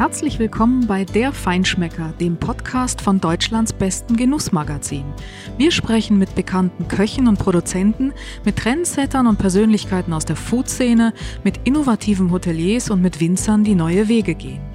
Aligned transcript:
Herzlich 0.00 0.38
willkommen 0.38 0.86
bei 0.86 1.04
Der 1.04 1.30
Feinschmecker, 1.30 2.14
dem 2.18 2.38
Podcast 2.38 3.02
von 3.02 3.20
Deutschlands 3.20 3.74
besten 3.74 4.16
Genussmagazin. 4.16 5.04
Wir 5.58 5.70
sprechen 5.70 6.18
mit 6.18 6.34
bekannten 6.34 6.88
Köchen 6.88 7.28
und 7.28 7.38
Produzenten, 7.38 8.14
mit 8.42 8.56
Trendsettern 8.56 9.26
und 9.26 9.38
Persönlichkeiten 9.38 10.14
aus 10.14 10.24
der 10.24 10.36
Foodszene, 10.36 11.12
mit 11.44 11.60
innovativen 11.64 12.30
Hoteliers 12.30 12.88
und 12.88 13.02
mit 13.02 13.20
Winzern, 13.20 13.62
die 13.62 13.74
neue 13.74 14.08
Wege 14.08 14.34
gehen. 14.34 14.69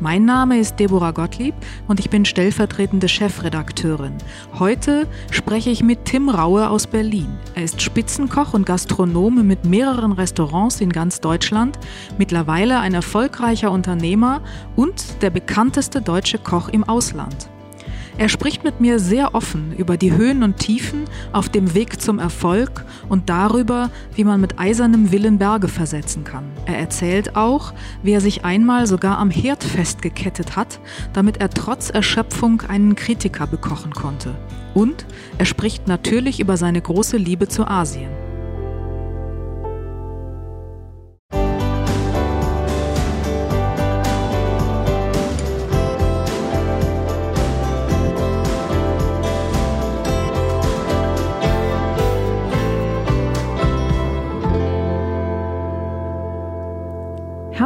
Mein 0.00 0.24
Name 0.24 0.60
ist 0.60 0.78
Deborah 0.78 1.10
Gottlieb 1.10 1.54
und 1.88 1.98
ich 1.98 2.08
bin 2.08 2.24
stellvertretende 2.24 3.08
Chefredakteurin. 3.08 4.14
Heute 4.56 5.08
spreche 5.32 5.70
ich 5.70 5.82
mit 5.82 6.04
Tim 6.04 6.28
Raue 6.28 6.70
aus 6.70 6.86
Berlin. 6.86 7.26
Er 7.56 7.64
ist 7.64 7.82
Spitzenkoch 7.82 8.54
und 8.54 8.64
Gastronome 8.64 9.42
mit 9.42 9.64
mehreren 9.64 10.12
Restaurants 10.12 10.80
in 10.80 10.92
ganz 10.92 11.20
Deutschland, 11.20 11.80
mittlerweile 12.16 12.78
ein 12.78 12.94
erfolgreicher 12.94 13.72
Unternehmer 13.72 14.40
und 14.76 15.20
der 15.20 15.30
bekannteste 15.30 16.00
deutsche 16.00 16.38
Koch 16.38 16.68
im 16.68 16.84
Ausland. 16.84 17.50
Er 18.18 18.28
spricht 18.28 18.64
mit 18.64 18.80
mir 18.80 18.98
sehr 18.98 19.36
offen 19.36 19.72
über 19.76 19.96
die 19.96 20.12
Höhen 20.12 20.42
und 20.42 20.56
Tiefen 20.56 21.04
auf 21.32 21.48
dem 21.48 21.74
Weg 21.74 22.00
zum 22.02 22.18
Erfolg 22.18 22.84
und 23.08 23.30
darüber, 23.30 23.92
wie 24.16 24.24
man 24.24 24.40
mit 24.40 24.58
eisernem 24.58 25.12
Willen 25.12 25.38
Berge 25.38 25.68
versetzen 25.68 26.24
kann. 26.24 26.44
Er 26.66 26.78
erzählt 26.78 27.36
auch, 27.36 27.72
wie 28.02 28.10
er 28.10 28.20
sich 28.20 28.44
einmal 28.44 28.88
sogar 28.88 29.18
am 29.18 29.30
Herd 29.30 29.62
festgekettet 29.62 30.56
hat, 30.56 30.80
damit 31.12 31.40
er 31.40 31.50
trotz 31.50 31.90
Erschöpfung 31.90 32.62
einen 32.62 32.96
Kritiker 32.96 33.46
bekochen 33.46 33.92
konnte. 33.92 34.34
Und 34.74 35.06
er 35.38 35.44
spricht 35.44 35.86
natürlich 35.86 36.40
über 36.40 36.56
seine 36.56 36.82
große 36.82 37.18
Liebe 37.18 37.46
zu 37.46 37.68
Asien. 37.68 38.27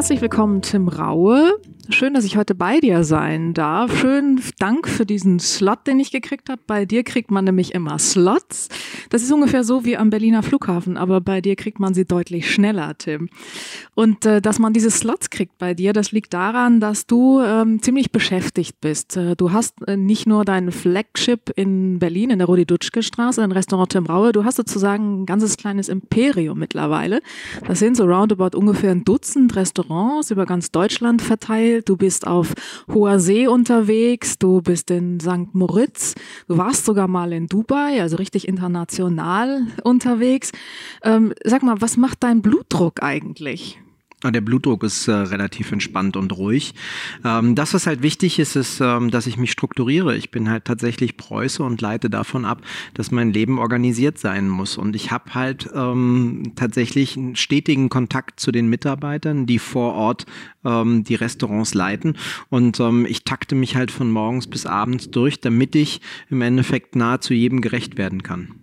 Herzlich 0.03 0.21
willkommen, 0.21 0.63
Tim 0.63 0.89
Raue. 0.89 1.53
Schön, 1.89 2.15
dass 2.15 2.25
ich 2.25 2.37
heute 2.37 2.55
bei 2.55 2.79
dir 2.79 3.03
sein 3.03 3.55
darf. 3.55 3.99
Schönen 3.99 4.41
Dank 4.61 4.89
für 4.89 5.05
diesen 5.05 5.41
Slot, 5.41 5.89
den 5.89 5.99
ich 5.99 6.13
gekriegt 6.13 6.49
habe. 6.49 6.63
Bei 6.65 6.85
dir 6.85 7.03
kriegt 7.03 7.33
man 7.33 7.45
nämlich 7.45 7.75
immer 7.75 7.99
Slots. 7.99 8.69
Das 9.11 9.21
ist 9.21 9.33
ungefähr 9.33 9.65
so 9.65 9.85
wie 9.85 9.97
am 9.97 10.09
Berliner 10.09 10.45
Flughafen, 10.45 10.97
aber 10.97 11.21
bei 11.21 11.41
dir 11.41 11.57
kriegt 11.57 11.81
man 11.81 11.93
sie 11.93 12.05
deutlich 12.05 12.49
schneller, 12.53 12.97
Tim. 12.99 13.29
Und 13.95 14.25
äh, 14.27 14.41
dass 14.41 14.61
man 14.61 14.73
diese 14.73 14.93
Slots 14.93 15.29
kriegt 15.31 15.59
bei 15.59 15.75
dir, 15.75 15.93
das 15.93 16.13
liegt 16.13 16.33
daran, 16.33 16.79
dass 16.79 17.07
du 17.07 17.41
ähm, 17.41 17.83
ziemlich 17.83 18.13
beschäftigt 18.13 18.81
bist. 18.81 19.17
Äh, 19.17 19.35
du 19.35 19.51
hast 19.51 19.75
äh, 19.89 19.97
nicht 19.97 20.29
nur 20.29 20.45
dein 20.45 20.71
Flagship 20.71 21.51
in 21.57 21.99
Berlin 21.99 22.31
in 22.31 22.39
der 22.39 22.47
Rudi-Dutschke-Straße, 22.47 23.43
ein 23.43 23.51
Restaurant 23.51 23.91
Tim 23.91 24.07
Raue, 24.07 24.31
du 24.31 24.45
hast 24.45 24.55
sozusagen 24.55 25.23
ein 25.23 25.27
ganzes 25.27 25.57
kleines 25.57 25.89
Imperium 25.89 26.61
mittlerweile. 26.61 27.23
Das 27.67 27.81
sind 27.81 27.97
so 27.97 28.05
roundabout 28.05 28.57
ungefähr 28.57 28.93
ein 28.93 29.03
Dutzend 29.03 29.57
Restaurants 29.57 30.31
über 30.31 30.47
ganz 30.47 30.71
Deutschland 30.71 31.23
verteilt. 31.23 31.72
Du 31.81 31.97
bist 31.97 32.27
auf 32.27 32.53
hoher 32.93 33.19
See 33.19 33.47
unterwegs, 33.47 34.39
du 34.39 34.61
bist 34.61 34.91
in 34.91 35.19
St. 35.21 35.55
Moritz, 35.55 36.15
du 36.49 36.59
warst 36.59 36.85
sogar 36.85 37.09
mal 37.09 37.33
in 37.33 37.47
Dubai, 37.47 38.03
also 38.03 38.17
richtig 38.17 38.47
international 38.47 39.67
unterwegs. 39.83 40.53
Ähm, 41.03 41.33
sag 41.45 41.63
mal, 41.63 41.81
was 41.81 41.97
macht 41.97 42.23
dein 42.23 42.43
Blutdruck 42.43 43.03
eigentlich? 43.03 43.79
Der 44.31 44.41
Blutdruck 44.41 44.85
ist 44.85 45.09
äh, 45.09 45.13
relativ 45.13 45.73
entspannt 45.73 46.17
und 46.17 46.37
ruhig. 46.37 46.75
Ähm, 47.25 47.55
das, 47.55 47.75
was 47.75 47.87
halt 47.87 48.03
wichtig 48.03 48.39
ist, 48.39 48.57
ist, 48.57 48.81
ähm, 48.81 49.11
dass 49.11 49.27
ich 49.27 49.37
mich 49.37 49.51
strukturiere. 49.51 50.17
Ich 50.17 50.31
bin 50.31 50.49
halt 50.49 50.65
tatsächlich 50.65 51.17
Preuße 51.17 51.63
und 51.63 51.81
leite 51.81 52.09
davon 52.09 52.45
ab, 52.45 52.63
dass 52.95 53.11
mein 53.11 53.33
Leben 53.33 53.59
organisiert 53.59 54.19
sein 54.19 54.49
muss. 54.49 54.77
Und 54.77 54.95
ich 54.95 55.11
habe 55.11 55.35
halt 55.35 55.69
ähm, 55.75 56.53
tatsächlich 56.55 57.17
einen 57.17 57.37
stetigen 57.37 57.89
Kontakt 57.89 58.39
zu 58.39 58.53
den 58.53 58.69
Mitarbeitern, 58.69 59.47
die 59.47 59.59
vor 59.59 59.95
Ort 59.95 60.27
ähm, 60.65 61.05
die 61.05 61.15
Restaurants 61.15 61.75
leiten. 61.75 62.17
Und 62.49 62.81
ähm, 62.81 63.07
ich 63.07 63.25
takte 63.25 63.55
mich 63.55 63.77
halt 63.77 63.91
von 63.91 64.11
morgens 64.11 64.47
bis 64.47 64.67
abends 64.67 65.11
durch, 65.11 65.41
damit 65.41 65.75
ich 65.75 66.01
im 66.31 66.43
Endeffekt 66.43 66.97
nahezu 66.97 67.35
jedem 67.35 67.61
gerecht 67.61 67.99
werden 67.99 68.23
kann. 68.23 68.55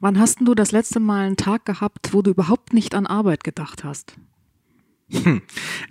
Wann 0.00 0.18
hast 0.18 0.38
du 0.40 0.54
das 0.54 0.72
letzte 0.72 1.00
Mal 1.00 1.26
einen 1.26 1.36
Tag 1.36 1.64
gehabt, 1.64 2.12
wo 2.12 2.22
du 2.22 2.30
überhaupt 2.30 2.72
nicht 2.72 2.94
an 2.94 3.06
Arbeit 3.06 3.44
gedacht 3.44 3.84
hast? 3.84 4.16
Hm. 5.22 5.42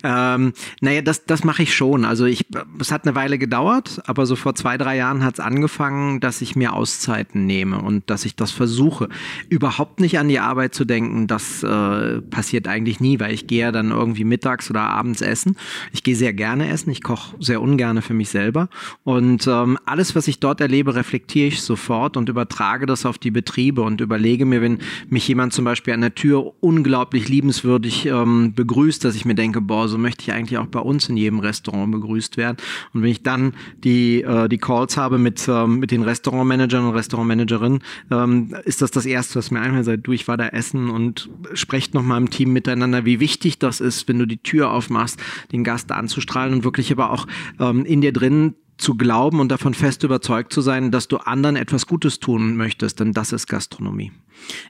Ähm, 0.02 0.52
naja, 0.80 1.00
das, 1.02 1.24
das 1.24 1.44
mache 1.44 1.62
ich 1.62 1.74
schon. 1.74 2.04
Also 2.04 2.26
ich, 2.26 2.46
es 2.78 2.92
hat 2.92 3.06
eine 3.06 3.14
Weile 3.14 3.38
gedauert, 3.38 4.02
aber 4.06 4.26
so 4.26 4.36
vor 4.36 4.54
zwei, 4.54 4.76
drei 4.76 4.96
Jahren 4.96 5.24
hat 5.24 5.34
es 5.34 5.40
angefangen, 5.40 6.20
dass 6.20 6.42
ich 6.42 6.56
mir 6.56 6.74
Auszeiten 6.74 7.46
nehme 7.46 7.80
und 7.80 8.10
dass 8.10 8.24
ich 8.24 8.36
das 8.36 8.50
versuche. 8.50 9.08
Überhaupt 9.48 10.00
nicht 10.00 10.18
an 10.18 10.28
die 10.28 10.40
Arbeit 10.40 10.74
zu 10.74 10.84
denken, 10.84 11.26
das 11.26 11.62
äh, 11.62 12.20
passiert 12.20 12.68
eigentlich 12.68 13.00
nie, 13.00 13.18
weil 13.18 13.32
ich 13.32 13.46
gehe 13.46 13.60
ja 13.60 13.72
dann 13.72 13.90
irgendwie 13.90 14.24
mittags 14.24 14.68
oder 14.70 14.82
abends 14.82 15.22
essen. 15.22 15.56
Ich 15.92 16.02
gehe 16.02 16.16
sehr 16.16 16.34
gerne 16.34 16.68
essen, 16.68 16.90
ich 16.90 17.02
koche 17.02 17.36
sehr 17.40 17.62
ungerne 17.62 18.02
für 18.02 18.14
mich 18.14 18.28
selber. 18.28 18.68
Und 19.04 19.46
ähm, 19.46 19.78
alles, 19.86 20.14
was 20.14 20.28
ich 20.28 20.40
dort 20.40 20.60
erlebe, 20.60 20.94
reflektiere 20.94 21.48
ich 21.48 21.62
sofort 21.62 22.16
und 22.16 22.28
übertrage 22.28 22.86
das 22.86 23.06
auf 23.06 23.18
die 23.18 23.30
Betriebe 23.30 23.82
und 23.82 24.00
überlege 24.00 24.44
mir, 24.44 24.60
wenn 24.60 24.78
mich 25.08 25.26
jemand 25.28 25.52
zum 25.52 25.64
Beispiel 25.64 25.94
an 25.94 26.02
der 26.02 26.14
Tür 26.14 26.52
unglaublich 26.60 27.28
liebenswürdig 27.28 28.06
ähm, 28.06 28.52
begrüßt, 28.54 29.04
dass 29.04 29.13
ich 29.14 29.24
mir 29.24 29.34
denke, 29.34 29.60
boah, 29.60 29.88
so 29.88 29.98
möchte 29.98 30.22
ich 30.22 30.32
eigentlich 30.32 30.58
auch 30.58 30.66
bei 30.66 30.80
uns 30.80 31.08
in 31.08 31.16
jedem 31.16 31.38
Restaurant 31.38 31.92
begrüßt 31.92 32.36
werden. 32.36 32.56
Und 32.92 33.02
wenn 33.02 33.10
ich 33.10 33.22
dann 33.22 33.54
die, 33.82 34.22
äh, 34.22 34.48
die 34.48 34.58
Calls 34.58 34.96
habe 34.96 35.18
mit, 35.18 35.46
ähm, 35.48 35.78
mit 35.78 35.90
den 35.90 36.02
Restaurantmanagern 36.02 36.84
und 36.84 36.94
Restaurantmanagerinnen, 36.94 37.80
ähm, 38.10 38.54
ist 38.64 38.82
das 38.82 38.90
das 38.90 39.06
Erste, 39.06 39.36
was 39.36 39.50
mir 39.50 39.60
einfällt. 39.60 39.84
Seit 39.84 40.06
du, 40.06 40.12
ich 40.12 40.28
war 40.28 40.36
da 40.36 40.48
essen 40.48 40.90
und 40.90 41.30
sprecht 41.54 41.94
nochmal 41.94 42.20
im 42.20 42.30
Team 42.30 42.52
miteinander, 42.52 43.04
wie 43.04 43.20
wichtig 43.20 43.58
das 43.58 43.80
ist, 43.80 44.08
wenn 44.08 44.18
du 44.18 44.26
die 44.26 44.38
Tür 44.38 44.70
aufmachst, 44.70 45.20
den 45.52 45.64
Gast 45.64 45.92
anzustrahlen 45.92 46.54
und 46.54 46.64
wirklich 46.64 46.92
aber 46.92 47.10
auch 47.10 47.26
ähm, 47.60 47.84
in 47.84 48.00
dir 48.00 48.12
drin 48.12 48.54
zu 48.76 48.96
glauben 48.96 49.40
und 49.40 49.50
davon 49.50 49.74
fest 49.74 50.02
überzeugt 50.02 50.52
zu 50.52 50.60
sein, 50.60 50.90
dass 50.90 51.08
du 51.08 51.18
anderen 51.18 51.56
etwas 51.56 51.86
Gutes 51.86 52.18
tun 52.18 52.56
möchtest, 52.56 53.00
denn 53.00 53.12
das 53.12 53.32
ist 53.32 53.46
Gastronomie. 53.46 54.12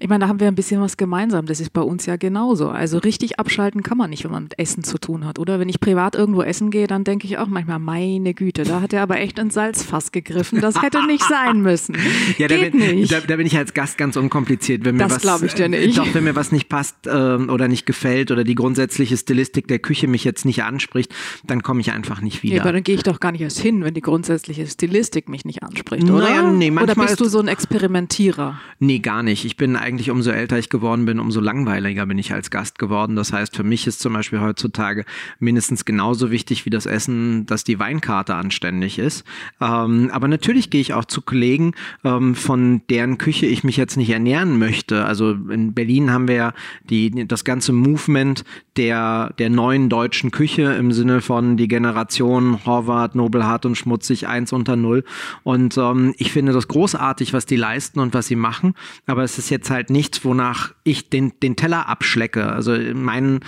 Ich 0.00 0.08
meine, 0.08 0.24
da 0.24 0.28
haben 0.28 0.40
wir 0.40 0.48
ein 0.48 0.54
bisschen 0.54 0.80
was 0.80 0.96
gemeinsam. 0.96 1.46
Das 1.46 1.60
ist 1.60 1.72
bei 1.72 1.80
uns 1.80 2.06
ja 2.06 2.16
genauso. 2.16 2.68
Also 2.68 2.98
richtig 2.98 3.38
abschalten 3.38 3.82
kann 3.82 3.98
man 3.98 4.10
nicht, 4.10 4.24
wenn 4.24 4.30
man 4.30 4.44
mit 4.44 4.58
Essen 4.58 4.84
zu 4.84 4.98
tun 4.98 5.24
hat. 5.24 5.38
Oder 5.38 5.58
wenn 5.60 5.68
ich 5.68 5.80
privat 5.80 6.14
irgendwo 6.14 6.42
essen 6.42 6.70
gehe, 6.70 6.86
dann 6.86 7.04
denke 7.04 7.26
ich 7.26 7.38
auch 7.38 7.46
manchmal, 7.46 7.78
meine 7.78 8.34
Güte, 8.34 8.64
da 8.64 8.80
hat 8.80 8.92
er 8.92 9.02
aber 9.02 9.18
echt 9.18 9.38
ins 9.38 9.54
Salzfass 9.54 10.12
gegriffen. 10.12 10.60
Das 10.60 10.80
hätte 10.82 11.06
nicht 11.06 11.24
sein 11.24 11.60
müssen. 11.60 11.96
ja, 12.38 12.48
da 12.48 12.56
bin, 12.56 12.76
nicht. 12.76 13.12
Da, 13.12 13.20
da, 13.20 13.36
bin 13.36 13.46
ich 13.46 13.56
als 13.56 13.74
Gast 13.74 13.98
ganz 13.98 14.16
unkompliziert. 14.16 14.84
Wenn 14.84 14.96
mir 14.96 15.06
das 15.06 15.20
glaube 15.20 15.46
ich 15.46 15.54
dir 15.54 15.68
nicht. 15.68 15.98
Doch, 15.98 16.12
wenn 16.14 16.24
mir 16.24 16.36
was 16.36 16.52
nicht 16.52 16.68
passt 16.68 17.06
äh, 17.06 17.10
oder 17.10 17.68
nicht 17.68 17.86
gefällt 17.86 18.30
oder 18.30 18.44
die 18.44 18.54
grundsätzliche 18.54 19.16
Stilistik 19.16 19.68
der 19.68 19.78
Küche 19.78 20.08
mich 20.08 20.24
jetzt 20.24 20.44
nicht 20.44 20.62
anspricht, 20.62 21.14
dann 21.44 21.62
komme 21.62 21.80
ich 21.80 21.92
einfach 21.92 22.20
nicht 22.20 22.42
wieder. 22.42 22.56
Ja, 22.56 22.62
aber 22.62 22.72
dann 22.72 22.82
gehe 22.82 22.94
ich 22.94 23.02
doch 23.02 23.20
gar 23.20 23.32
nicht 23.32 23.40
erst 23.40 23.60
hin, 23.60 23.84
wenn 23.84 23.94
die 23.94 24.00
grundsätzliche 24.00 24.66
Stilistik 24.66 25.28
mich 25.28 25.44
nicht 25.44 25.62
anspricht, 25.62 26.04
oder? 26.04 26.24
Naja, 26.24 26.50
nee, 26.50 26.70
oder 26.70 26.94
bist 26.94 27.20
du 27.20 27.26
so 27.26 27.40
ein 27.40 27.48
Experimentierer? 27.48 28.60
Nee, 28.78 28.98
gar 28.98 29.22
nicht. 29.22 29.44
Ich 29.44 29.53
bin 29.56 29.74
bin 29.74 29.76
eigentlich, 29.76 30.10
umso 30.10 30.30
älter 30.30 30.58
ich 30.58 30.68
geworden 30.68 31.06
bin, 31.06 31.18
umso 31.18 31.40
langweiliger 31.40 32.04
bin 32.04 32.18
ich 32.18 32.34
als 32.34 32.50
Gast 32.50 32.78
geworden. 32.78 33.16
Das 33.16 33.32
heißt, 33.32 33.56
für 33.56 33.64
mich 33.64 33.86
ist 33.86 33.98
zum 33.98 34.12
Beispiel 34.12 34.40
heutzutage 34.40 35.06
mindestens 35.38 35.86
genauso 35.86 36.30
wichtig 36.30 36.66
wie 36.66 36.70
das 36.70 36.84
Essen, 36.84 37.46
dass 37.46 37.64
die 37.64 37.78
Weinkarte 37.78 38.34
anständig 38.34 38.98
ist. 38.98 39.24
Ähm, 39.62 40.10
aber 40.12 40.28
natürlich 40.28 40.68
gehe 40.68 40.82
ich 40.82 40.92
auch 40.92 41.06
zu 41.06 41.22
Kollegen, 41.22 41.72
ähm, 42.04 42.34
von 42.34 42.82
deren 42.90 43.16
Küche 43.16 43.46
ich 43.46 43.64
mich 43.64 43.78
jetzt 43.78 43.96
nicht 43.96 44.10
ernähren 44.10 44.58
möchte. 44.58 45.06
Also 45.06 45.30
in 45.32 45.72
Berlin 45.72 46.10
haben 46.10 46.28
wir 46.28 46.34
ja 46.34 46.52
die, 46.90 47.26
das 47.26 47.44
ganze 47.44 47.72
Movement 47.72 48.44
der, 48.76 49.32
der 49.38 49.48
neuen 49.50 49.88
deutschen 49.88 50.30
Küche 50.30 50.74
im 50.74 50.92
Sinne 50.92 51.22
von 51.22 51.56
die 51.56 51.68
Generation 51.68 52.66
Horvath, 52.66 53.14
Nobelhart 53.14 53.64
und 53.64 53.76
Schmutzig, 53.76 54.28
eins 54.28 54.52
unter 54.52 54.76
null. 54.76 55.04
Und 55.42 55.78
ähm, 55.78 56.14
ich 56.18 56.32
finde 56.32 56.52
das 56.52 56.68
großartig, 56.68 57.32
was 57.32 57.46
die 57.46 57.56
leisten 57.56 58.00
und 58.00 58.12
was 58.12 58.26
sie 58.26 58.36
machen. 58.36 58.74
Aber 59.06 59.22
es 59.22 59.38
ist 59.38 59.43
jetzt 59.50 59.70
halt 59.70 59.90
nichts, 59.90 60.24
wonach 60.24 60.74
ich 60.84 61.10
den, 61.10 61.32
den 61.42 61.56
Teller 61.56 61.88
abschlecke. 61.88 62.46
Also 62.46 62.76
mein, 62.94 63.40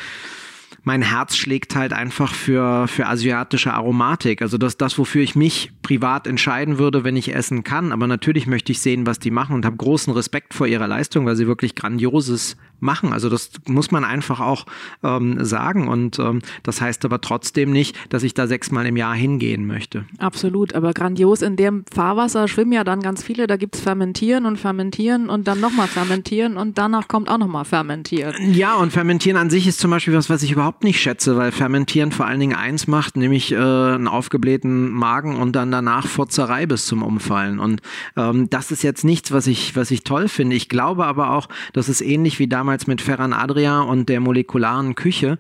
mein 0.87 1.03
Herz 1.03 1.37
schlägt 1.37 1.75
halt 1.75 1.93
einfach 1.93 2.33
für, 2.33 2.87
für 2.87 3.07
asiatische 3.07 3.75
Aromatik. 3.75 4.41
Also 4.41 4.57
das, 4.57 4.77
das, 4.77 4.99
wofür 4.99 5.23
ich 5.23 5.35
mich 5.35 5.73
privat 5.83 6.29
entscheiden 6.29 6.79
würde, 6.79 7.03
wenn 7.03 7.17
ich 7.17 7.35
essen 7.35 7.65
kann. 7.65 7.91
Aber 7.91 8.07
natürlich 8.07 8.47
möchte 8.47 8.71
ich 8.71 8.81
sehen, 8.81 9.05
was 9.05 9.19
die 9.19 9.33
machen 9.33 9.57
und 9.57 9.67
habe 9.67 9.77
großen 9.77 10.13
Respekt 10.13 10.55
vor 10.55 10.69
ihrer 10.69 10.87
Leistung, 10.87 11.27
weil 11.27 11.35
sie 11.35 11.49
wirklich 11.49 11.75
Grandioses 11.75 12.57
machen. 12.81 13.13
Also 13.13 13.29
das 13.29 13.51
muss 13.67 13.91
man 13.91 14.05
einfach 14.05 14.41
auch 14.41 14.67
ähm, 15.03 15.45
sagen. 15.45 15.89
Und 15.89 16.19
ähm, 16.19 16.41
das 16.63 16.81
heißt 16.81 17.05
aber 17.05 17.21
trotzdem 17.21 17.71
nicht, 17.71 17.97
dass 18.13 18.23
ich 18.23 18.35
da 18.35 18.47
sechsmal 18.47 18.87
im 18.87 18.97
Jahr 18.97 19.15
hingehen 19.15 19.67
möchte. 19.67 20.05
Absolut, 20.19 20.75
aber 20.75 20.93
grandios. 20.93 21.43
In 21.43 21.57
dem 21.57 21.85
Fahrwasser 21.93 22.49
schwimmen 22.49 22.73
ja 22.73 22.85
dann 22.85 23.01
ganz 23.01 23.23
viele. 23.23 23.47
Da 23.47 23.57
gibt 23.57 23.77
es 23.77 23.81
Fermentieren 23.81 24.47
und 24.47 24.59
Fermentieren 24.59 25.29
und 25.29 25.49
dann 25.49 25.61
nochmal 25.61 25.89
Fermentieren 25.89 26.57
und 26.57 26.79
danach 26.79 27.09
kommt 27.09 27.29
auch 27.29 27.39
nochmal 27.39 27.65
Fermentieren. 27.65 28.35
Ja, 28.53 28.75
und 28.77 28.93
Fermentieren 28.93 29.37
an 29.37 29.51
sich 29.51 29.67
ist 29.67 29.81
zum 29.81 29.91
Beispiel 29.91 30.15
was, 30.15 30.31
was 30.31 30.43
ich 30.43 30.53
überhaupt 30.53 30.85
nicht 30.85 31.01
schätze, 31.01 31.37
weil 31.37 31.53
Fermentieren 31.53 32.13
vor 32.13 32.27
allen 32.27 32.41
Dingen 32.41 32.57
eins 32.57 32.87
macht, 32.87 33.17
nämlich 33.17 33.53
äh, 33.53 33.57
einen 33.57 34.09
aufgeblähten 34.09 34.91
Magen 34.91 35.37
und 35.37 35.53
dann 35.53 35.71
danach 35.71 36.07
Furzerei 36.07 36.67
bis 36.67 36.87
zum 36.87 37.03
Umfallen. 37.03 37.59
Und 37.59 37.81
ähm, 38.17 38.49
das 38.51 38.71
ist 38.71 38.83
jetzt 38.83 39.05
nichts, 39.05 39.33
was 39.33 39.47
ich, 39.47 39.77
was 39.77 39.91
ich 39.91 40.05
toll 40.05 40.29
finde. 40.29 40.57
Ich 40.57 40.69
glaube 40.69 41.07
aber 41.07 41.31
auch, 41.31 41.49
dass 41.73 41.89
es 41.89 42.01
ähnlich 42.01 42.39
wie 42.39 42.49
damals 42.49 42.66
mit 42.87 43.01
Ferran 43.01 43.33
Adria 43.33 43.81
und 43.81 44.09
der 44.09 44.21
molekularen 44.21 44.95
Küche 44.95 45.39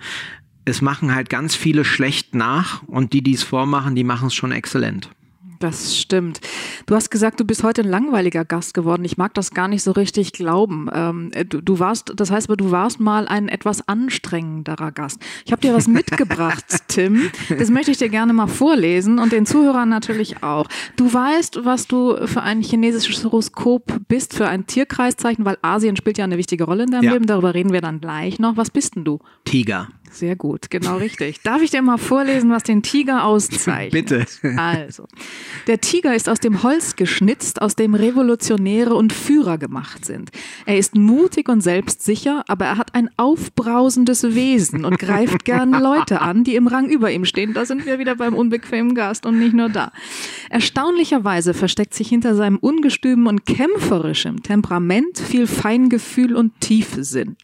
es 0.67 0.83
machen 0.83 1.15
halt 1.15 1.31
ganz 1.31 1.55
viele 1.55 1.85
schlecht 1.85 2.35
nach 2.35 2.83
und 2.89 3.13
die, 3.13 3.23
die 3.23 3.35
es 3.35 3.45
vormachen, 3.45 3.95
die 3.95 4.05
machen 4.05 4.27
es 4.27 4.35
schon 4.35 4.53
exzellent. 4.53 5.09
Das 5.59 5.97
stimmt. 5.97 6.41
Du 6.87 6.95
hast 6.95 7.11
gesagt, 7.11 7.41
du 7.41 7.45
bist 7.45 7.63
heute 7.63 7.83
ein 7.83 7.89
langweiliger 7.89 8.45
Gast 8.45 8.75
geworden. 8.75 9.05
Ich 9.05 9.17
mag 9.17 9.35
das 9.35 9.53
gar 9.53 9.69
nicht 9.69 9.83
so 9.83 9.93
richtig 9.93 10.33
glauben. 10.33 10.89
Ähm, 10.93 11.31
du, 11.49 11.61
du, 11.61 11.79
warst, 11.79 12.13
das 12.17 12.31
heißt 12.31 12.49
aber, 12.49 12.57
du 12.57 12.71
warst 12.71 13.01
mal 13.01 13.27
ein 13.29 13.49
etwas 13.49 13.89
anstrengenderer 13.89 14.93
Gast. 14.93 15.21
Ich 15.45 15.53
habe 15.53 15.63
dir 15.63 15.75
was 15.75 15.89
mitgebracht, 15.89 16.65
Tim. 16.89 17.31
Das 17.59 17.71
möchte 17.71 17.91
ich 17.91 17.99
dir 17.99 18.09
gerne 18.09 18.33
mal 18.33 18.47
vorlesen 18.47 19.19
und 19.19 19.33
den 19.33 19.47
Zuhörern 19.47 19.89
natürlich 19.89 20.43
auch. 20.43 20.67
Du 20.97 21.13
weißt, 21.13 21.65
was 21.65 21.87
du 21.87 22.27
für 22.27 22.43
ein 22.43 22.63
chinesisches 22.63 23.25
Horoskop 23.25 24.01
bist, 24.09 24.35
für 24.35 24.49
ein 24.49 24.67
Tierkreiszeichen, 24.67 25.45
weil 25.45 25.59
Asien 25.63 25.97
spielt 25.97 26.19
ja 26.19 26.25
eine 26.25 26.39
wichtige 26.39 26.65
Rolle 26.65 26.85
in 26.85 26.91
deinem 26.91 27.05
ja. 27.05 27.13
Leben. 27.13 27.27
Darüber 27.27 27.55
reden 27.55 27.73
wir 27.73 27.81
dann 27.81 28.01
gleich 28.01 28.39
noch. 28.39 28.57
Was 28.57 28.71
bist 28.71 28.97
denn 28.97 29.05
du? 29.05 29.19
Tiger. 29.45 29.89
Sehr 30.17 30.35
gut, 30.35 30.71
genau 30.71 30.97
richtig. 30.97 31.43
Darf 31.43 31.61
ich 31.61 31.71
dir 31.71 31.83
mal 31.83 31.99
vorlesen, 31.99 32.49
was 32.49 32.63
den 32.63 32.83
Tiger 32.83 33.25
auszeichnet? 33.25 33.93
Bitte. 33.93 34.27
Also, 34.57 35.07
der 35.67 35.83
Tiger 35.83 36.15
ist 36.15 36.31
aus 36.31 36.41
dem 36.41 36.63
Holz 36.63 36.97
geschnitzt, 36.97 37.61
aus 37.61 37.77
dem 37.77 37.95
Revolutionäre 37.95 38.95
und 38.95 39.13
Führer 39.13 39.59
gemacht 39.59 40.07
sind. 40.07 40.31
Er 40.65 40.79
ist 40.79 40.95
mutig 40.95 41.51
und 41.51 41.61
selbstsicher, 41.61 42.45
aber 42.49 42.65
er 42.65 42.79
hat 42.79 42.95
ein 42.95 43.11
aufbrausendes 43.19 44.35
Wesen 44.35 44.87
und 44.87 44.99
greift 44.99 45.45
gern 45.45 45.73
Leute 45.73 46.23
an, 46.23 46.45
die 46.45 46.55
im 46.55 46.67
Rang 46.67 46.89
über 46.89 47.11
ihm 47.11 47.27
stehen. 47.27 47.53
Da 47.53 47.67
sind 47.67 47.85
wir 47.85 47.99
wieder 47.99 48.17
beim 48.17 48.33
unbequemen 48.33 48.95
Gast 48.95 49.27
und 49.27 49.39
nicht 49.39 49.53
nur 49.53 49.69
da. 49.69 49.93
Erstaunlicherweise 50.49 51.53
versteckt 51.53 51.93
sich 51.93 52.09
hinter 52.09 52.35
seinem 52.35 52.57
ungestümen 52.57 53.27
und 53.27 53.45
kämpferischen 53.45 54.43
Temperament 54.43 55.19
viel 55.19 55.47
Feingefühl 55.47 56.35
und 56.35 56.59
Tiefsinn. 56.61 57.37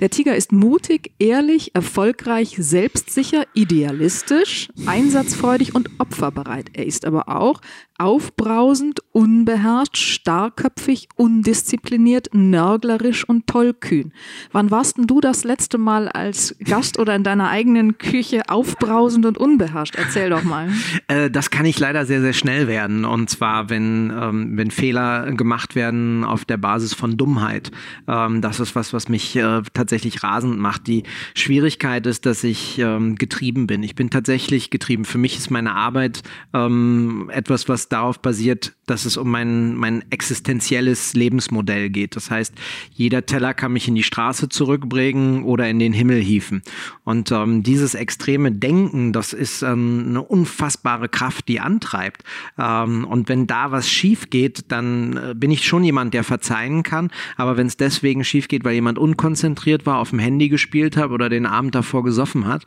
Der 0.00 0.10
Tiger 0.10 0.36
ist 0.36 0.52
mutig, 0.52 1.12
ehrlich, 1.18 1.74
erfolgreich, 1.74 2.17
selbstsicher, 2.56 3.46
idealistisch, 3.54 4.68
einsatzfreudig 4.86 5.74
und 5.74 5.88
opferbereit. 5.98 6.70
Er 6.74 6.84
ist 6.84 7.06
aber 7.06 7.28
auch 7.28 7.60
aufbrausend, 7.98 9.00
unbeherrscht, 9.12 9.96
starrköpfig, 9.96 11.08
undiszipliniert, 11.16 12.28
nörglerisch 12.32 13.28
und 13.28 13.46
tollkühn. 13.48 14.12
Wann 14.52 14.70
warst 14.70 14.96
denn 14.96 15.06
du 15.06 15.20
das 15.20 15.42
letzte 15.42 15.78
Mal 15.78 16.08
als 16.08 16.54
Gast 16.60 16.98
oder 16.98 17.16
in 17.16 17.24
deiner 17.24 17.50
eigenen 17.50 17.98
Küche 17.98 18.42
aufbrausend 18.48 19.26
und 19.26 19.36
unbeherrscht? 19.36 19.96
Erzähl 19.96 20.30
doch 20.30 20.44
mal. 20.44 20.68
Äh, 21.06 21.30
das 21.30 21.50
kann 21.50 21.64
ich 21.64 21.78
leider 21.78 22.06
sehr, 22.06 22.20
sehr 22.20 22.32
schnell 22.32 22.66
werden. 22.66 23.04
Und 23.04 23.30
zwar, 23.30 23.70
wenn, 23.70 24.10
ähm, 24.10 24.56
wenn 24.56 24.70
Fehler 24.70 25.32
gemacht 25.32 25.74
werden 25.74 26.24
auf 26.24 26.44
der 26.44 26.56
Basis 26.56 26.92
von 26.92 27.16
Dummheit. 27.16 27.70
Ähm, 28.06 28.42
das 28.42 28.60
ist 28.60 28.74
was, 28.74 28.92
was 28.92 29.08
mich 29.08 29.36
äh, 29.36 29.62
tatsächlich 29.72 30.22
rasend 30.22 30.58
macht. 30.58 30.86
Die 30.86 31.04
Schwierigkeit 31.34 32.06
ist, 32.06 32.26
dass 32.26 32.44
ich 32.44 32.78
ähm, 32.78 33.14
getrieben 33.16 33.66
bin. 33.66 33.82
Ich 33.82 33.94
bin 33.94 34.10
tatsächlich 34.10 34.70
getrieben. 34.70 35.04
Für 35.04 35.18
mich 35.18 35.38
ist 35.38 35.50
meine 35.50 35.74
Arbeit 35.74 36.22
ähm, 36.52 37.30
etwas, 37.32 37.68
was 37.68 37.87
darauf 37.88 38.20
basiert, 38.20 38.74
dass 38.86 39.04
es 39.04 39.16
um 39.16 39.30
mein, 39.30 39.74
mein 39.74 40.04
existenzielles 40.10 41.14
Lebensmodell 41.14 41.90
geht. 41.90 42.16
Das 42.16 42.30
heißt, 42.30 42.54
jeder 42.92 43.26
Teller 43.26 43.54
kann 43.54 43.72
mich 43.72 43.88
in 43.88 43.94
die 43.94 44.02
Straße 44.02 44.48
zurückbringen 44.48 45.44
oder 45.44 45.68
in 45.68 45.78
den 45.78 45.92
Himmel 45.92 46.20
hieven. 46.20 46.62
Und 47.04 47.30
ähm, 47.32 47.62
dieses 47.62 47.94
extreme 47.94 48.52
Denken, 48.52 49.12
das 49.12 49.32
ist 49.32 49.62
ähm, 49.62 50.06
eine 50.08 50.22
unfassbare 50.22 51.08
Kraft, 51.08 51.48
die 51.48 51.60
antreibt. 51.60 52.24
Ähm, 52.58 53.04
und 53.04 53.28
wenn 53.28 53.46
da 53.46 53.70
was 53.70 53.90
schief 53.90 54.30
geht, 54.30 54.64
dann 54.68 55.16
äh, 55.16 55.34
bin 55.34 55.50
ich 55.50 55.66
schon 55.66 55.84
jemand, 55.84 56.14
der 56.14 56.24
verzeihen 56.24 56.82
kann. 56.82 57.10
Aber 57.36 57.56
wenn 57.56 57.66
es 57.66 57.76
deswegen 57.76 58.24
schief 58.24 58.48
geht, 58.48 58.64
weil 58.64 58.74
jemand 58.74 58.98
unkonzentriert 58.98 59.86
war, 59.86 59.98
auf 59.98 60.10
dem 60.10 60.18
Handy 60.18 60.48
gespielt 60.48 60.96
hat 60.96 61.10
oder 61.10 61.28
den 61.28 61.46
Abend 61.46 61.74
davor 61.74 62.04
gesoffen 62.04 62.46
hat, 62.46 62.64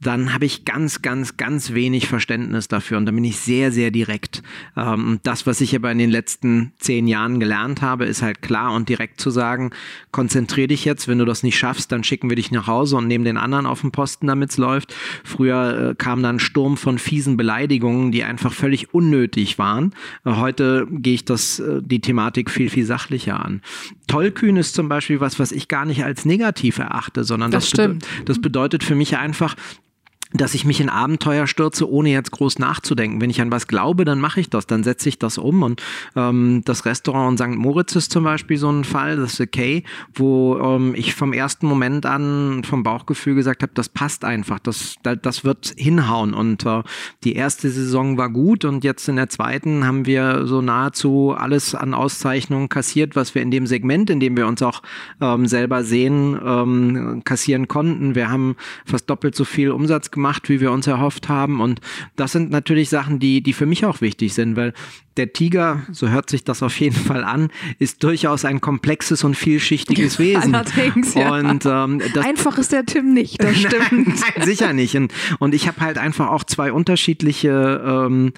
dann 0.00 0.32
habe 0.32 0.46
ich 0.46 0.64
ganz, 0.64 1.02
ganz, 1.02 1.36
ganz 1.36 1.74
wenig 1.74 2.08
Verständnis 2.08 2.68
dafür 2.68 2.96
und 2.96 3.04
dann 3.04 3.14
bin 3.14 3.24
ich 3.24 3.38
sehr, 3.38 3.70
sehr 3.70 3.90
direkt. 3.90 4.42
Ähm, 4.74 5.20
das, 5.22 5.46
was 5.46 5.60
ich 5.60 5.76
aber 5.76 5.92
in 5.92 5.98
den 5.98 6.10
letzten 6.10 6.72
zehn 6.78 7.06
Jahren 7.06 7.38
gelernt 7.38 7.82
habe, 7.82 8.06
ist 8.06 8.22
halt 8.22 8.40
klar 8.40 8.72
und 8.72 8.88
direkt 8.88 9.20
zu 9.20 9.28
sagen, 9.30 9.72
konzentrier 10.10 10.68
dich 10.68 10.86
jetzt, 10.86 11.06
wenn 11.06 11.18
du 11.18 11.26
das 11.26 11.42
nicht 11.42 11.58
schaffst, 11.58 11.92
dann 11.92 12.02
schicken 12.02 12.30
wir 12.30 12.36
dich 12.36 12.50
nach 12.50 12.66
Hause 12.66 12.96
und 12.96 13.08
nehmen 13.08 13.26
den 13.26 13.36
anderen 13.36 13.66
auf 13.66 13.82
den 13.82 13.92
Posten, 13.92 14.26
damit 14.26 14.50
es 14.50 14.56
läuft. 14.56 14.94
Früher 15.22 15.90
äh, 15.90 15.94
kam 15.94 16.22
dann 16.22 16.36
ein 16.36 16.40
Sturm 16.40 16.78
von 16.78 16.98
fiesen 16.98 17.36
Beleidigungen, 17.36 18.10
die 18.10 18.24
einfach 18.24 18.54
völlig 18.54 18.94
unnötig 18.94 19.58
waren. 19.58 19.94
Äh, 20.24 20.36
heute 20.36 20.86
gehe 20.90 21.14
ich 21.14 21.26
das, 21.26 21.58
äh, 21.58 21.82
die 21.82 22.00
Thematik 22.00 22.50
viel, 22.50 22.70
viel 22.70 22.86
sachlicher 22.86 23.44
an. 23.44 23.60
Tollkühn 24.06 24.56
ist 24.56 24.74
zum 24.74 24.88
Beispiel 24.88 25.20
was, 25.20 25.38
was 25.38 25.52
ich 25.52 25.68
gar 25.68 25.84
nicht 25.84 26.04
als 26.04 26.24
negativ 26.24 26.78
erachte, 26.78 27.22
sondern 27.22 27.50
das, 27.50 27.68
das, 27.70 27.88
bede 27.88 27.98
das 28.24 28.40
bedeutet 28.40 28.82
für 28.82 28.94
mich 28.94 29.18
einfach, 29.18 29.56
dass 30.32 30.54
ich 30.54 30.64
mich 30.64 30.80
in 30.80 30.88
Abenteuer 30.88 31.46
stürze, 31.46 31.90
ohne 31.90 32.10
jetzt 32.10 32.30
groß 32.30 32.58
nachzudenken. 32.58 33.20
Wenn 33.20 33.30
ich 33.30 33.40
an 33.40 33.50
was 33.50 33.66
glaube, 33.66 34.04
dann 34.04 34.20
mache 34.20 34.40
ich 34.40 34.48
das, 34.48 34.66
dann 34.66 34.84
setze 34.84 35.08
ich 35.08 35.18
das 35.18 35.38
um. 35.38 35.62
Und 35.62 35.82
ähm, 36.14 36.62
das 36.64 36.86
Restaurant 36.86 37.40
in 37.40 37.54
St. 37.54 37.58
Moritz 37.58 37.96
ist 37.96 38.12
zum 38.12 38.24
Beispiel 38.24 38.56
so 38.56 38.70
ein 38.70 38.84
Fall, 38.84 39.16
das 39.16 39.34
ist 39.34 39.40
okay, 39.40 39.82
wo 40.14 40.56
ähm, 40.58 40.94
ich 40.96 41.14
vom 41.14 41.32
ersten 41.32 41.66
Moment 41.66 42.06
an 42.06 42.62
vom 42.64 42.84
Bauchgefühl 42.84 43.34
gesagt 43.34 43.62
habe, 43.62 43.72
das 43.74 43.88
passt 43.88 44.24
einfach, 44.24 44.60
das, 44.60 44.94
das 45.02 45.44
wird 45.44 45.74
hinhauen. 45.76 46.32
Und 46.32 46.64
äh, 46.64 46.82
die 47.24 47.34
erste 47.34 47.68
Saison 47.68 48.16
war 48.16 48.30
gut 48.30 48.64
und 48.64 48.84
jetzt 48.84 49.08
in 49.08 49.16
der 49.16 49.28
zweiten 49.28 49.84
haben 49.84 50.06
wir 50.06 50.46
so 50.46 50.62
nahezu 50.62 51.34
alles 51.36 51.74
an 51.74 51.92
Auszeichnungen 51.92 52.68
kassiert, 52.68 53.16
was 53.16 53.34
wir 53.34 53.42
in 53.42 53.50
dem 53.50 53.66
Segment, 53.66 54.10
in 54.10 54.20
dem 54.20 54.36
wir 54.36 54.46
uns 54.46 54.62
auch 54.62 54.82
ähm, 55.20 55.46
selber 55.46 55.82
sehen, 55.82 56.38
ähm, 56.44 57.22
kassieren 57.24 57.66
konnten. 57.66 58.14
Wir 58.14 58.30
haben 58.30 58.54
fast 58.84 59.10
doppelt 59.10 59.34
so 59.34 59.44
viel 59.44 59.72
Umsatz 59.72 60.12
gemacht 60.12 60.19
gemacht, 60.20 60.50
wie 60.50 60.60
wir 60.60 60.70
uns 60.70 60.86
erhofft 60.86 61.28
haben. 61.30 61.60
Und 61.60 61.80
das 62.14 62.32
sind 62.32 62.50
natürlich 62.50 62.90
Sachen, 62.90 63.18
die, 63.18 63.42
die 63.42 63.54
für 63.54 63.64
mich 63.64 63.86
auch 63.86 64.02
wichtig 64.02 64.34
sind, 64.34 64.54
weil 64.54 64.74
der 65.16 65.32
Tiger, 65.32 65.82
so 65.90 66.08
hört 66.08 66.28
sich 66.28 66.44
das 66.44 66.62
auf 66.62 66.78
jeden 66.78 66.94
Fall 66.96 67.24
an, 67.24 67.50
ist 67.78 68.04
durchaus 68.04 68.44
ein 68.44 68.60
komplexes 68.60 69.24
und 69.24 69.34
vielschichtiges 69.34 70.18
Wesen. 70.18 70.54
Allerdings, 70.54 71.14
ja. 71.14 71.34
Und, 71.34 71.64
ähm, 71.64 72.02
Einfach 72.22 72.58
ist 72.58 72.72
der 72.72 72.84
Tim 72.84 73.14
nicht, 73.14 73.42
das 73.42 73.56
stimmt. 73.60 73.90
nein, 73.90 74.14
nein, 74.36 74.44
sicher 74.46 74.72
nicht. 74.74 74.94
Und, 74.94 75.12
und 75.38 75.54
ich 75.54 75.66
habe 75.66 75.80
halt 75.80 75.96
einfach 75.96 76.28
auch 76.28 76.44
zwei 76.44 76.70
unterschiedliche 76.70 77.82
ähm, 77.84 78.32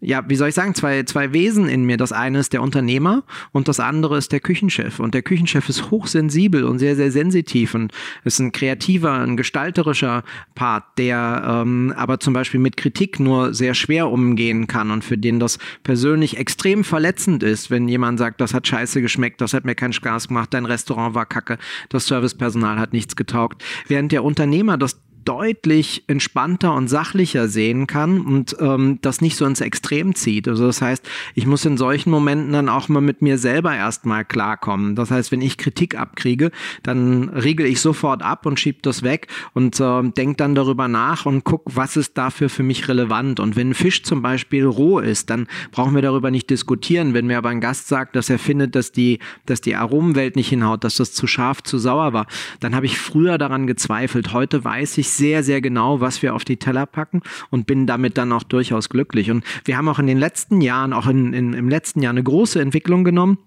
ja, 0.00 0.22
wie 0.28 0.36
soll 0.36 0.50
ich 0.50 0.54
sagen, 0.54 0.74
zwei, 0.74 1.04
zwei 1.04 1.32
Wesen 1.32 1.68
in 1.68 1.84
mir. 1.84 1.96
Das 1.96 2.12
eine 2.12 2.38
ist 2.38 2.52
der 2.52 2.60
Unternehmer 2.60 3.24
und 3.52 3.66
das 3.66 3.80
andere 3.80 4.18
ist 4.18 4.30
der 4.30 4.40
Küchenchef. 4.40 5.00
Und 5.00 5.14
der 5.14 5.22
Küchenchef 5.22 5.68
ist 5.70 5.90
hochsensibel 5.90 6.64
und 6.64 6.78
sehr, 6.78 6.96
sehr 6.96 7.10
sensitiv 7.10 7.74
und 7.74 7.92
ist 8.22 8.38
ein 8.38 8.52
kreativer, 8.52 9.12
ein 9.14 9.36
gestalterischer 9.38 10.22
Part, 10.54 10.84
der 10.98 11.62
ähm, 11.62 11.94
aber 11.96 12.20
zum 12.20 12.34
Beispiel 12.34 12.60
mit 12.60 12.76
Kritik 12.76 13.18
nur 13.18 13.54
sehr 13.54 13.74
schwer 13.74 14.10
umgehen 14.10 14.66
kann 14.66 14.90
und 14.90 15.02
für 15.02 15.16
den 15.16 15.40
das 15.40 15.58
persönlich 15.82 16.36
extrem 16.36 16.84
verletzend 16.84 17.42
ist, 17.42 17.70
wenn 17.70 17.88
jemand 17.88 18.18
sagt, 18.18 18.40
das 18.42 18.52
hat 18.52 18.66
scheiße 18.66 19.00
geschmeckt, 19.00 19.40
das 19.40 19.54
hat 19.54 19.64
mir 19.64 19.74
keinen 19.74 19.94
Spaß 19.94 20.28
gemacht, 20.28 20.52
dein 20.52 20.66
Restaurant 20.66 21.14
war 21.14 21.26
kacke, 21.26 21.56
das 21.88 22.06
Servicepersonal 22.06 22.78
hat 22.78 22.92
nichts 22.92 23.16
getaugt. 23.16 23.64
Während 23.88 24.12
der 24.12 24.24
Unternehmer 24.24 24.76
das 24.76 25.00
deutlich 25.26 26.04
entspannter 26.06 26.72
und 26.74 26.88
sachlicher 26.88 27.48
sehen 27.48 27.86
kann 27.86 28.20
und 28.20 28.56
ähm, 28.60 29.00
das 29.02 29.20
nicht 29.20 29.36
so 29.36 29.44
ins 29.44 29.60
Extrem 29.60 30.14
zieht. 30.14 30.46
Also 30.46 30.66
das 30.66 30.80
heißt, 30.80 31.06
ich 31.34 31.46
muss 31.46 31.64
in 31.64 31.76
solchen 31.76 32.10
Momenten 32.10 32.52
dann 32.52 32.68
auch 32.68 32.88
mal 32.88 33.00
mit 33.00 33.22
mir 33.22 33.36
selber 33.36 33.74
erstmal 33.74 34.24
klarkommen. 34.24 34.94
Das 34.94 35.10
heißt, 35.10 35.32
wenn 35.32 35.42
ich 35.42 35.58
Kritik 35.58 35.98
abkriege, 35.98 36.52
dann 36.84 37.28
riegel 37.30 37.66
ich 37.66 37.80
sofort 37.80 38.22
ab 38.22 38.46
und 38.46 38.60
schieb 38.60 38.84
das 38.84 39.02
weg 39.02 39.26
und 39.52 39.80
äh, 39.80 40.02
denke 40.10 40.36
dann 40.36 40.54
darüber 40.54 40.86
nach 40.86 41.26
und 41.26 41.42
guck, 41.42 41.62
was 41.74 41.96
ist 41.96 42.16
dafür 42.16 42.48
für 42.48 42.62
mich 42.62 42.86
relevant. 42.86 43.40
Und 43.40 43.56
wenn 43.56 43.70
ein 43.70 43.74
Fisch 43.74 44.04
zum 44.04 44.22
Beispiel 44.22 44.64
roh 44.64 45.00
ist, 45.00 45.28
dann 45.28 45.48
brauchen 45.72 45.96
wir 45.96 46.02
darüber 46.02 46.30
nicht 46.30 46.50
diskutieren. 46.50 47.14
Wenn 47.14 47.26
mir 47.26 47.38
aber 47.38 47.48
ein 47.48 47.60
Gast 47.60 47.88
sagt, 47.88 48.14
dass 48.14 48.30
er 48.30 48.38
findet, 48.38 48.76
dass 48.76 48.92
die, 48.92 49.18
dass 49.44 49.60
die 49.60 49.74
Aromenwelt 49.74 50.36
nicht 50.36 50.48
hinhaut, 50.48 50.84
dass 50.84 50.96
das 50.96 51.12
zu 51.12 51.26
scharf, 51.26 51.64
zu 51.64 51.78
sauer 51.78 52.12
war, 52.12 52.26
dann 52.60 52.76
habe 52.76 52.86
ich 52.86 52.96
früher 52.96 53.38
daran 53.38 53.66
gezweifelt. 53.66 54.32
Heute 54.32 54.64
weiß 54.64 54.98
ich 54.98 55.15
sehr, 55.16 55.42
sehr 55.42 55.60
genau, 55.60 56.00
was 56.00 56.22
wir 56.22 56.34
auf 56.34 56.44
die 56.44 56.56
Teller 56.56 56.86
packen 56.86 57.22
und 57.50 57.66
bin 57.66 57.86
damit 57.86 58.18
dann 58.18 58.32
auch 58.32 58.42
durchaus 58.42 58.88
glücklich. 58.88 59.30
Und 59.30 59.44
wir 59.64 59.76
haben 59.76 59.88
auch 59.88 59.98
in 59.98 60.06
den 60.06 60.18
letzten 60.18 60.60
Jahren, 60.60 60.92
auch 60.92 61.06
in, 61.06 61.32
in, 61.32 61.52
im 61.52 61.68
letzten 61.68 62.02
Jahr 62.02 62.10
eine 62.10 62.22
große 62.22 62.60
Entwicklung 62.60 63.04
genommen 63.04 63.38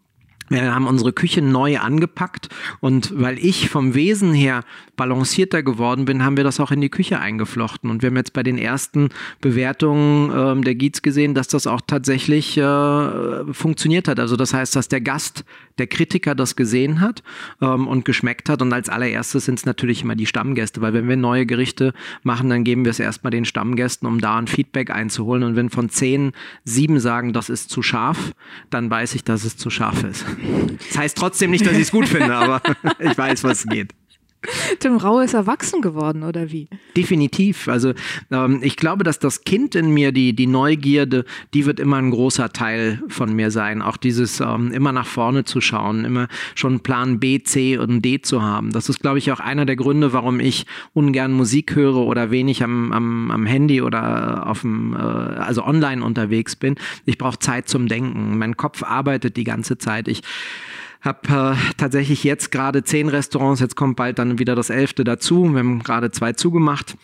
Wir 0.50 0.74
haben 0.74 0.88
unsere 0.88 1.14
Küche 1.14 1.42
neu 1.42 1.80
angepackt 1.80 2.50
und 2.80 3.14
weil 3.16 3.38
ich 3.38 3.70
vom 3.70 3.94
Wesen 3.94 4.34
her 4.34 4.64
balancierter 5.00 5.64
geworden 5.64 6.04
bin, 6.04 6.26
haben 6.26 6.36
wir 6.36 6.44
das 6.44 6.60
auch 6.60 6.72
in 6.72 6.82
die 6.82 6.90
Küche 6.90 7.20
eingeflochten. 7.20 7.90
Und 7.90 8.02
wir 8.02 8.08
haben 8.10 8.18
jetzt 8.18 8.34
bei 8.34 8.44
den 8.44 8.58
ersten 8.58 9.10
Bewertungen 9.40 10.32
ähm, 10.36 10.64
der 10.64 10.76
Giez 10.76 11.02
gesehen, 11.02 11.34
dass 11.34 11.48
das 11.48 11.68
auch 11.68 11.80
tatsächlich 11.88 12.58
äh, 12.58 13.54
funktioniert 13.54 14.10
hat. 14.10 14.20
Also 14.20 14.36
das 14.36 14.54
heißt, 14.54 14.76
dass 14.76 14.90
der 14.90 15.00
Gast, 15.00 15.46
der 15.78 15.88
Kritiker 15.88 16.36
das 16.36 16.58
gesehen 16.58 17.00
hat 17.00 17.24
ähm, 17.62 17.88
und 17.88 18.04
geschmeckt 18.04 18.50
hat. 18.50 18.62
Und 18.62 18.74
als 18.74 18.90
allererstes 18.90 19.46
sind 19.46 19.60
es 19.60 19.66
natürlich 19.66 20.02
immer 20.04 20.16
die 20.16 20.26
Stammgäste, 20.26 20.82
weil 20.82 20.94
wenn 20.94 21.08
wir 21.08 21.16
neue 21.16 21.46
Gerichte 21.46 21.94
machen, 22.24 22.50
dann 22.50 22.66
geben 22.66 22.84
wir 22.84 22.92
es 22.92 23.00
erstmal 23.00 23.32
den 23.32 23.46
Stammgästen, 23.46 24.06
um 24.06 24.20
da 24.20 24.38
ein 24.38 24.48
Feedback 24.48 24.90
einzuholen. 24.90 25.44
Und 25.44 25.56
wenn 25.56 25.70
von 25.70 25.90
zehn 25.90 26.34
sieben 26.66 27.00
sagen, 27.00 27.32
das 27.32 27.50
ist 27.50 27.70
zu 27.70 27.82
scharf, 27.82 28.34
dann 28.70 28.90
weiß 28.90 29.16
ich, 29.16 29.24
dass 29.24 29.46
es 29.46 29.56
zu 29.56 29.70
scharf 29.70 30.04
ist. 30.04 30.26
Das 30.90 30.98
heißt 30.98 31.18
trotzdem 31.18 31.52
nicht, 31.52 31.66
dass 31.66 31.74
ich 31.74 31.84
es 31.84 31.92
gut 31.92 32.08
finde, 32.08 32.36
aber 32.36 32.62
ich 33.00 33.18
weiß, 33.18 33.44
was 33.44 33.66
geht. 33.66 33.94
Tim 34.80 34.98
Raue 34.98 35.26
ist 35.26 35.34
erwachsen 35.34 35.82
geworden, 35.82 36.24
oder 36.24 36.52
wie? 36.52 36.70
Definitiv. 36.96 37.68
Also 37.68 37.94
ähm, 38.32 38.60
ich 38.64 38.78
glaube, 38.78 39.04
dass 39.04 39.20
das 39.20 39.44
Kind 39.44 39.76
in 39.76 39.94
mir, 39.94 40.12
die, 40.12 40.34
die 40.34 40.48
Neugierde, 40.48 41.26
die 41.54 41.66
wird 41.66 41.80
immer 41.80 41.98
ein 41.98 42.12
großer 42.12 42.52
Teil 42.54 43.02
von 43.08 43.34
mir 43.34 43.52
sein. 43.52 43.82
Auch 43.82 43.98
dieses 43.98 44.40
ähm, 44.40 44.72
immer 44.72 44.92
nach 44.92 45.06
vorne 45.06 45.44
zu 45.44 45.60
schauen, 45.62 46.06
immer 46.06 46.28
schon 46.56 46.80
Plan 46.80 47.20
B, 47.20 47.44
C 47.44 47.78
und 47.78 48.02
D 48.02 48.22
zu 48.22 48.42
haben. 48.42 48.72
Das 48.72 48.88
ist, 48.88 49.02
glaube 49.02 49.18
ich, 49.18 49.32
auch 49.32 49.40
einer 49.40 49.66
der 49.66 49.76
Gründe, 49.76 50.14
warum 50.14 50.40
ich 50.40 50.66
ungern 50.94 51.34
Musik 51.34 51.76
höre 51.76 51.98
oder 51.98 52.32
wenig 52.32 52.64
am, 52.64 52.92
am, 52.94 53.32
am 53.32 53.46
Handy 53.46 53.82
oder 53.82 54.48
auf 54.48 54.62
dem, 54.62 54.94
äh, 54.94 54.98
also 54.98 55.66
online 55.66 56.04
unterwegs 56.04 56.56
bin. 56.56 56.76
Ich 57.06 57.18
brauche 57.18 57.40
Zeit 57.40 57.68
zum 57.68 57.88
Denken. 57.88 58.38
Mein 58.38 58.56
Kopf 58.56 58.84
arbeitet 58.84 59.36
die 59.36 59.44
ganze 59.44 59.78
Zeit. 59.78 60.08
Ich 60.08 60.22
habe 61.02 61.56
äh, 61.56 61.74
tatsächlich 61.78 62.24
jetzt 62.24 62.52
gerade 62.52 62.84
zehn 62.84 63.10
Restaurants, 63.10 63.62
jetzt 63.62 63.76
kommt 63.76 63.96
bald 63.96 64.20
dann 64.20 64.40
wieder 64.40 64.56
das 64.56 64.70
elfte 64.70 65.04
dazu. 65.04 65.52
Wir 65.52 65.60
haben 65.60 65.84
gerade 65.84 66.12
zwei 66.12 66.34
zugemacht. 66.34 66.96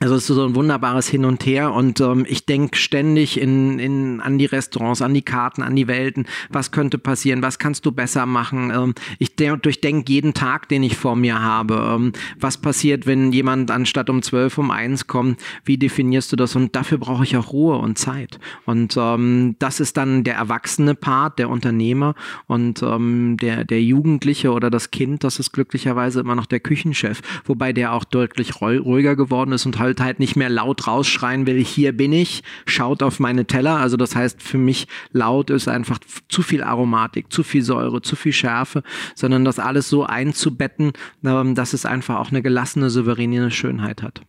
Also 0.00 0.14
es 0.14 0.30
ist 0.30 0.36
so 0.36 0.46
ein 0.46 0.54
wunderbares 0.54 1.08
Hin 1.08 1.24
und 1.24 1.44
Her 1.44 1.72
und 1.72 2.00
ähm, 2.00 2.24
ich 2.28 2.46
denke 2.46 2.76
ständig 2.76 3.40
in, 3.40 3.80
in, 3.80 4.20
an 4.20 4.38
die 4.38 4.46
Restaurants, 4.46 5.02
an 5.02 5.12
die 5.12 5.22
Karten, 5.22 5.62
an 5.62 5.74
die 5.74 5.88
Welten. 5.88 6.26
Was 6.50 6.70
könnte 6.70 6.98
passieren? 6.98 7.42
Was 7.42 7.58
kannst 7.58 7.84
du 7.84 7.90
besser 7.90 8.24
machen? 8.24 8.70
Ähm, 8.70 8.94
ich 9.18 9.27
durchdenke 9.38 10.12
jeden 10.12 10.34
Tag, 10.34 10.68
den 10.68 10.82
ich 10.82 10.96
vor 10.96 11.16
mir 11.16 11.40
habe. 11.40 11.94
Ähm, 11.94 12.12
was 12.38 12.58
passiert, 12.58 13.06
wenn 13.06 13.32
jemand 13.32 13.70
anstatt 13.70 14.10
um 14.10 14.22
zwölf 14.22 14.58
um 14.58 14.70
eins 14.70 15.06
kommt? 15.06 15.40
Wie 15.64 15.78
definierst 15.78 16.30
du 16.32 16.36
das? 16.36 16.54
Und 16.56 16.76
dafür 16.76 16.98
brauche 16.98 17.24
ich 17.24 17.36
auch 17.36 17.52
Ruhe 17.52 17.76
und 17.78 17.98
Zeit. 17.98 18.38
Und 18.66 18.96
ähm, 18.96 19.56
das 19.58 19.80
ist 19.80 19.96
dann 19.96 20.24
der 20.24 20.34
erwachsene 20.36 20.94
Part, 20.94 21.38
der 21.38 21.50
Unternehmer 21.50 22.14
und 22.46 22.82
ähm, 22.82 23.36
der, 23.40 23.64
der 23.64 23.82
Jugendliche 23.82 24.52
oder 24.52 24.70
das 24.70 24.90
Kind, 24.90 25.24
das 25.24 25.38
ist 25.38 25.52
glücklicherweise 25.52 26.20
immer 26.20 26.34
noch 26.34 26.46
der 26.46 26.60
Küchenchef, 26.60 27.20
wobei 27.44 27.72
der 27.72 27.92
auch 27.92 28.04
deutlich 28.04 28.60
ruhiger 28.60 29.16
geworden 29.16 29.52
ist 29.52 29.66
und 29.66 29.78
halt 29.78 29.88
halt 30.00 30.08
halt 30.08 30.18
nicht 30.20 30.36
mehr 30.36 30.48
laut 30.48 30.86
rausschreien 30.86 31.46
will, 31.46 31.62
hier 31.62 31.96
bin 31.96 32.12
ich, 32.12 32.42
schaut 32.66 33.02
auf 33.02 33.20
meine 33.20 33.46
Teller. 33.46 33.76
Also 33.76 33.96
das 33.96 34.14
heißt, 34.14 34.42
für 34.42 34.58
mich 34.58 34.86
laut 35.12 35.50
ist 35.50 35.68
einfach 35.68 35.98
zu 36.28 36.42
viel 36.42 36.62
Aromatik, 36.62 37.32
zu 37.32 37.42
viel 37.42 37.62
Säure, 37.62 38.02
zu 38.02 38.16
viel 38.16 38.32
Schärfe, 38.32 38.82
sondern 39.28 39.44
das 39.44 39.58
alles 39.58 39.90
so 39.90 40.04
einzubetten, 40.04 40.92
ähm, 41.22 41.54
dass 41.54 41.74
es 41.74 41.84
einfach 41.84 42.18
auch 42.18 42.30
eine 42.30 42.40
gelassene, 42.40 42.88
souveräne 42.88 43.50
Schönheit 43.50 44.02
hat. 44.02 44.22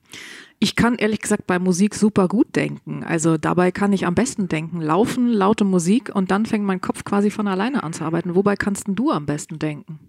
Ich 0.59 0.75
kann 0.75 0.95
ehrlich 0.95 1.21
gesagt 1.21 1.47
bei 1.47 1.57
Musik 1.57 1.95
super 1.95 2.27
gut 2.27 2.53
denken. 2.57 3.05
Also 3.05 3.37
dabei 3.37 3.71
kann 3.71 3.93
ich 3.93 4.05
am 4.05 4.13
besten 4.13 4.49
denken. 4.49 4.81
Laufen, 4.81 5.29
laute 5.29 5.63
Musik 5.63 6.11
und 6.13 6.31
dann 6.31 6.45
fängt 6.45 6.65
mein 6.65 6.81
Kopf 6.81 7.05
quasi 7.05 7.31
von 7.31 7.47
alleine 7.47 7.83
an 7.83 7.93
zu 7.93 8.03
arbeiten. 8.03 8.35
Wobei 8.35 8.57
kannst 8.57 8.87
du 8.89 9.09
am 9.11 9.25
besten 9.25 9.57
denken? 9.57 9.99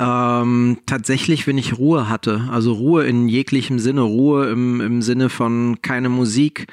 Ähm, 0.00 0.78
tatsächlich, 0.84 1.46
wenn 1.46 1.56
ich 1.56 1.78
Ruhe 1.78 2.08
hatte, 2.08 2.48
also 2.50 2.72
Ruhe 2.72 3.06
in 3.06 3.28
jeglichem 3.28 3.78
Sinne, 3.78 4.02
Ruhe 4.02 4.50
im, 4.50 4.80
im 4.80 5.00
Sinne 5.00 5.28
von 5.28 5.78
keine 5.80 6.08
Musik, 6.08 6.66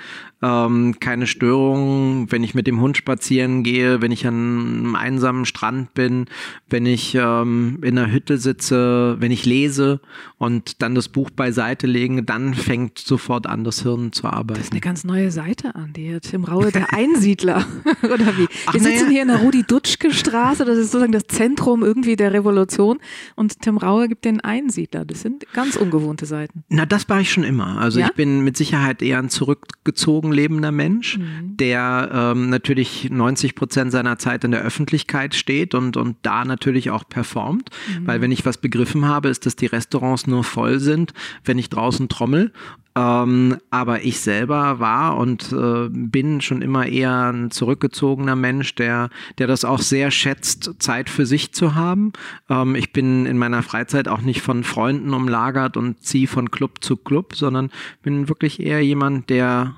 ähm, 0.44 1.00
keine 1.00 1.26
Störungen, 1.26 2.30
wenn 2.30 2.44
ich 2.44 2.54
mit 2.54 2.68
dem 2.68 2.82
Hund 2.82 2.98
spazieren 2.98 3.64
gehe, 3.64 4.02
wenn 4.02 4.12
ich 4.12 4.28
an 4.28 4.34
einem 4.34 4.96
einsamen 4.96 5.46
Strand 5.46 5.94
bin, 5.94 6.26
wenn 6.70 6.86
ich 6.86 7.16
ähm, 7.16 7.80
in 7.82 7.98
einer 7.98 8.12
Hütte 8.12 8.38
sitze, 8.38 9.16
wenn 9.20 9.32
ich 9.32 9.46
lese 9.46 10.02
und 10.38 10.82
dann 10.82 10.96
das 10.96 11.08
Buch 11.08 11.30
beiseite 11.30 11.88
lege, 11.88 12.24
dann 12.24 12.54
fängt 12.54 13.00
sofort 13.00 13.48
an, 13.48 13.64
das 13.64 13.84
Hirn 13.84 14.12
zu 14.12 14.28
arbeiten. 14.28 14.56
Das 14.56 14.66
ist 14.66 14.74
eine 14.74 14.82
ganz 14.82 15.06
neue 15.06 15.32
Seite 15.32 15.76
an 15.76 15.94
dir, 15.94 16.20
Tim 16.20 16.44
Raue, 16.44 16.72
der 16.74 16.94
Einsiedler, 16.94 17.66
oder 18.04 18.38
wie? 18.38 18.48
Wir 18.72 18.82
sitzen 18.82 19.06
ja. 19.06 19.12
hier 19.12 19.22
in 19.22 19.30
der 19.30 19.38
Rudi-Dutschke-Straße, 19.38 20.66
das 20.66 20.78
ist 20.78 20.92
sozusagen 20.92 21.14
das 21.14 21.28
Zentrum 21.28 21.84
irgendwie 21.84 22.18
der 22.18 22.34
Revolution 22.34 23.00
und 23.36 23.62
Tim 23.62 23.78
Raue 23.78 24.10
gibt 24.10 24.26
den 24.26 24.42
Einsiedler. 24.42 25.06
Das 25.06 25.22
sind 25.22 25.46
ganz 25.54 25.78
ungewohnte 25.78 26.26
Seiten. 26.26 26.66
Na, 26.68 26.86
das 26.86 27.08
war 27.08 27.22
ich 27.22 27.32
schon 27.32 27.46
immer. 27.46 27.78
Also 27.78 28.02
ja? 28.02 28.08
ich 28.08 28.14
bin 28.14 28.42
mit 28.42 28.58
Sicherheit 28.58 29.02
eher 29.02 29.20
ein 29.20 29.30
zurückgezogen 29.30 30.33
lebender 30.34 30.72
Mensch, 30.72 31.18
mhm. 31.18 31.56
der 31.58 32.10
ähm, 32.14 32.50
natürlich 32.50 33.10
90 33.10 33.56
Prozent 33.56 33.92
seiner 33.92 34.18
Zeit 34.18 34.44
in 34.44 34.52
der 34.52 34.62
Öffentlichkeit 34.62 35.36
steht 35.36 35.76
und, 35.76 35.98
und 35.98 36.18
da 36.24 36.46
natürlich 36.46 36.90
auch 36.90 37.08
performt. 37.08 37.70
Mhm. 37.88 38.08
Weil 38.08 38.22
wenn 38.22 38.32
ich 38.32 38.46
was 38.46 38.58
begriffen 38.58 39.06
habe, 39.06 39.30
ist, 39.30 39.46
dass 39.46 39.56
die 39.56 39.68
Restaurants 39.68 40.28
nur 40.28 40.44
voll 40.44 40.80
sind, 40.80 41.14
wenn 41.46 41.58
ich 41.58 41.70
draußen 41.70 42.10
trommel 42.10 42.52
ähm, 42.96 43.58
aber 43.72 44.04
ich 44.04 44.20
selber 44.20 44.80
war 44.80 45.18
und 45.18 45.52
äh, 45.52 45.90
bin 45.90 46.42
schon 46.42 46.62
immer 46.62 46.86
eher 46.86 47.32
ein 47.32 47.50
zurückgezogener 47.50 48.36
Mensch, 48.36 48.76
der, 48.76 49.10
der 49.40 49.48
das 49.48 49.66
auch 49.66 49.80
sehr 49.80 50.12
schätzt, 50.12 50.76
Zeit 50.78 51.10
für 51.10 51.26
sich 51.26 51.54
zu 51.54 51.74
haben. 51.74 52.14
Ähm, 52.50 52.76
ich 52.76 52.94
bin 52.94 53.26
in 53.26 53.38
meiner 53.38 53.64
Freizeit 53.64 54.08
auch 54.08 54.22
nicht 54.22 54.42
von 54.42 54.64
Freunden 54.64 55.14
umlagert 55.14 55.76
und 55.76 56.04
ziehe 56.04 56.28
von 56.28 56.52
Club 56.52 56.84
zu 56.84 56.96
Club, 56.96 57.36
sondern 57.36 57.72
bin 58.04 58.30
wirklich 58.30 58.60
eher 58.60 58.84
jemand, 58.84 59.30
der 59.32 59.76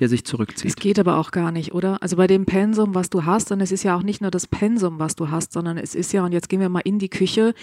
der 0.00 0.08
sich 0.08 0.24
zurückzieht. 0.24 0.70
Es 0.70 0.76
geht 0.76 0.98
aber 0.98 1.18
auch 1.18 1.30
gar 1.30 1.52
nicht, 1.52 1.74
oder? 1.74 2.02
Also 2.02 2.16
bei 2.16 2.26
dem 2.26 2.46
Pensum, 2.46 2.94
was 2.94 3.10
du 3.10 3.24
hast, 3.24 3.52
und 3.52 3.60
es 3.60 3.70
ist 3.70 3.82
ja 3.82 3.94
auch 3.94 4.02
nicht 4.02 4.22
nur 4.22 4.30
das 4.30 4.46
Pensum, 4.46 4.98
was 4.98 5.16
du 5.16 5.30
hast, 5.30 5.52
sondern 5.52 5.76
es 5.76 5.94
ist 5.94 6.12
ja, 6.12 6.24
und 6.24 6.32
jetzt 6.32 6.48
gehen 6.48 6.60
wir 6.60 6.70
mal 6.70 6.80
in 6.80 6.98
die 6.98 7.10
Küche, 7.10 7.54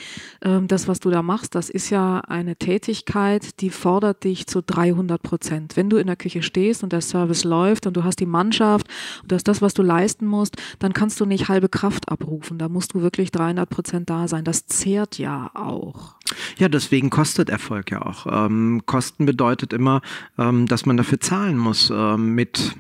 ähm, 0.44 0.68
das, 0.68 0.88
was 0.88 1.00
du 1.00 1.10
da 1.10 1.24
machst, 1.24 1.56
das 1.56 1.70
ist 1.70 1.90
ja 1.90 2.20
eine 2.20 2.56
Tätigkeit, 2.56 3.60
die 3.62 3.72
fordert 3.72 4.24
dich 4.24 4.46
zu 4.46 4.62
300 4.62 5.22
Prozent. 5.22 5.76
Wenn 5.76 5.90
du 5.90 5.98
in 5.98 6.06
der 6.06 6.16
Küche 6.16 6.44
stehst 6.44 6.84
und 6.84 6.94
der 6.94 7.02
Service 7.02 7.44
läuft 7.44 7.88
und 7.88 7.98
du 7.98 8.04
hast 8.04 8.20
die 8.20 8.28
Mannschaft 8.28 8.88
und 9.24 9.32
das 9.32 9.40
ist 9.40 9.48
das, 9.48 9.62
was 9.62 9.74
du 9.74 9.82
leisten 9.82 10.28
musst, 10.28 10.56
dann 10.78 10.94
kannst 10.94 11.20
du 11.20 11.26
nicht 11.26 11.50
halbe 11.50 11.68
Kraft 11.68 12.10
abrufen. 12.10 12.60
Da 12.60 12.70
musst 12.70 12.94
du 12.94 13.02
wirklich 13.02 13.32
300 13.32 13.68
Prozent 13.70 14.10
da 14.10 14.28
sein. 14.28 14.44
Das 14.44 14.68
zehrt 14.68 15.18
ja 15.18 15.50
auch. 15.56 16.19
Ja, 16.58 16.70
deswegen 16.70 17.10
kostet 17.10 17.50
Erfolg 17.50 17.92
ja 17.92 18.02
auch. 18.02 18.28
Ähm, 18.30 18.84
Kosten 18.86 19.26
bedeutet 19.26 19.74
immer, 19.74 20.02
ähm, 20.38 20.66
dass 20.68 20.86
man 20.86 20.98
dafür 20.98 21.20
zahlen 21.20 21.58
muss 21.58 21.92
ähm, 21.94 22.36
mit 22.36 22.76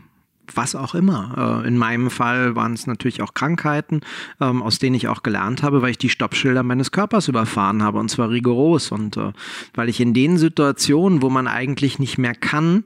was 0.55 0.75
auch 0.75 0.95
immer. 0.95 1.61
Äh, 1.63 1.67
in 1.67 1.77
meinem 1.77 2.09
Fall 2.09 2.55
waren 2.55 2.73
es 2.73 2.87
natürlich 2.87 3.21
auch 3.21 3.33
Krankheiten, 3.33 4.01
ähm, 4.39 4.61
aus 4.61 4.79
denen 4.79 4.95
ich 4.95 5.07
auch 5.07 5.23
gelernt 5.23 5.63
habe, 5.63 5.81
weil 5.81 5.91
ich 5.91 5.97
die 5.97 6.09
Stoppschilder 6.09 6.63
meines 6.63 6.91
Körpers 6.91 7.27
überfahren 7.27 7.83
habe 7.83 7.99
und 7.99 8.09
zwar 8.09 8.29
rigoros. 8.29 8.91
Und 8.91 9.17
äh, 9.17 9.31
weil 9.73 9.89
ich 9.89 9.99
in 9.99 10.13
den 10.13 10.37
Situationen, 10.37 11.21
wo 11.21 11.29
man 11.29 11.47
eigentlich 11.47 11.99
nicht 11.99 12.17
mehr 12.17 12.35
kann, 12.35 12.83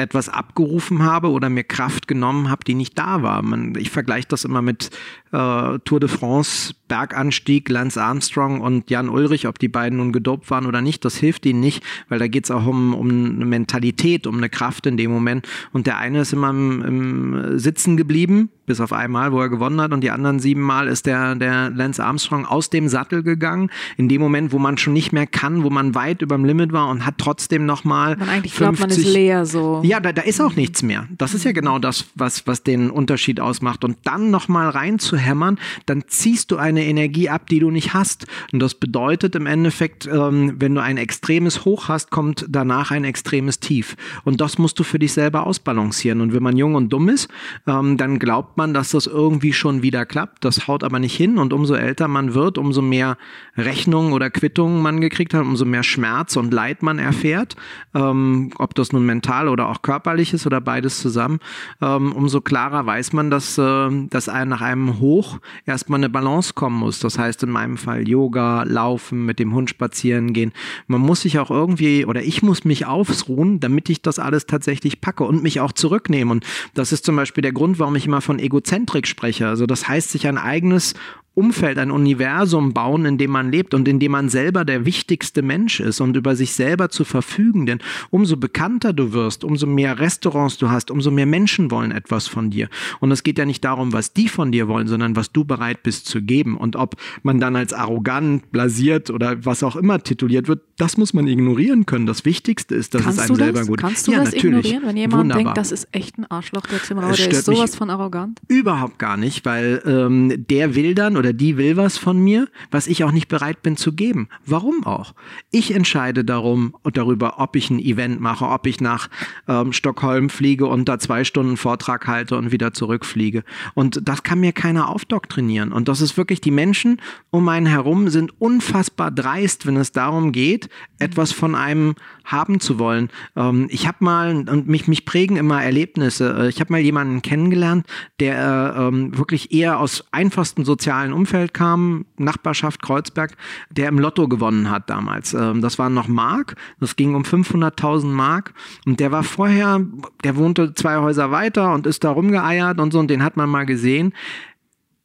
etwas 0.00 0.28
abgerufen 0.28 1.02
habe 1.02 1.30
oder 1.30 1.48
mir 1.48 1.64
Kraft 1.64 2.08
genommen 2.08 2.50
habe, 2.50 2.64
die 2.64 2.74
nicht 2.74 2.98
da 2.98 3.22
war. 3.22 3.42
Man, 3.42 3.74
ich 3.76 3.90
vergleiche 3.90 4.28
das 4.28 4.44
immer 4.44 4.62
mit 4.62 4.90
äh, 5.32 5.78
Tour 5.84 6.00
de 6.00 6.08
France, 6.08 6.74
Berganstieg, 6.88 7.68
Lance 7.68 8.02
Armstrong 8.02 8.60
und 8.60 8.90
Jan 8.90 9.08
Ulrich, 9.08 9.46
ob 9.46 9.58
die 9.58 9.68
beiden 9.68 9.98
nun 9.98 10.12
gedopt 10.12 10.50
waren 10.50 10.66
oder 10.66 10.80
nicht, 10.80 11.04
das 11.04 11.16
hilft 11.16 11.46
ihnen 11.46 11.60
nicht, 11.60 11.84
weil 12.08 12.18
da 12.18 12.26
geht 12.26 12.44
es 12.44 12.50
auch 12.50 12.66
um, 12.66 12.94
um 12.94 13.08
eine 13.08 13.44
Mentalität, 13.44 14.26
um 14.26 14.36
eine 14.36 14.48
Kraft 14.48 14.86
in 14.86 14.96
dem 14.96 15.10
Moment. 15.10 15.46
Und 15.72 15.86
der 15.86 15.98
eine 15.98 16.20
ist 16.20 16.32
immer 16.32 16.50
im, 16.50 16.82
im 16.82 17.58
Sitzen 17.58 17.96
geblieben, 17.96 18.50
bis 18.70 18.80
auf 18.80 18.92
einmal, 18.92 19.32
wo 19.32 19.40
er 19.40 19.48
gewonnen 19.48 19.80
hat, 19.80 19.92
und 19.92 20.02
die 20.02 20.10
anderen 20.10 20.40
sieben 20.40 20.62
Mal 20.62 20.88
ist 20.88 21.06
der, 21.06 21.34
der 21.34 21.70
Lance 21.70 22.04
Armstrong 22.04 22.44
aus 22.44 22.70
dem 22.70 22.88
Sattel 22.88 23.22
gegangen, 23.22 23.70
in 23.96 24.08
dem 24.08 24.20
Moment, 24.20 24.52
wo 24.52 24.58
man 24.58 24.78
schon 24.78 24.92
nicht 24.92 25.12
mehr 25.12 25.26
kann, 25.26 25.62
wo 25.62 25.70
man 25.70 25.94
weit 25.94 26.22
über 26.22 26.36
dem 26.36 26.44
Limit 26.44 26.72
war 26.72 26.88
und 26.88 27.06
hat 27.06 27.14
trotzdem 27.18 27.66
nochmal. 27.66 28.16
Man 28.16 28.28
eigentlich 28.28 28.54
50, 28.54 28.58
glaubt, 28.58 28.80
man 28.80 28.90
ist 28.90 29.12
leer 29.12 29.46
so. 29.46 29.80
Ja, 29.84 30.00
da, 30.00 30.12
da 30.12 30.22
ist 30.22 30.40
auch 30.40 30.56
nichts 30.56 30.82
mehr. 30.82 31.06
Das 31.16 31.34
ist 31.34 31.44
ja 31.44 31.52
genau 31.52 31.78
das, 31.78 32.06
was, 32.14 32.46
was 32.46 32.62
den 32.62 32.90
Unterschied 32.90 33.40
ausmacht. 33.40 33.84
Und 33.84 33.98
dann 34.04 34.30
nochmal 34.30 34.68
reinzuhören, 34.70 35.20
hämmern, 35.30 35.58
dann 35.86 36.04
ziehst 36.06 36.50
du 36.50 36.56
eine 36.56 36.84
Energie 36.84 37.28
ab, 37.28 37.48
die 37.48 37.60
du 37.60 37.70
nicht 37.70 37.94
hast. 37.94 38.26
Und 38.52 38.60
das 38.60 38.74
bedeutet 38.74 39.34
im 39.36 39.46
Endeffekt, 39.46 40.06
ähm, 40.06 40.56
wenn 40.58 40.74
du 40.74 40.82
ein 40.82 40.96
extremes 40.96 41.64
Hoch 41.64 41.88
hast, 41.88 42.10
kommt 42.10 42.46
danach 42.48 42.90
ein 42.90 43.04
extremes 43.04 43.60
Tief. 43.60 43.96
Und 44.24 44.40
das 44.40 44.58
musst 44.58 44.78
du 44.78 44.82
für 44.82 44.98
dich 44.98 45.12
selber 45.12 45.46
ausbalancieren. 45.46 46.20
Und 46.20 46.34
wenn 46.34 46.42
man 46.42 46.56
jung 46.56 46.74
und 46.74 46.92
dumm 46.92 47.08
ist, 47.08 47.28
ähm, 47.66 47.96
dann 47.96 48.18
glaubt 48.18 48.56
man, 48.56 48.59
dass 48.68 48.90
das 48.90 49.06
irgendwie 49.06 49.52
schon 49.52 49.82
wieder 49.82 50.06
klappt. 50.06 50.44
Das 50.44 50.68
haut 50.68 50.84
aber 50.84 50.98
nicht 50.98 51.16
hin. 51.16 51.38
Und 51.38 51.52
umso 51.52 51.74
älter 51.74 52.08
man 52.08 52.34
wird, 52.34 52.58
umso 52.58 52.82
mehr 52.82 53.16
Rechnungen 53.56 54.12
oder 54.12 54.30
Quittungen 54.30 54.82
man 54.82 55.00
gekriegt 55.00 55.34
hat, 55.34 55.42
umso 55.42 55.64
mehr 55.64 55.82
Schmerz 55.82 56.36
und 56.36 56.52
Leid 56.52 56.82
man 56.82 56.98
erfährt, 56.98 57.56
ähm, 57.94 58.50
ob 58.58 58.74
das 58.74 58.92
nun 58.92 59.06
mental 59.06 59.48
oder 59.48 59.68
auch 59.68 59.82
körperlich 59.82 60.32
ist 60.32 60.46
oder 60.46 60.60
beides 60.60 61.00
zusammen, 61.00 61.40
ähm, 61.80 62.12
umso 62.12 62.40
klarer 62.40 62.86
weiß 62.86 63.12
man, 63.12 63.30
dass, 63.30 63.58
äh, 63.58 63.88
dass 64.08 64.26
nach 64.26 64.60
einem 64.60 65.00
Hoch 65.00 65.38
erstmal 65.66 66.00
eine 66.00 66.08
Balance 66.08 66.52
kommen 66.54 66.78
muss. 66.78 67.00
Das 67.00 67.18
heißt 67.18 67.42
in 67.42 67.50
meinem 67.50 67.76
Fall 67.76 68.08
Yoga, 68.08 68.64
Laufen, 68.64 69.26
mit 69.26 69.38
dem 69.38 69.54
Hund 69.54 69.70
spazieren 69.70 70.32
gehen. 70.32 70.52
Man 70.86 71.00
muss 71.00 71.22
sich 71.22 71.38
auch 71.38 71.50
irgendwie, 71.50 72.04
oder 72.04 72.22
ich 72.22 72.42
muss 72.42 72.64
mich 72.64 72.86
ausruhen, 72.86 73.60
damit 73.60 73.88
ich 73.88 74.02
das 74.02 74.18
alles 74.18 74.46
tatsächlich 74.46 75.00
packe 75.00 75.24
und 75.24 75.42
mich 75.42 75.60
auch 75.60 75.72
zurücknehme. 75.72 76.30
Und 76.30 76.44
das 76.74 76.92
ist 76.92 77.04
zum 77.04 77.16
Beispiel 77.16 77.42
der 77.42 77.52
Grund, 77.52 77.78
warum 77.78 77.96
ich 77.96 78.06
immer 78.06 78.20
von 78.20 78.38
Egozentrik 78.50 79.06
spreche. 79.06 79.46
Also 79.46 79.66
das 79.66 79.88
heißt, 79.88 80.10
sich 80.10 80.26
ein 80.26 80.38
eigenes 80.38 80.94
Umfeld, 81.34 81.78
ein 81.78 81.92
Universum 81.92 82.74
bauen, 82.74 83.06
in 83.06 83.16
dem 83.16 83.30
man 83.30 83.52
lebt 83.52 83.72
und 83.72 83.86
in 83.86 84.00
dem 84.00 84.12
man 84.12 84.28
selber 84.28 84.64
der 84.64 84.84
wichtigste 84.84 85.42
Mensch 85.42 85.78
ist 85.78 86.00
und 86.00 86.16
über 86.16 86.34
sich 86.34 86.52
selber 86.52 86.88
zu 86.88 87.04
verfügen. 87.04 87.66
Denn 87.66 87.78
umso 88.10 88.36
bekannter 88.36 88.92
du 88.92 89.12
wirst, 89.12 89.44
umso 89.44 89.66
mehr 89.66 90.00
Restaurants 90.00 90.58
du 90.58 90.70
hast, 90.70 90.90
umso 90.90 91.10
mehr 91.12 91.26
Menschen 91.26 91.70
wollen 91.70 91.92
etwas 91.92 92.26
von 92.26 92.50
dir. 92.50 92.68
Und 92.98 93.12
es 93.12 93.22
geht 93.22 93.38
ja 93.38 93.44
nicht 93.44 93.64
darum, 93.64 93.92
was 93.92 94.12
die 94.12 94.28
von 94.28 94.50
dir 94.50 94.66
wollen, 94.66 94.88
sondern 94.88 95.14
was 95.14 95.30
du 95.30 95.44
bereit 95.44 95.84
bist 95.84 96.06
zu 96.06 96.20
geben. 96.20 96.56
Und 96.56 96.74
ob 96.74 96.96
man 97.22 97.38
dann 97.38 97.54
als 97.54 97.72
arrogant, 97.72 98.50
blasiert 98.50 99.08
oder 99.08 99.44
was 99.44 99.62
auch 99.62 99.76
immer 99.76 100.02
tituliert 100.02 100.48
wird, 100.48 100.62
das 100.80 100.96
muss 100.96 101.12
man 101.12 101.26
ignorieren 101.28 101.84
können. 101.84 102.06
Das 102.06 102.24
Wichtigste 102.24 102.74
ist, 102.74 102.94
dass 102.94 103.02
Kannst 103.02 103.18
es 103.18 103.24
einem 103.24 103.36
das? 103.36 103.44
selber 103.44 103.64
gut 103.66 103.80
Kannst 103.80 104.06
du 104.06 104.12
ja, 104.12 104.18
das 104.20 104.32
natürlich. 104.32 104.66
ignorieren, 104.66 104.82
wenn 104.86 104.96
jemand 104.96 105.20
Wunderbar. 105.20 105.44
denkt, 105.44 105.58
das 105.58 105.72
ist 105.72 105.88
echt 105.92 106.16
ein 106.16 106.24
Arschloch, 106.30 106.62
der 106.62 106.82
Zimmerer, 106.82 107.10
Es 107.10 107.18
der 107.18 107.30
ist 107.30 107.44
sowas 107.44 107.76
von 107.76 107.90
arrogant? 107.90 108.40
Überhaupt 108.48 108.98
gar 108.98 109.18
nicht, 109.18 109.44
weil 109.44 109.82
ähm, 109.84 110.46
der 110.48 110.74
will 110.74 110.94
dann 110.94 111.18
oder 111.18 111.34
die 111.34 111.58
will 111.58 111.76
was 111.76 111.98
von 111.98 112.18
mir, 112.18 112.48
was 112.70 112.86
ich 112.86 113.04
auch 113.04 113.12
nicht 113.12 113.28
bereit 113.28 113.62
bin 113.62 113.76
zu 113.76 113.92
geben. 113.92 114.28
Warum 114.46 114.84
auch? 114.86 115.14
Ich 115.50 115.74
entscheide 115.74 116.24
darum 116.24 116.74
und 116.82 116.96
darüber, 116.96 117.38
ob 117.40 117.56
ich 117.56 117.68
ein 117.68 117.78
Event 117.78 118.20
mache, 118.20 118.46
ob 118.46 118.66
ich 118.66 118.80
nach 118.80 119.08
ähm, 119.48 119.74
Stockholm 119.74 120.30
fliege 120.30 120.66
und 120.66 120.88
da 120.88 120.98
zwei 120.98 121.24
Stunden 121.24 121.58
Vortrag 121.58 122.06
halte 122.06 122.38
und 122.38 122.52
wieder 122.52 122.72
zurückfliege. 122.72 123.44
Und 123.74 124.00
das 124.08 124.22
kann 124.22 124.40
mir 124.40 124.52
keiner 124.52 124.88
aufdoktrinieren. 124.88 125.72
Und 125.72 125.88
das 125.88 126.00
ist 126.00 126.16
wirklich, 126.16 126.40
die 126.40 126.50
Menschen 126.50 127.02
um 127.28 127.46
einen 127.50 127.66
herum 127.66 128.08
sind 128.08 128.32
unfassbar 128.40 129.10
dreist, 129.10 129.66
wenn 129.66 129.76
es 129.76 129.92
darum 129.92 130.32
geht, 130.32 130.69
etwas 130.98 131.32
von 131.32 131.54
einem 131.54 131.94
haben 132.24 132.60
zu 132.60 132.78
wollen. 132.78 133.10
Ähm, 133.36 133.66
ich 133.70 133.86
habe 133.86 133.98
mal, 134.00 134.48
und 134.48 134.68
mich, 134.68 134.86
mich 134.88 135.04
prägen 135.04 135.36
immer 135.36 135.62
Erlebnisse, 135.62 136.36
äh, 136.38 136.48
ich 136.48 136.60
habe 136.60 136.72
mal 136.72 136.80
jemanden 136.80 137.22
kennengelernt, 137.22 137.86
der 138.20 138.74
äh, 138.76 138.88
ähm, 138.88 139.16
wirklich 139.16 139.52
eher 139.52 139.80
aus 139.80 140.04
einfachsten 140.12 140.64
sozialen 140.64 141.12
Umfeld 141.12 141.54
kam, 141.54 142.06
Nachbarschaft 142.16 142.82
Kreuzberg, 142.82 143.36
der 143.70 143.88
im 143.88 143.98
Lotto 143.98 144.28
gewonnen 144.28 144.70
hat 144.70 144.90
damals. 144.90 145.34
Ähm, 145.34 145.60
das 145.60 145.78
waren 145.78 145.94
noch 145.94 146.08
Mark, 146.08 146.56
das 146.78 146.96
ging 146.96 147.14
um 147.14 147.22
500.000 147.22 148.06
Mark 148.06 148.54
und 148.86 149.00
der 149.00 149.12
war 149.12 149.22
vorher, 149.22 149.80
der 150.24 150.36
wohnte 150.36 150.74
zwei 150.74 150.98
Häuser 150.98 151.30
weiter 151.30 151.72
und 151.72 151.86
ist 151.86 152.04
da 152.04 152.10
rumgeeiert 152.10 152.78
und 152.80 152.92
so 152.92 152.98
und 152.98 153.08
den 153.08 153.24
hat 153.24 153.36
man 153.36 153.48
mal 153.48 153.66
gesehen 153.66 154.12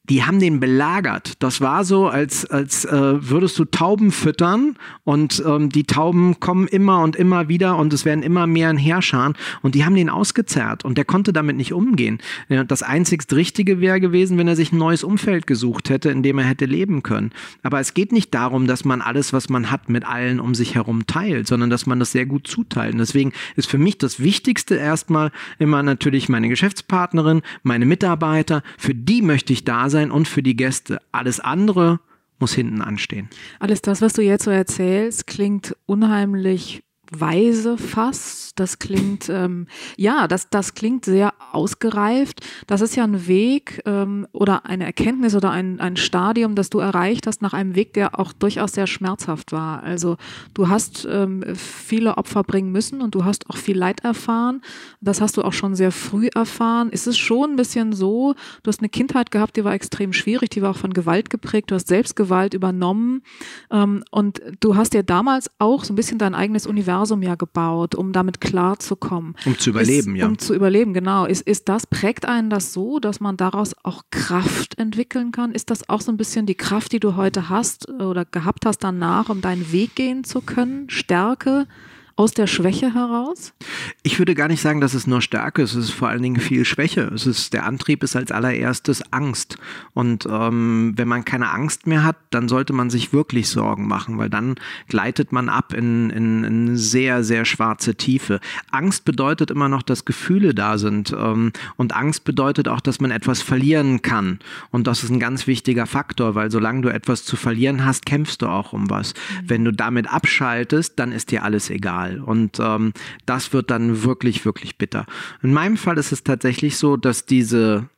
die 0.09 0.23
haben 0.23 0.39
den 0.39 0.59
belagert. 0.59 1.33
Das 1.39 1.61
war 1.61 1.83
so, 1.83 2.07
als, 2.07 2.45
als 2.45 2.85
äh, 2.85 3.29
würdest 3.29 3.57
du 3.57 3.65
Tauben 3.65 4.11
füttern 4.11 4.75
und 5.03 5.43
ähm, 5.45 5.69
die 5.69 5.85
Tauben 5.85 6.39
kommen 6.39 6.67
immer 6.67 7.01
und 7.01 7.15
immer 7.15 7.49
wieder 7.49 7.77
und 7.77 7.91
es 7.93 8.05
werden 8.05 8.23
immer 8.23 8.45
mehr 8.47 8.69
in 8.69 8.77
Heerscharen 8.77 9.33
und 9.61 9.75
die 9.75 9.83
haben 9.83 9.95
den 9.95 10.09
ausgezerrt 10.09 10.85
und 10.85 10.97
der 10.97 11.05
konnte 11.05 11.33
damit 11.33 11.57
nicht 11.57 11.73
umgehen. 11.73 12.19
Das 12.67 12.83
einzigst 12.83 13.33
Richtige 13.33 13.81
wäre 13.81 13.99
gewesen, 13.99 14.37
wenn 14.37 14.47
er 14.47 14.55
sich 14.55 14.71
ein 14.71 14.77
neues 14.77 15.03
Umfeld 15.03 15.47
gesucht 15.47 15.89
hätte, 15.89 16.09
in 16.09 16.23
dem 16.23 16.37
er 16.37 16.45
hätte 16.45 16.65
leben 16.65 17.01
können. 17.03 17.31
Aber 17.63 17.79
es 17.79 17.93
geht 17.93 18.11
nicht 18.11 18.33
darum, 18.33 18.67
dass 18.67 18.85
man 18.85 19.01
alles, 19.01 19.33
was 19.33 19.49
man 19.49 19.71
hat, 19.71 19.89
mit 19.89 20.05
allen 20.05 20.39
um 20.39 20.53
sich 20.53 20.75
herum 20.75 21.07
teilt, 21.07 21.47
sondern 21.47 21.69
dass 21.69 21.85
man 21.85 21.99
das 21.99 22.11
sehr 22.11 22.25
gut 22.25 22.47
zuteilt. 22.47 22.93
Und 22.93 22.99
deswegen 22.99 23.33
ist 23.55 23.69
für 23.69 23.77
mich 23.77 23.97
das 23.97 24.19
Wichtigste 24.19 24.75
erstmal 24.75 25.31
immer 25.57 25.81
natürlich 25.83 26.29
meine 26.29 26.49
Geschäftspartnerin, 26.49 27.41
meine 27.63 27.85
Mitarbeiter, 27.85 28.61
für 28.77 28.93
die 28.93 29.21
möchte 29.21 29.53
ich 29.53 29.63
da 29.63 29.89
sein 29.89 29.94
und 30.11 30.27
für 30.27 30.43
die 30.43 30.55
Gäste. 30.55 30.99
Alles 31.11 31.39
andere 31.39 31.99
muss 32.39 32.53
hinten 32.53 32.81
anstehen. 32.81 33.29
Alles 33.59 33.81
das, 33.81 34.01
was 34.01 34.13
du 34.13 34.21
jetzt 34.21 34.43
so 34.43 34.51
erzählst, 34.51 35.27
klingt 35.27 35.75
unheimlich 35.85 36.83
weise 37.11 37.77
fast. 37.77 38.59
Das 38.59 38.79
klingt, 38.79 39.29
ähm, 39.29 39.67
ja, 39.97 40.27
das, 40.27 40.49
das 40.49 40.73
klingt 40.73 41.05
sehr 41.05 41.33
ausgereift. 41.51 42.41
Das 42.67 42.81
ist 42.81 42.95
ja 42.95 43.03
ein 43.03 43.27
Weg 43.27 43.81
ähm, 43.85 44.27
oder 44.31 44.65
eine 44.65 44.85
Erkenntnis 44.85 45.35
oder 45.35 45.51
ein, 45.51 45.79
ein 45.79 45.97
Stadium, 45.97 46.55
das 46.55 46.69
du 46.69 46.79
erreicht 46.79 47.27
hast 47.27 47.41
nach 47.41 47.53
einem 47.53 47.75
Weg, 47.75 47.93
der 47.93 48.17
auch 48.19 48.33
durchaus 48.33 48.73
sehr 48.73 48.87
schmerzhaft 48.87 49.51
war. 49.51 49.83
Also 49.83 50.17
du 50.53 50.69
hast 50.69 51.07
ähm, 51.09 51.43
viele 51.55 52.17
Opfer 52.17 52.43
bringen 52.43 52.71
müssen 52.71 53.01
und 53.01 53.13
du 53.13 53.25
hast 53.25 53.49
auch 53.49 53.57
viel 53.57 53.77
Leid 53.77 54.03
erfahren. 54.03 54.61
Das 55.01 55.21
hast 55.21 55.37
du 55.37 55.43
auch 55.43 55.53
schon 55.53 55.75
sehr 55.75 55.91
früh 55.91 56.29
erfahren. 56.33 56.89
Ist 56.89 57.07
es 57.07 57.17
schon 57.17 57.51
ein 57.51 57.55
bisschen 57.55 57.93
so, 57.93 58.35
du 58.63 58.69
hast 58.69 58.79
eine 58.79 58.89
Kindheit 58.89 59.31
gehabt, 59.31 59.57
die 59.57 59.63
war 59.63 59.73
extrem 59.73 60.13
schwierig, 60.13 60.49
die 60.49 60.61
war 60.61 60.71
auch 60.71 60.77
von 60.77 60.93
Gewalt 60.93 61.29
geprägt, 61.29 61.71
du 61.71 61.75
hast 61.75 61.87
Selbstgewalt 61.87 62.53
übernommen 62.53 63.21
ähm, 63.69 64.03
und 64.11 64.41
du 64.61 64.75
hast 64.75 64.93
dir 64.93 65.03
damals 65.03 65.51
auch 65.59 65.83
so 65.83 65.93
ein 65.93 65.95
bisschen 65.95 66.17
dein 66.17 66.33
eigenes 66.35 66.65
Universum 66.65 66.94
ja 67.21 67.35
gebaut, 67.35 67.95
um 67.95 68.11
damit 68.13 68.41
klarzukommen. 68.41 69.35
Um 69.45 69.57
zu 69.57 69.71
überleben, 69.71 70.15
ist, 70.15 70.21
ja. 70.21 70.27
Um 70.27 70.37
zu 70.37 70.53
überleben, 70.53 70.93
genau. 70.93 71.25
Ist, 71.25 71.41
ist 71.41 71.67
das, 71.69 71.87
prägt 71.87 72.25
einen 72.25 72.49
das 72.49 72.73
so, 72.73 72.99
dass 72.99 73.19
man 73.19 73.37
daraus 73.37 73.73
auch 73.83 74.03
Kraft 74.11 74.77
entwickeln 74.77 75.31
kann? 75.31 75.51
Ist 75.51 75.69
das 75.69 75.89
auch 75.89 76.01
so 76.01 76.11
ein 76.11 76.17
bisschen 76.17 76.45
die 76.45 76.55
Kraft, 76.55 76.91
die 76.91 76.99
du 76.99 77.15
heute 77.15 77.49
hast 77.49 77.89
oder 77.89 78.25
gehabt 78.25 78.65
hast 78.65 78.79
danach, 78.79 79.29
um 79.29 79.41
deinen 79.41 79.71
Weg 79.71 79.95
gehen 79.95 80.23
zu 80.23 80.41
können? 80.41 80.89
Stärke? 80.89 81.67
Aus 82.17 82.31
der 82.31 82.47
Schwäche 82.47 82.93
heraus? 82.93 83.53
Ich 84.01 84.19
würde 84.19 84.35
gar 84.35 84.47
nicht 84.47 84.61
sagen, 84.61 84.79
dass 84.79 84.93
es 84.93 85.05
nur 85.05 85.21
Stärke 85.21 85.61
ist. 85.61 85.73
Es 85.75 85.89
ist 85.89 85.91
vor 85.91 86.07
allen 86.07 86.21
Dingen 86.21 86.39
viel 86.39 86.63
Schwäche. 86.63 87.11
Es 87.13 87.27
ist, 87.27 87.51
der 87.51 87.65
Antrieb 87.65 88.03
ist 88.03 88.15
als 88.15 88.31
allererstes 88.31 89.11
Angst. 89.11 89.57
Und 89.93 90.25
ähm, 90.29 90.93
wenn 90.95 91.09
man 91.09 91.25
keine 91.25 91.51
Angst 91.51 91.87
mehr 91.87 92.03
hat, 92.03 92.15
dann 92.31 92.47
sollte 92.47 92.71
man 92.71 92.89
sich 92.89 93.11
wirklich 93.11 93.49
Sorgen 93.49 93.87
machen, 93.87 94.17
weil 94.17 94.29
dann 94.29 94.55
gleitet 94.87 95.33
man 95.33 95.49
ab 95.49 95.73
in, 95.73 96.09
in, 96.09 96.43
in 96.45 96.77
sehr, 96.77 97.23
sehr 97.25 97.43
schwarze 97.43 97.95
Tiefe. 97.95 98.39
Angst 98.71 99.03
bedeutet 99.03 99.51
immer 99.51 99.67
noch, 99.67 99.81
dass 99.81 100.05
Gefühle 100.05 100.53
da 100.53 100.77
sind. 100.77 101.11
Ähm, 101.11 101.51
und 101.75 101.95
Angst 101.95 102.23
bedeutet 102.23 102.69
auch, 102.69 102.79
dass 102.79 103.01
man 103.01 103.11
etwas 103.11 103.41
verlieren 103.41 104.01
kann. 104.01 104.39
Und 104.71 104.87
das 104.87 105.03
ist 105.03 105.09
ein 105.09 105.19
ganz 105.19 105.47
wichtiger 105.47 105.85
Faktor, 105.85 106.33
weil 106.33 106.49
solange 106.49 106.81
du 106.81 106.93
etwas 106.93 107.25
zu 107.25 107.35
verlieren 107.35 107.83
hast, 107.83 108.05
kämpfst 108.05 108.41
du 108.41 108.47
auch 108.47 108.71
um 108.71 108.89
was. 108.89 109.13
Mhm. 109.13 109.49
Wenn 109.49 109.65
du 109.65 109.73
damit 109.73 110.07
abschaltest, 110.07 110.97
dann 110.97 111.11
ist 111.11 111.31
dir 111.31 111.43
alles 111.43 111.69
egal. 111.69 112.04
Und 112.13 112.59
ähm, 112.59 112.93
das 113.25 113.53
wird 113.53 113.71
dann 113.71 114.03
wirklich, 114.03 114.45
wirklich 114.45 114.77
bitter. 114.77 115.05
In 115.41 115.53
meinem 115.53 115.77
Fall 115.77 115.97
ist 115.97 116.11
es 116.11 116.23
tatsächlich 116.23 116.77
so, 116.77 116.97
dass 116.97 117.25
diese 117.25 117.89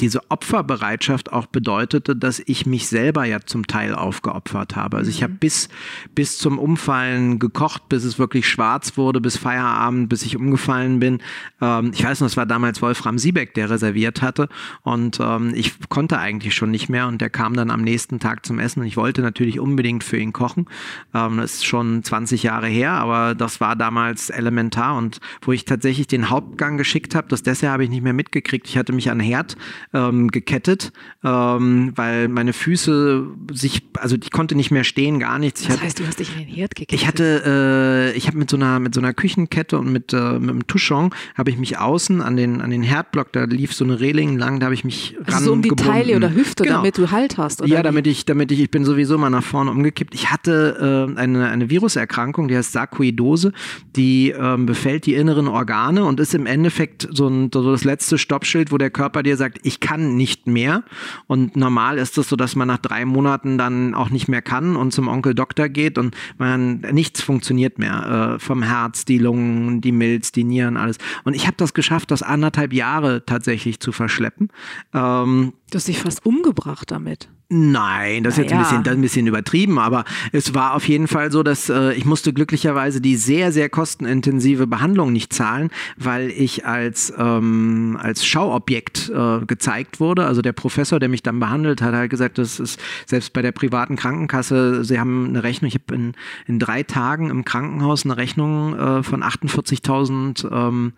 diese 0.00 0.30
Opferbereitschaft 0.30 1.32
auch 1.32 1.46
bedeutete, 1.46 2.16
dass 2.16 2.42
ich 2.44 2.66
mich 2.66 2.88
selber 2.88 3.24
ja 3.24 3.40
zum 3.40 3.66
Teil 3.66 3.94
aufgeopfert 3.94 4.76
habe. 4.76 4.96
Also 4.96 5.10
ich 5.10 5.22
habe 5.22 5.34
bis, 5.34 5.68
bis 6.14 6.38
zum 6.38 6.58
Umfallen 6.58 7.38
gekocht, 7.38 7.88
bis 7.88 8.04
es 8.04 8.18
wirklich 8.18 8.48
schwarz 8.48 8.96
wurde, 8.96 9.20
bis 9.20 9.36
Feierabend, 9.36 10.08
bis 10.08 10.22
ich 10.22 10.36
umgefallen 10.36 11.00
bin. 11.00 11.18
Ähm, 11.60 11.92
ich 11.94 12.04
weiß 12.04 12.20
noch, 12.20 12.26
es 12.26 12.36
war 12.36 12.46
damals 12.46 12.82
Wolfram 12.82 13.18
Siebeck, 13.18 13.54
der 13.54 13.70
reserviert 13.70 14.22
hatte 14.22 14.48
und 14.82 15.18
ähm, 15.20 15.52
ich 15.54 15.74
konnte 15.88 16.18
eigentlich 16.18 16.54
schon 16.54 16.70
nicht 16.70 16.88
mehr 16.88 17.06
und 17.06 17.20
der 17.20 17.30
kam 17.30 17.54
dann 17.54 17.70
am 17.70 17.82
nächsten 17.82 18.18
Tag 18.18 18.46
zum 18.46 18.58
Essen 18.58 18.80
und 18.80 18.86
ich 18.86 18.96
wollte 18.96 19.22
natürlich 19.22 19.60
unbedingt 19.60 20.04
für 20.04 20.18
ihn 20.18 20.32
kochen. 20.32 20.66
Ähm, 21.14 21.36
das 21.36 21.54
ist 21.54 21.66
schon 21.66 22.02
20 22.02 22.42
Jahre 22.42 22.68
her, 22.68 22.92
aber 22.92 23.34
das 23.34 23.60
war 23.60 23.76
damals 23.76 24.30
elementar 24.30 24.96
und 24.96 25.20
wo 25.42 25.52
ich 25.52 25.64
tatsächlich 25.64 26.06
den 26.06 26.30
Hauptgang 26.30 26.76
geschickt 26.76 27.14
habe, 27.14 27.28
das 27.28 27.42
Dessert 27.42 27.70
habe 27.70 27.84
ich 27.84 27.90
nicht 27.90 28.02
mehr 28.02 28.12
mitgekriegt. 28.12 28.68
Ich 28.68 28.76
hatte 28.76 28.92
mich 28.92 29.10
an 29.10 29.20
Herd 29.20 29.56
ähm, 29.92 30.28
gekettet, 30.28 30.92
ähm, 31.24 31.92
weil 31.96 32.28
meine 32.28 32.52
Füße 32.52 33.26
sich, 33.52 33.82
also 33.98 34.16
ich 34.22 34.30
konnte 34.30 34.54
nicht 34.54 34.70
mehr 34.70 34.84
stehen, 34.84 35.18
gar 35.18 35.38
nichts. 35.38 35.62
Ich 35.62 35.66
das 35.66 35.76
hatte, 35.76 35.86
heißt, 35.86 35.98
du 36.00 36.06
hast 36.06 36.18
dich 36.20 36.32
in 36.36 36.46
den 36.46 36.54
Herd 36.54 36.74
gekettet? 36.74 37.00
ich 37.00 37.06
hatte, 37.06 38.12
äh, 38.12 38.16
ich 38.16 38.26
habe 38.26 38.38
mit 38.38 38.50
so 38.50 38.56
einer 38.56 38.78
mit 38.78 38.94
so 38.94 39.00
einer 39.00 39.12
Küchenkette 39.14 39.78
und 39.78 39.90
mit, 39.92 40.12
äh, 40.12 40.38
mit 40.38 40.50
einem 40.50 40.66
Touchon 40.66 41.10
habe 41.34 41.50
ich 41.50 41.58
mich 41.58 41.78
außen 41.78 42.20
an 42.22 42.36
den 42.36 42.60
an 42.60 42.70
den 42.70 42.82
Herdblock, 42.82 43.32
da 43.32 43.44
lief 43.44 43.74
so 43.74 43.84
eine 43.84 43.98
Reling 44.00 44.38
lang, 44.38 44.60
da 44.60 44.66
habe 44.66 44.74
ich 44.74 44.84
mich 44.84 45.16
also 45.26 45.46
so 45.46 45.52
um 45.52 45.62
die 45.62 45.70
rangebunden. 45.70 45.92
Taille 45.94 46.16
oder 46.16 46.32
Hüfte, 46.34 46.62
Genau. 46.64 46.76
damit 46.76 46.96
du 46.98 47.10
Halt 47.10 47.36
hast, 47.38 47.60
oder? 47.62 47.70
Ja, 47.70 47.78
wie? 47.80 47.82
damit 47.82 48.06
ich, 48.06 48.24
damit 48.26 48.52
ich, 48.52 48.60
ich 48.60 48.70
bin 48.70 48.84
sowieso 48.84 49.18
mal 49.18 49.30
nach 49.30 49.42
vorne 49.42 49.70
umgekippt. 49.70 50.14
Ich 50.14 50.30
hatte 50.30 51.08
äh, 51.16 51.18
eine, 51.18 51.48
eine 51.48 51.70
Viruserkrankung, 51.70 52.48
die 52.48 52.56
heißt 52.56 52.72
Sarkoidose, 52.72 53.52
die 53.96 54.30
ähm, 54.30 54.66
befällt 54.66 55.06
die 55.06 55.14
inneren 55.14 55.48
Organe 55.48 56.04
und 56.04 56.20
ist 56.20 56.34
im 56.34 56.46
Endeffekt 56.46 57.08
so, 57.10 57.26
ein, 57.28 57.50
so 57.52 57.70
das 57.70 57.84
letzte 57.84 58.18
Stoppschild, 58.18 58.70
wo 58.70 58.78
der 58.78 58.90
Körper 58.90 59.22
dir 59.22 59.36
sagt, 59.36 59.58
ich 59.62 59.79
ich 59.80 59.88
kann 59.88 60.16
nicht 60.16 60.46
mehr. 60.46 60.84
Und 61.26 61.56
normal 61.56 61.98
ist 61.98 62.18
es 62.18 62.28
so, 62.28 62.36
dass 62.36 62.54
man 62.54 62.68
nach 62.68 62.78
drei 62.78 63.04
Monaten 63.04 63.58
dann 63.58 63.94
auch 63.94 64.10
nicht 64.10 64.28
mehr 64.28 64.42
kann 64.42 64.76
und 64.76 64.92
zum 64.92 65.08
Onkel 65.08 65.34
Doktor 65.34 65.68
geht 65.68 65.98
und 65.98 66.14
man 66.38 66.80
nichts 66.92 67.22
funktioniert 67.22 67.78
mehr. 67.78 68.36
Äh, 68.36 68.38
vom 68.38 68.62
Herz, 68.62 69.04
die 69.04 69.18
Lungen, 69.18 69.80
die 69.80 69.92
Milz, 69.92 70.32
die 70.32 70.44
Nieren, 70.44 70.76
alles. 70.76 70.98
Und 71.24 71.34
ich 71.34 71.46
habe 71.46 71.56
das 71.56 71.74
geschafft, 71.74 72.10
das 72.10 72.22
anderthalb 72.22 72.72
Jahre 72.72 73.24
tatsächlich 73.24 73.80
zu 73.80 73.92
verschleppen. 73.92 74.48
Ähm, 74.92 75.54
du 75.70 75.76
hast 75.76 75.88
dich 75.88 75.98
fast 75.98 76.24
umgebracht 76.24 76.90
damit. 76.90 77.28
Nein, 77.52 78.22
das 78.22 78.34
ist 78.34 78.44
jetzt 78.44 78.52
ein 78.52 78.60
bisschen, 78.60 78.82
das 78.84 78.94
ein 78.94 79.00
bisschen 79.00 79.26
übertrieben, 79.26 79.80
aber 79.80 80.04
es 80.30 80.54
war 80.54 80.74
auf 80.74 80.86
jeden 80.86 81.08
Fall 81.08 81.32
so, 81.32 81.42
dass 81.42 81.68
äh, 81.68 81.94
ich 81.94 82.04
musste 82.04 82.32
glücklicherweise 82.32 83.00
die 83.00 83.16
sehr, 83.16 83.50
sehr 83.50 83.68
kostenintensive 83.68 84.68
Behandlung 84.68 85.12
nicht 85.12 85.32
zahlen, 85.32 85.70
weil 85.96 86.30
ich 86.30 86.64
als, 86.64 87.12
ähm, 87.18 87.98
als 88.00 88.24
Schauobjekt 88.24 89.10
äh, 89.12 89.44
gezeigt 89.70 90.00
wurde. 90.00 90.26
Also 90.26 90.42
der 90.42 90.52
Professor, 90.52 90.98
der 90.98 91.08
mich 91.08 91.22
dann 91.22 91.38
behandelt 91.38 91.80
hat, 91.80 91.94
hat 91.94 92.10
gesagt, 92.10 92.38
das 92.38 92.58
ist 92.58 92.80
selbst 93.06 93.32
bei 93.32 93.42
der 93.42 93.52
privaten 93.52 93.96
Krankenkasse, 93.96 94.84
sie 94.84 94.98
haben 94.98 95.28
eine 95.28 95.42
Rechnung, 95.42 95.68
ich 95.68 95.74
habe 95.74 95.94
in, 95.94 96.14
in 96.46 96.58
drei 96.58 96.82
Tagen 96.82 97.30
im 97.30 97.44
Krankenhaus 97.44 98.04
eine 98.04 98.16
Rechnung 98.16 98.76
äh, 98.76 99.02
von 99.02 99.22
48.000 99.22 100.50
ähm, 100.50 100.92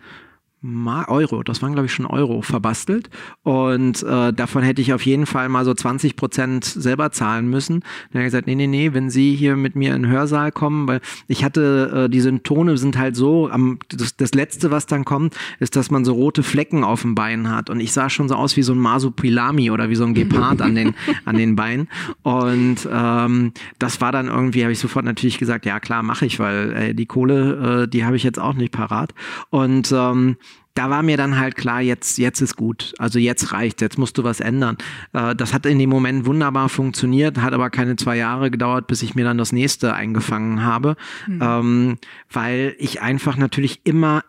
Euro, 0.63 1.43
das 1.43 1.61
waren 1.63 1.73
glaube 1.73 1.87
ich 1.87 1.93
schon 1.93 2.07
Euro 2.07 2.43
verbastelt. 2.43 3.11
Und 3.43 4.03
äh, 4.03 4.33
davon 4.33 4.63
hätte 4.63 4.81
ich 4.81 4.93
auf 4.93 5.05
jeden 5.05 5.27
Fall 5.27 5.49
mal 5.49 5.65
so 5.65 5.75
20 5.75 6.17
Prozent 6.17 6.65
selber 6.65 7.11
zahlen 7.11 7.49
müssen. 7.49 7.81
Dann 7.81 8.21
hat 8.21 8.23
er 8.23 8.25
gesagt, 8.25 8.47
nee, 8.47 8.55
nee, 8.55 8.67
nee, 8.67 8.93
wenn 8.93 9.11
Sie 9.11 9.35
hier 9.35 9.57
mit 9.57 9.75
mir 9.75 9.95
in 9.95 10.03
den 10.03 10.11
Hörsaal 10.11 10.53
kommen, 10.53 10.87
weil 10.87 11.01
ich 11.27 11.45
hatte, 11.45 12.05
äh, 12.05 12.09
die 12.09 12.21
Symptome 12.21 12.77
sind 12.77 12.97
halt 12.97 13.17
so, 13.17 13.49
am, 13.51 13.79
das, 13.89 14.17
das 14.17 14.35
Letzte, 14.35 14.71
was 14.71 14.87
dann 14.87 15.05
kommt, 15.05 15.37
ist, 15.59 15.75
dass 15.75 15.91
man 15.91 16.05
so 16.05 16.13
rote 16.15 16.43
Flecken 16.43 16.85
auf 16.85 17.03
dem 17.03 17.15
Bein 17.15 17.51
hat. 17.51 17.69
Und 17.69 17.81
ich 17.81 17.93
sah 17.93 18.09
schon 18.09 18.29
so 18.29 18.37
aus 18.37 18.57
wie 18.57 18.63
so 18.63 18.73
ein 18.73 18.79
Masupilami 18.79 19.71
oder 19.71 19.89
wie 19.89 19.97
so 19.97 20.05
ein 20.05 20.15
Gepard 20.15 20.63
an 20.63 20.75
den, 20.75 20.95
an 21.25 21.37
den 21.37 21.57
Beinen. 21.57 21.89
Und 22.23 22.89
ähm, 22.91 23.53
das 23.79 24.01
war 24.01 24.13
dann 24.13 24.29
irgendwie, 24.29 24.63
habe 24.63 24.73
ich 24.73 24.79
sofort 24.79 25.05
natürlich 25.05 25.39
gesagt, 25.39 25.67
ja 25.67 25.81
klar, 25.81 26.03
mache 26.03 26.27
ich, 26.27 26.39
weil 26.39 26.73
äh, 26.73 26.95
die 26.95 27.07
Kohle, 27.07 27.83
äh, 27.83 27.89
die 27.89 28.05
habe 28.05 28.17
ich 28.17 28.23
jetzt 28.23 28.39
auch 28.39 28.55
nicht 28.55 28.73
parat. 28.73 29.13
Und 29.51 29.93
ähm, 29.93 30.37
da 30.75 30.91
war 30.91 31.03
mir 31.03 31.17
dann 31.17 31.39
halt 31.39 31.57
klar, 31.57 31.81
jetzt, 31.81 32.19
jetzt 32.19 32.41
ist 32.41 32.57
gut. 32.57 32.95
Also 32.99 33.19
jetzt 33.19 33.53
reicht, 33.53 33.81
jetzt 33.81 33.99
musst 33.99 34.17
du 34.19 34.25
was 34.25 34.41
ändern. 34.41 34.79
Äh, 35.13 35.35
das 35.35 35.53
hat 35.53 35.67
in 35.67 35.79
dem 35.79 35.91
Moment 35.91 36.27
wunderbar 36.27 36.69
funktioniert, 36.69 37.39
hat 37.39 37.53
aber 37.53 37.71
keine 37.71 37.97
zwei 37.97 38.17
Jahre 38.17 38.51
gedauert, 38.51 38.87
bis 38.87 39.03
ich 39.03 39.15
mir 39.15 39.25
dann 39.25 39.39
das 39.39 39.53
nächste 39.53 39.95
eingefangen 39.95 40.65
habe, 40.65 40.97
mhm. 41.27 41.41
ähm, 41.43 41.99
weil 42.31 42.75
ich 42.79 43.03
einfach 43.03 43.37
natürlich 43.37 43.81
immer 43.85 44.23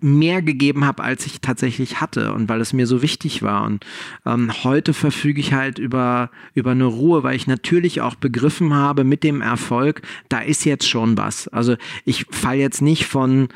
mehr 0.00 0.42
gegeben 0.42 0.84
habe, 0.84 1.02
als 1.02 1.26
ich 1.26 1.40
tatsächlich 1.40 2.00
hatte 2.00 2.32
und 2.32 2.48
weil 2.48 2.60
es 2.60 2.72
mir 2.72 2.86
so 2.86 3.02
wichtig 3.02 3.42
war. 3.42 3.64
Und 3.64 3.84
ähm, 4.24 4.52
heute 4.62 4.94
verfüge 4.94 5.40
ich 5.40 5.52
halt 5.52 5.78
über, 5.78 6.30
über 6.54 6.70
eine 6.70 6.84
Ruhe, 6.84 7.22
weil 7.22 7.36
ich 7.36 7.46
natürlich 7.46 8.00
auch 8.00 8.14
begriffen 8.14 8.74
habe 8.74 9.04
mit 9.04 9.24
dem 9.24 9.40
Erfolg, 9.40 10.02
da 10.28 10.38
ist 10.38 10.64
jetzt 10.64 10.88
schon 10.88 11.16
was. 11.18 11.48
Also 11.48 11.76
ich 12.04 12.26
fall 12.30 12.58
jetzt 12.58 12.80
nicht 12.80 13.06
von 13.06 13.48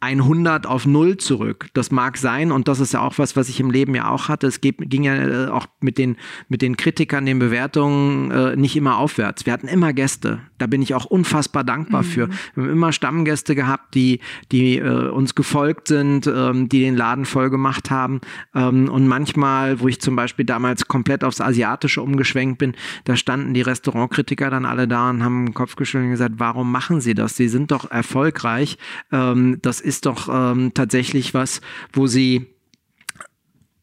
100 0.00 0.66
auf 0.66 0.86
0 0.86 1.16
zurück. 1.16 1.68
Das 1.74 1.90
mag 1.90 2.18
sein 2.18 2.52
und 2.52 2.68
das 2.68 2.80
ist 2.80 2.92
ja 2.92 3.00
auch 3.00 3.18
was, 3.18 3.36
was 3.36 3.48
ich 3.48 3.60
im 3.60 3.70
Leben 3.70 3.94
ja 3.94 4.10
auch 4.10 4.28
hatte. 4.28 4.46
Es 4.46 4.60
ging 4.60 5.02
ja 5.02 5.14
äh, 5.14 5.48
auch 5.48 5.66
mit 5.80 5.98
den, 5.98 6.16
mit 6.48 6.62
den 6.62 6.76
Kritikern, 6.76 7.24
den 7.26 7.38
Bewertungen 7.38 8.30
äh, 8.30 8.56
nicht 8.56 8.76
immer 8.76 8.98
aufwärts. 8.98 9.46
Wir 9.46 9.52
hatten 9.52 9.68
immer 9.68 9.92
Gäste. 9.92 10.40
Da 10.58 10.66
bin 10.66 10.82
ich 10.82 10.94
auch 10.94 11.04
unfassbar 11.04 11.64
dankbar 11.64 12.02
mhm. 12.02 12.06
für. 12.06 12.28
Wir 12.54 12.64
haben 12.64 12.70
immer 12.70 12.92
Stammgäste 12.92 13.54
gehabt, 13.54 13.94
die, 13.94 14.20
die 14.52 14.78
äh, 14.78 15.08
uns 15.08 15.34
gefolgt 15.34 15.88
sind, 15.88 16.26
ähm, 16.26 16.68
die 16.68 16.80
den 16.80 16.96
Laden 16.96 17.24
voll 17.24 17.50
gemacht 17.50 17.90
haben. 17.90 18.20
Ähm, 18.54 18.88
und 18.88 19.06
manchmal, 19.06 19.80
wo 19.80 19.88
ich 19.88 20.00
zum 20.00 20.16
Beispiel 20.16 20.44
damals 20.44 20.88
komplett 20.88 21.24
aufs 21.24 21.40
Asiatische 21.40 22.02
umgeschwenkt 22.02 22.58
bin, 22.58 22.74
da 23.04 23.16
standen 23.16 23.54
die 23.54 23.62
Restaurantkritiker 23.62 24.50
dann 24.50 24.64
alle 24.64 24.88
da 24.88 25.10
und 25.10 25.22
haben 25.22 25.46
den 25.46 25.54
Kopf 25.54 25.76
geschüttelt 25.76 26.06
und 26.06 26.12
gesagt, 26.12 26.34
warum 26.38 26.70
machen 26.70 27.00
sie 27.00 27.14
das? 27.14 27.36
Sie 27.36 27.48
sind 27.48 27.70
doch 27.70 27.90
erfolgreich. 27.90 28.78
Ähm, 29.12 29.58
das 29.62 29.80
ist 29.80 30.06
doch 30.06 30.28
ähm, 30.32 30.72
tatsächlich 30.74 31.34
was, 31.34 31.60
wo 31.92 32.06
sie, 32.06 32.46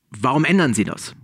warum 0.10 0.46
ändern 0.46 0.74
sie 0.74 0.84
das? 0.84 1.16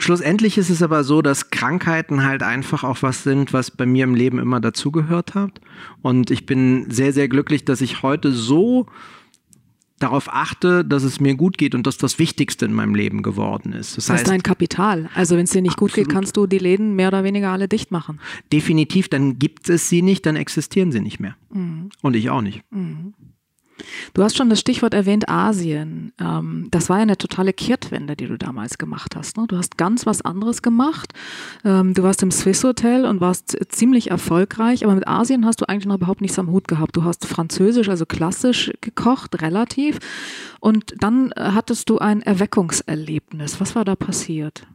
Schlussendlich 0.00 0.56
ist 0.56 0.70
es 0.70 0.82
aber 0.82 1.04
so, 1.04 1.20
dass 1.20 1.50
Krankheiten 1.50 2.24
halt 2.24 2.42
einfach 2.42 2.84
auch 2.84 3.02
was 3.02 3.22
sind, 3.22 3.52
was 3.52 3.70
bei 3.70 3.84
mir 3.84 4.04
im 4.04 4.14
Leben 4.14 4.38
immer 4.38 4.58
dazugehört 4.58 5.34
hat. 5.34 5.60
Und 6.00 6.30
ich 6.30 6.46
bin 6.46 6.90
sehr, 6.90 7.12
sehr 7.12 7.28
glücklich, 7.28 7.66
dass 7.66 7.82
ich 7.82 8.02
heute 8.02 8.32
so 8.32 8.86
darauf 9.98 10.32
achte, 10.32 10.86
dass 10.86 11.02
es 11.02 11.20
mir 11.20 11.34
gut 11.34 11.58
geht 11.58 11.74
und 11.74 11.86
dass 11.86 11.98
das 11.98 12.18
Wichtigste 12.18 12.64
in 12.64 12.72
meinem 12.72 12.94
Leben 12.94 13.22
geworden 13.22 13.74
ist. 13.74 13.98
Das, 13.98 14.06
das 14.06 14.14
heißt, 14.14 14.22
ist 14.22 14.30
dein 14.30 14.42
Kapital. 14.42 15.10
Also 15.14 15.36
wenn 15.36 15.44
es 15.44 15.50
dir 15.50 15.60
nicht 15.60 15.74
absolut. 15.74 15.92
gut 15.92 15.96
geht, 15.96 16.08
kannst 16.08 16.36
du 16.38 16.46
die 16.46 16.58
Läden 16.58 16.96
mehr 16.96 17.08
oder 17.08 17.22
weniger 17.22 17.50
alle 17.50 17.68
dicht 17.68 17.90
machen. 17.90 18.18
Definitiv, 18.52 19.08
dann 19.08 19.38
gibt 19.38 19.68
es 19.68 19.90
sie 19.90 20.00
nicht, 20.00 20.24
dann 20.24 20.36
existieren 20.36 20.90
sie 20.90 21.00
nicht 21.00 21.20
mehr. 21.20 21.36
Mhm. 21.52 21.90
Und 22.00 22.16
ich 22.16 22.30
auch 22.30 22.40
nicht. 22.40 22.62
Mhm. 22.70 23.12
Du 24.14 24.22
hast 24.22 24.36
schon 24.36 24.50
das 24.50 24.60
Stichwort 24.60 24.94
erwähnt, 24.94 25.28
Asien. 25.28 26.12
Ähm, 26.20 26.68
das 26.70 26.88
war 26.88 26.96
ja 26.96 27.02
eine 27.02 27.16
totale 27.16 27.52
Kehrtwende, 27.52 28.16
die 28.16 28.26
du 28.26 28.36
damals 28.36 28.78
gemacht 28.78 29.16
hast. 29.16 29.36
Ne? 29.36 29.46
Du 29.48 29.56
hast 29.56 29.76
ganz 29.76 30.06
was 30.06 30.22
anderes 30.22 30.62
gemacht. 30.62 31.12
Ähm, 31.64 31.94
du 31.94 32.02
warst 32.02 32.22
im 32.22 32.30
Swiss 32.30 32.64
Hotel 32.64 33.04
und 33.04 33.20
warst 33.20 33.56
ziemlich 33.68 34.10
erfolgreich, 34.10 34.84
aber 34.84 34.94
mit 34.94 35.08
Asien 35.08 35.46
hast 35.46 35.60
du 35.60 35.68
eigentlich 35.68 35.86
noch 35.86 35.96
überhaupt 35.96 36.20
nichts 36.20 36.38
am 36.38 36.50
Hut 36.50 36.68
gehabt. 36.68 36.96
Du 36.96 37.04
hast 37.04 37.26
französisch, 37.26 37.88
also 37.88 38.06
klassisch 38.06 38.72
gekocht, 38.80 39.40
relativ. 39.42 39.98
Und 40.60 40.94
dann 40.98 41.32
äh, 41.32 41.50
hattest 41.54 41.90
du 41.90 41.98
ein 41.98 42.22
Erweckungserlebnis. 42.22 43.60
Was 43.60 43.74
war 43.74 43.84
da 43.84 43.96
passiert? 43.96 44.66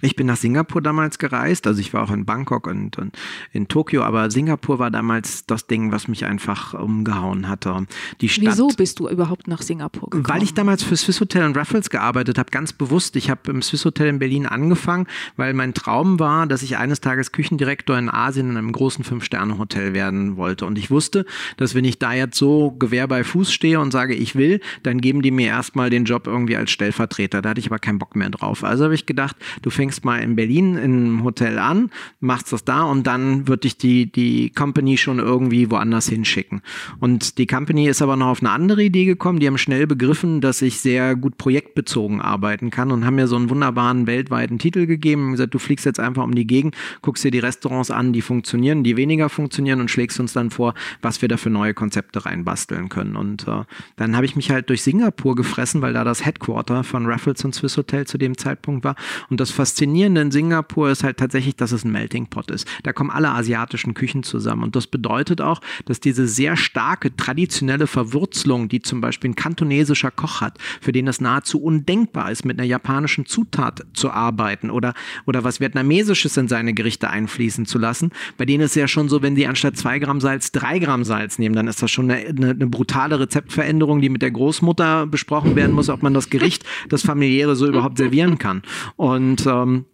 Ich 0.00 0.16
bin 0.16 0.26
nach 0.26 0.36
Singapur 0.36 0.82
damals 0.82 1.18
gereist, 1.18 1.66
also 1.66 1.80
ich 1.80 1.92
war 1.92 2.02
auch 2.02 2.10
in 2.10 2.24
Bangkok 2.24 2.66
und, 2.66 2.98
und, 2.98 3.16
in 3.52 3.68
Tokio, 3.68 4.02
aber 4.02 4.30
Singapur 4.30 4.78
war 4.78 4.90
damals 4.90 5.46
das 5.46 5.66
Ding, 5.66 5.92
was 5.92 6.08
mich 6.08 6.24
einfach 6.24 6.74
umgehauen 6.74 7.48
hatte. 7.48 7.86
Die 8.20 8.28
Stadt, 8.28 8.46
Wieso 8.46 8.68
bist 8.68 8.98
du 8.98 9.08
überhaupt 9.08 9.48
nach 9.48 9.62
Singapur 9.62 10.10
gekommen? 10.10 10.28
Weil 10.28 10.42
ich 10.42 10.54
damals 10.54 10.82
für 10.82 10.96
Swiss 10.96 11.20
Hotel 11.20 11.44
und 11.44 11.56
Raffles 11.56 11.90
gearbeitet 11.90 12.38
habe, 12.38 12.50
ganz 12.50 12.72
bewusst. 12.72 13.16
Ich 13.16 13.30
habe 13.30 13.50
im 13.50 13.62
Swiss 13.62 13.84
Hotel 13.84 14.08
in 14.08 14.18
Berlin 14.18 14.46
angefangen, 14.46 15.06
weil 15.36 15.54
mein 15.54 15.74
Traum 15.74 16.18
war, 16.18 16.46
dass 16.46 16.62
ich 16.62 16.76
eines 16.76 17.00
Tages 17.00 17.32
Küchendirektor 17.32 17.98
in 17.98 18.08
Asien 18.08 18.50
in 18.50 18.56
einem 18.56 18.72
großen 18.72 19.04
Fünf-Sterne-Hotel 19.04 19.92
werden 19.94 20.36
wollte. 20.36 20.66
Und 20.66 20.78
ich 20.78 20.90
wusste, 20.90 21.26
dass 21.56 21.74
wenn 21.74 21.84
ich 21.84 21.98
da 21.98 22.12
jetzt 22.12 22.36
so 22.36 22.72
Gewehr 22.72 23.06
bei 23.08 23.24
Fuß 23.24 23.52
stehe 23.52 23.80
und 23.80 23.90
sage, 23.90 24.14
ich 24.14 24.34
will, 24.34 24.60
dann 24.82 25.00
geben 25.00 25.22
die 25.22 25.30
mir 25.30 25.48
erstmal 25.48 25.90
den 25.90 26.04
Job 26.04 26.26
irgendwie 26.26 26.56
als 26.56 26.70
Stellvertreter. 26.70 27.42
Da 27.42 27.50
hatte 27.50 27.60
ich 27.60 27.66
aber 27.66 27.78
keinen 27.78 27.98
Bock 27.98 28.16
mehr 28.16 28.30
drauf. 28.30 28.64
Also 28.64 28.84
habe 28.84 28.94
ich 28.94 29.06
gedacht, 29.06 29.36
Du 29.62 29.70
fängst 29.70 30.04
mal 30.04 30.18
in 30.18 30.36
Berlin 30.36 30.76
in 30.76 30.94
einem 30.94 31.24
Hotel 31.24 31.58
an, 31.58 31.90
machst 32.20 32.52
das 32.52 32.64
da 32.64 32.82
und 32.82 33.06
dann 33.06 33.48
wird 33.48 33.64
dich 33.64 33.76
die, 33.76 34.10
die 34.10 34.50
Company 34.50 34.96
schon 34.96 35.18
irgendwie 35.18 35.70
woanders 35.70 36.08
hinschicken. 36.08 36.62
Und 36.98 37.38
die 37.38 37.46
Company 37.46 37.88
ist 37.88 38.02
aber 38.02 38.16
noch 38.16 38.28
auf 38.28 38.40
eine 38.40 38.50
andere 38.50 38.82
Idee 38.82 39.04
gekommen. 39.04 39.40
Die 39.40 39.46
haben 39.46 39.58
schnell 39.58 39.86
begriffen, 39.86 40.40
dass 40.40 40.62
ich 40.62 40.80
sehr 40.80 41.16
gut 41.16 41.38
projektbezogen 41.38 42.20
arbeiten 42.20 42.70
kann 42.70 42.90
und 42.90 43.04
haben 43.04 43.16
mir 43.16 43.26
so 43.26 43.36
einen 43.36 43.50
wunderbaren 43.50 44.06
weltweiten 44.06 44.58
Titel 44.58 44.86
gegeben 44.86 45.26
und 45.26 45.30
gesagt, 45.32 45.54
du 45.54 45.58
fliegst 45.58 45.86
jetzt 45.86 46.00
einfach 46.00 46.24
um 46.24 46.34
die 46.34 46.46
Gegend, 46.46 46.76
guckst 47.02 47.24
dir 47.24 47.30
die 47.30 47.38
Restaurants 47.38 47.90
an, 47.90 48.12
die 48.12 48.22
funktionieren, 48.22 48.84
die 48.84 48.96
weniger 48.96 49.28
funktionieren 49.28 49.80
und 49.80 49.90
schlägst 49.90 50.20
uns 50.20 50.32
dann 50.32 50.50
vor, 50.50 50.74
was 51.02 51.22
wir 51.22 51.28
da 51.28 51.36
für 51.36 51.50
neue 51.50 51.74
Konzepte 51.74 52.24
reinbasteln 52.24 52.88
können. 52.88 53.16
Und 53.16 53.46
äh, 53.46 53.64
dann 53.96 54.16
habe 54.16 54.26
ich 54.26 54.36
mich 54.36 54.50
halt 54.50 54.68
durch 54.68 54.82
Singapur 54.82 55.34
gefressen, 55.34 55.82
weil 55.82 55.92
da 55.92 56.04
das 56.04 56.24
Headquarter 56.24 56.84
von 56.84 57.06
Raffles 57.06 57.44
und 57.44 57.54
Swiss 57.54 57.76
Hotel 57.76 58.06
zu 58.06 58.18
dem 58.18 58.36
Zeitpunkt 58.36 58.84
war. 58.84 58.96
Und 59.28 59.40
das 59.40 59.49
das 59.50 59.56
Faszinierende 59.56 60.20
in 60.20 60.30
Singapur 60.30 60.90
ist 60.90 61.02
halt 61.02 61.16
tatsächlich, 61.16 61.56
dass 61.56 61.72
es 61.72 61.84
ein 61.84 61.90
Melting 61.90 62.28
Pot 62.28 62.52
ist. 62.52 62.68
Da 62.84 62.92
kommen 62.92 63.10
alle 63.10 63.30
asiatischen 63.30 63.94
Küchen 63.94 64.22
zusammen. 64.22 64.62
Und 64.62 64.76
das 64.76 64.86
bedeutet 64.86 65.40
auch, 65.40 65.60
dass 65.86 65.98
diese 65.98 66.28
sehr 66.28 66.56
starke 66.56 67.16
traditionelle 67.16 67.88
Verwurzelung, 67.88 68.68
die 68.68 68.80
zum 68.80 69.00
Beispiel 69.00 69.30
ein 69.30 69.34
kantonesischer 69.34 70.12
Koch 70.12 70.40
hat, 70.40 70.58
für 70.80 70.92
den 70.92 71.08
es 71.08 71.20
nahezu 71.20 71.60
undenkbar 71.60 72.30
ist, 72.30 72.44
mit 72.44 72.58
einer 72.58 72.66
japanischen 72.66 73.26
Zutat 73.26 73.84
zu 73.92 74.12
arbeiten 74.12 74.70
oder, 74.70 74.94
oder 75.26 75.42
was 75.42 75.58
Vietnamesisches 75.58 76.36
in 76.36 76.46
seine 76.46 76.72
Gerichte 76.72 77.10
einfließen 77.10 77.66
zu 77.66 77.78
lassen, 77.78 78.12
bei 78.36 78.46
denen 78.46 78.62
ist 78.62 78.72
es 78.72 78.76
ja 78.76 78.86
schon 78.86 79.08
so, 79.08 79.20
wenn 79.20 79.34
die 79.34 79.48
anstatt 79.48 79.76
zwei 79.76 79.98
Gramm 79.98 80.20
Salz 80.20 80.52
drei 80.52 80.78
Gramm 80.78 81.02
Salz 81.02 81.40
nehmen, 81.40 81.56
dann 81.56 81.66
ist 81.66 81.82
das 81.82 81.90
schon 81.90 82.08
eine, 82.08 82.24
eine, 82.28 82.50
eine 82.50 82.66
brutale 82.68 83.18
Rezeptveränderung, 83.18 84.00
die 84.00 84.10
mit 84.10 84.22
der 84.22 84.30
Großmutter 84.30 85.08
besprochen 85.08 85.56
werden 85.56 85.74
muss, 85.74 85.88
ob 85.88 86.04
man 86.04 86.14
das 86.14 86.30
Gericht, 86.30 86.64
das 86.88 87.02
familiäre 87.02 87.56
so 87.56 87.66
überhaupt 87.66 87.98
servieren 87.98 88.38
kann. 88.38 88.62
Und 88.94 89.39
und 89.46 89.52
ähm, 89.52 89.84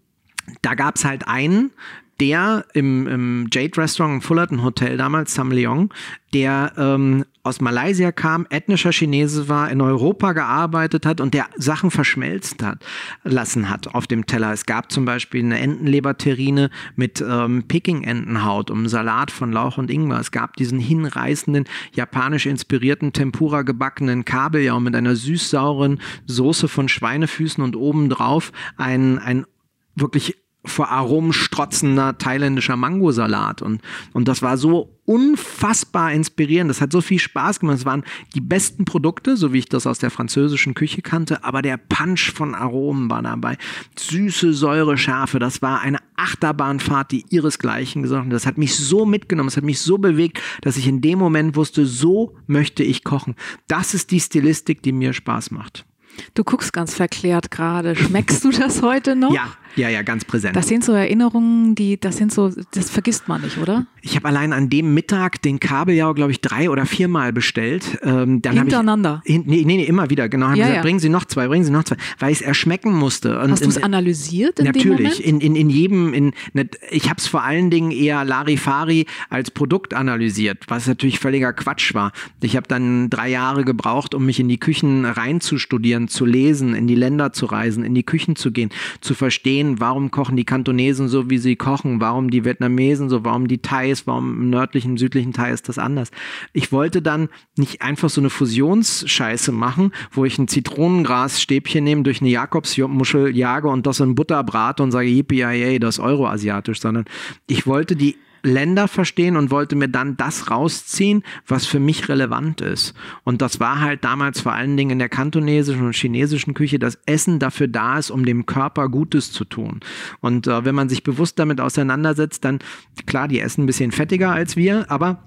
da 0.63 0.75
gab 0.75 0.97
es 0.97 1.05
halt 1.05 1.27
einen, 1.29 1.73
der 2.21 2.65
im, 2.73 3.07
im 3.07 3.49
Jade 3.53 3.77
Restaurant 3.77 4.15
im 4.15 4.23
Fullerton 4.23 4.63
Hotel 4.63 4.97
damals, 4.97 5.35
Sam 5.35 5.51
Leong, 5.51 5.93
der 6.33 6.73
ähm, 6.79 7.25
aus 7.47 7.61
Malaysia 7.61 8.13
kam, 8.13 8.47
ethnischer 8.51 8.91
Chinese 8.91 9.49
war, 9.49 9.71
in 9.71 9.81
Europa 9.81 10.33
gearbeitet 10.33 11.07
hat 11.07 11.21
und 11.21 11.33
der 11.33 11.47
Sachen 11.57 11.91
verschmelzt 11.91 12.63
hat, 12.63 12.85
lassen 13.23 13.71
hat 13.71 13.95
auf 13.95 14.07
dem 14.07 14.27
Teller. 14.27 14.53
Es 14.53 14.67
gab 14.67 14.91
zum 14.91 15.05
Beispiel 15.05 15.45
eine 15.45 15.61
Entenleberterrine 15.61 16.71
mit 16.97 17.25
ähm, 17.27 17.65
Peking-Entenhaut 17.69 18.71
um 18.71 18.89
Salat 18.89 19.31
von 19.31 19.53
Lauch 19.53 19.79
und 19.79 19.91
Ingwer. 19.91 20.19
Es 20.19 20.33
gab 20.33 20.57
diesen 20.57 20.81
hinreißenden, 20.81 21.65
japanisch 21.93 22.47
inspirierten 22.47 23.13
Tempura 23.13 23.63
gebackenen 23.63 24.25
Kabeljau 24.25 24.81
mit 24.81 24.97
einer 24.97 25.15
süß-sauren 25.15 26.01
Soße 26.27 26.69
von 26.69 26.89
Schweinefüßen 26.89 27.63
und 27.63 27.77
obendrauf 27.77 28.53
ein, 28.77 29.19
ein 29.19 29.47
wirklich 29.95 30.37
vor 30.67 30.91
Aromen 30.91 31.33
strotzender 31.33 32.19
thailändischer 32.19 32.77
Mangosalat. 32.77 33.63
Und, 33.63 33.81
und 34.13 34.29
das 34.29 34.43
war 34.43 34.57
so 34.57 34.97
unfassbar 35.07 36.13
inspirierend. 36.13 36.69
Das 36.69 36.81
hat 36.81 36.93
so 36.93 37.01
viel 37.01 37.19
Spaß 37.19 37.61
gemacht. 37.61 37.79
Es 37.79 37.85
waren 37.85 38.05
die 38.35 38.41
besten 38.41 38.85
Produkte, 38.85 39.37
so 39.37 39.53
wie 39.53 39.59
ich 39.59 39.69
das 39.69 39.87
aus 39.87 39.99
der 39.99 40.11
französischen 40.11 40.75
Küche 40.75 41.01
kannte, 41.01 41.45
aber 41.45 41.63
der 41.63 41.77
Punch 41.77 42.33
von 42.33 42.55
Aromen 42.55 43.09
war 43.09 43.23
dabei. 43.23 43.57
Süße, 43.97 44.53
Säure, 44.53 44.99
Schärfe. 44.99 45.39
Das 45.39 45.63
war 45.63 45.81
eine 45.81 45.99
Achterbahnfahrt, 46.17 47.13
die 47.13 47.25
ihresgleichen 47.31 48.03
gesucht 48.03 48.25
hat. 48.25 48.33
Das 48.33 48.47
hat 48.47 48.59
mich 48.59 48.75
so 48.75 49.07
mitgenommen, 49.07 49.49
es 49.49 49.57
hat 49.57 49.65
mich 49.65 49.81
so 49.81 49.99
bewegt, 49.99 50.41
dass 50.63 50.77
ich 50.77 50.89
in 50.89 51.01
dem 51.01 51.19
Moment 51.19 51.57
wusste, 51.57 51.87
so 51.87 52.35
möchte 52.47 52.83
ich 52.83 53.05
kochen. 53.05 53.37
Das 53.69 53.95
ist 53.95 54.11
die 54.11 54.21
Stilistik, 54.21 54.83
die 54.83 54.93
mir 54.93 55.13
Spaß 55.13 55.51
macht. 55.53 55.87
Du 56.35 56.45
guckst 56.45 56.73
ganz 56.73 56.95
verklärt 56.95 57.51
gerade. 57.51 57.95
Schmeckst 57.95 58.45
du 58.45 58.51
das 58.51 58.83
heute 58.83 59.17
noch? 59.17 59.35
Ja, 59.35 59.49
ja, 59.77 59.89
ja, 59.89 60.03
ganz 60.03 60.25
präsent. 60.25 60.57
Das 60.57 60.69
sind 60.69 60.85
so 60.85 60.93
Erinnerungen, 60.93 61.75
die, 61.75 61.99
das 62.01 62.17
sind 62.17 62.33
so, 62.33 62.51
das 62.73 62.91
vergisst 62.91 63.29
man 63.29 63.43
nicht, 63.43 63.59
oder? 63.59 63.87
Ich 64.03 64.17
habe 64.17 64.29
allein 64.29 64.53
an 64.53 64.71
dem 64.71 64.95
Mittag 64.95 65.43
den 65.43 65.61
Kabeljau, 65.61 66.15
glaube 66.15 66.33
ich, 66.33 66.41
drei 66.41 66.71
oder 66.71 66.87
viermal 66.87 67.33
bestellt. 67.33 67.99
Ähm, 68.03 68.41
dann 68.41 68.57
Hintereinander? 68.57 69.23
Ich, 69.25 69.45
nee, 69.45 69.65
nee, 69.65 69.77
nee, 69.77 69.85
immer 69.85 70.11
wieder, 70.11 70.29
genau. 70.29 70.47
Haben 70.47 70.57
ja, 70.57 70.65
gesagt, 70.65 70.77
ja. 70.77 70.83
bringen 70.83 70.99
Sie 70.99 71.09
noch 71.09 71.25
zwei, 71.25 71.49
bringen 71.49 71.65
Sie 71.65 71.71
noch 71.71 71.85
zwei, 71.85 71.97
weil 72.19 72.33
ich 72.33 72.41
es 72.41 72.47
erschmecken 72.47 72.93
musste. 72.93 73.39
Und, 73.41 73.51
Hast 73.51 73.65
du 73.65 73.69
es 73.69 73.83
analysiert 73.83 74.59
in 74.61 74.67
Natürlich, 74.67 75.25
in, 75.25 75.41
in, 75.41 75.57
in 75.57 75.71
jedem, 75.71 76.15
in, 76.15 76.33
ne, 76.53 76.69
ich 76.91 77.11
habe 77.11 77.19
es 77.19 77.27
vor 77.27 77.43
allen 77.43 77.71
Dingen 77.71 77.91
eher 77.91 78.25
Larifari 78.25 79.07
als 79.29 79.51
Produkt 79.51 79.93
analysiert, 79.93 80.65
was 80.69 80.87
natürlich 80.87 81.19
völliger 81.19 81.53
Quatsch 81.53 81.95
war. 81.95 82.13
Ich 82.41 82.57
habe 82.57 82.69
dann 82.69 83.11
drei 83.11 83.29
Jahre 83.29 83.65
gebraucht, 83.65 84.15
um 84.15 84.25
mich 84.25 84.41
in 84.41 84.49
die 84.49 84.59
Küchen 84.59 85.05
reinzustudieren, 85.05 86.09
zu 86.09 86.25
lesen, 86.25 86.75
in 86.75 86.87
die 86.87 86.95
Länder 86.95 87.33
zu 87.33 87.47
reisen, 87.47 87.85
in 87.85 87.95
die 87.95 88.05
Küchen 88.05 88.37
zu 88.37 88.53
gehen, 88.53 88.71
zu 89.01 89.15
verstehen, 89.15 89.66
warum 89.81 90.11
kochen 90.11 90.37
die 90.37 90.45
Kantonesen 90.45 91.09
so, 91.09 91.31
wie 91.31 91.39
sie 91.39 91.57
kochen, 91.57 92.01
warum 92.01 92.31
die 92.31 92.45
Vietnamesen 92.45 93.09
so, 93.09 93.25
warum 93.25 93.49
die 93.49 93.59
Thais, 93.59 94.07
warum 94.07 94.43
im 94.43 94.51
nördlichen, 94.51 94.97
südlichen 94.97 95.33
Teil 95.33 95.53
ist 95.53 95.69
das 95.69 95.79
anders. 95.79 96.11
Ich 96.53 96.73
wollte 96.73 97.03
dann 97.03 97.29
nicht 97.57 97.83
einfach 97.83 98.09
so 98.09 98.21
eine 98.21 98.31
Fusionsscheiße 98.31 99.53
machen, 99.53 99.93
wo 100.13 100.25
ich 100.25 100.39
ein 100.39 100.49
Zitronengrasstäbchen 100.49 101.85
nehme, 101.85 102.03
durch 102.03 102.21
eine 102.21 102.31
Jakobsmuschel 102.31 103.37
jage 103.37 103.69
und 103.69 103.87
das 103.87 104.01
in 104.01 104.15
Butter 104.15 104.43
brate 104.45 104.83
und 104.83 104.93
sage, 104.93 105.09
yippie 105.09 105.79
das 105.79 105.97
ist 105.97 106.05
euroasiatisch, 106.05 106.81
sondern 106.81 107.05
ich 107.47 107.67
wollte 107.67 107.97
die 107.97 108.17
Länder 108.43 108.89
verstehen 108.89 109.37
und 109.37 109.51
wollte 109.51 109.77
mir 109.77 109.89
dann 109.89 110.17
das 110.17 110.51
rausziehen, 110.51 111.23
was 111.47 111.67
für 111.67 111.81
mich 111.81 112.09
relevant 112.09 112.61
ist. 112.61 112.95
Und 113.25 113.43
das 113.43 113.61
war 113.61 113.81
halt 113.81 114.05
damals 114.05 114.41
vor 114.41 114.53
allen 114.53 114.77
Dingen 114.77 114.91
in 114.93 114.99
der 114.99 115.09
kantonesischen 115.09 115.87
und 115.87 115.97
chinesischen 115.97 116.55
Küche, 116.55 116.79
dass 116.79 116.99
Essen 117.07 117.39
dafür 117.39 117.69
da 117.69 117.99
ist, 117.99 118.11
um 118.11 118.25
dem 118.25 118.47
Körper 118.47 118.89
Gutes 118.89 119.33
zu 119.33 119.45
tun. 119.45 119.81
Und 120.21 120.47
äh, 120.47 120.65
wenn 120.65 120.75
man 120.75 120.89
sich 120.89 121.03
bewusst 121.03 121.39
damit 121.39 121.61
auseinandersetzt, 121.61 122.45
dann 122.45 122.59
klar, 123.07 123.29
die 123.29 123.41
essen 123.41 123.65
ein 123.65 123.67
bisschen 123.67 123.93
fettiger 123.93 124.31
als 124.31 124.57
wir, 124.57 124.91
aber 124.91 125.23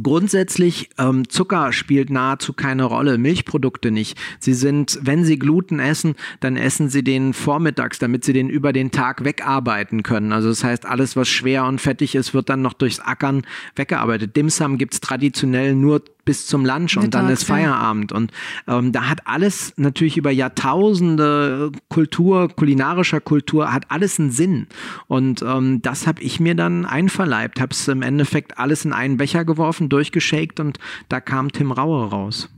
Grundsätzlich 0.00 0.90
ähm, 0.98 1.28
Zucker 1.28 1.72
spielt 1.72 2.10
nahezu 2.10 2.52
keine 2.52 2.84
Rolle, 2.84 3.18
Milchprodukte 3.18 3.90
nicht. 3.90 4.18
Sie 4.40 4.54
sind, 4.54 4.98
wenn 5.02 5.24
Sie 5.24 5.38
Gluten 5.38 5.78
essen, 5.78 6.16
dann 6.40 6.56
essen 6.56 6.88
Sie 6.88 7.04
den 7.04 7.32
vormittags, 7.32 7.98
damit 7.98 8.24
Sie 8.24 8.32
den 8.32 8.48
über 8.48 8.72
den 8.72 8.90
Tag 8.90 9.24
wegarbeiten 9.24 10.02
können. 10.02 10.32
Also 10.32 10.48
das 10.48 10.64
heißt, 10.64 10.86
alles, 10.86 11.16
was 11.16 11.28
schwer 11.28 11.64
und 11.64 11.80
fettig 11.80 12.14
ist, 12.14 12.34
wird 12.34 12.48
dann 12.48 12.62
noch 12.62 12.72
durchs 12.72 13.00
Ackern 13.00 13.42
weggearbeitet. 13.76 14.36
Dimsum 14.36 14.78
gibt's 14.78 15.00
traditionell 15.00 15.74
nur 15.74 16.02
bis 16.24 16.46
zum 16.46 16.64
Lunch 16.64 16.96
und 16.96 17.14
dann 17.14 17.28
ist 17.28 17.44
Feierabend. 17.44 18.12
Und 18.12 18.32
ähm, 18.66 18.92
da 18.92 19.08
hat 19.08 19.26
alles 19.26 19.74
natürlich 19.76 20.16
über 20.16 20.30
Jahrtausende 20.30 21.72
Kultur, 21.88 22.48
kulinarischer 22.48 23.20
Kultur, 23.20 23.72
hat 23.72 23.90
alles 23.90 24.18
einen 24.18 24.30
Sinn. 24.30 24.66
Und 25.06 25.42
ähm, 25.42 25.82
das 25.82 26.06
habe 26.06 26.22
ich 26.22 26.40
mir 26.40 26.54
dann 26.54 26.86
einverleibt, 26.86 27.60
habe 27.60 27.72
es 27.72 27.88
im 27.88 28.02
Endeffekt 28.02 28.58
alles 28.58 28.84
in 28.84 28.92
einen 28.92 29.16
Becher 29.16 29.44
geworfen, 29.44 29.88
durchgeschakt 29.88 30.60
und 30.60 30.78
da 31.08 31.20
kam 31.20 31.52
Tim 31.52 31.72
Raue 31.72 32.08
raus. 32.08 32.48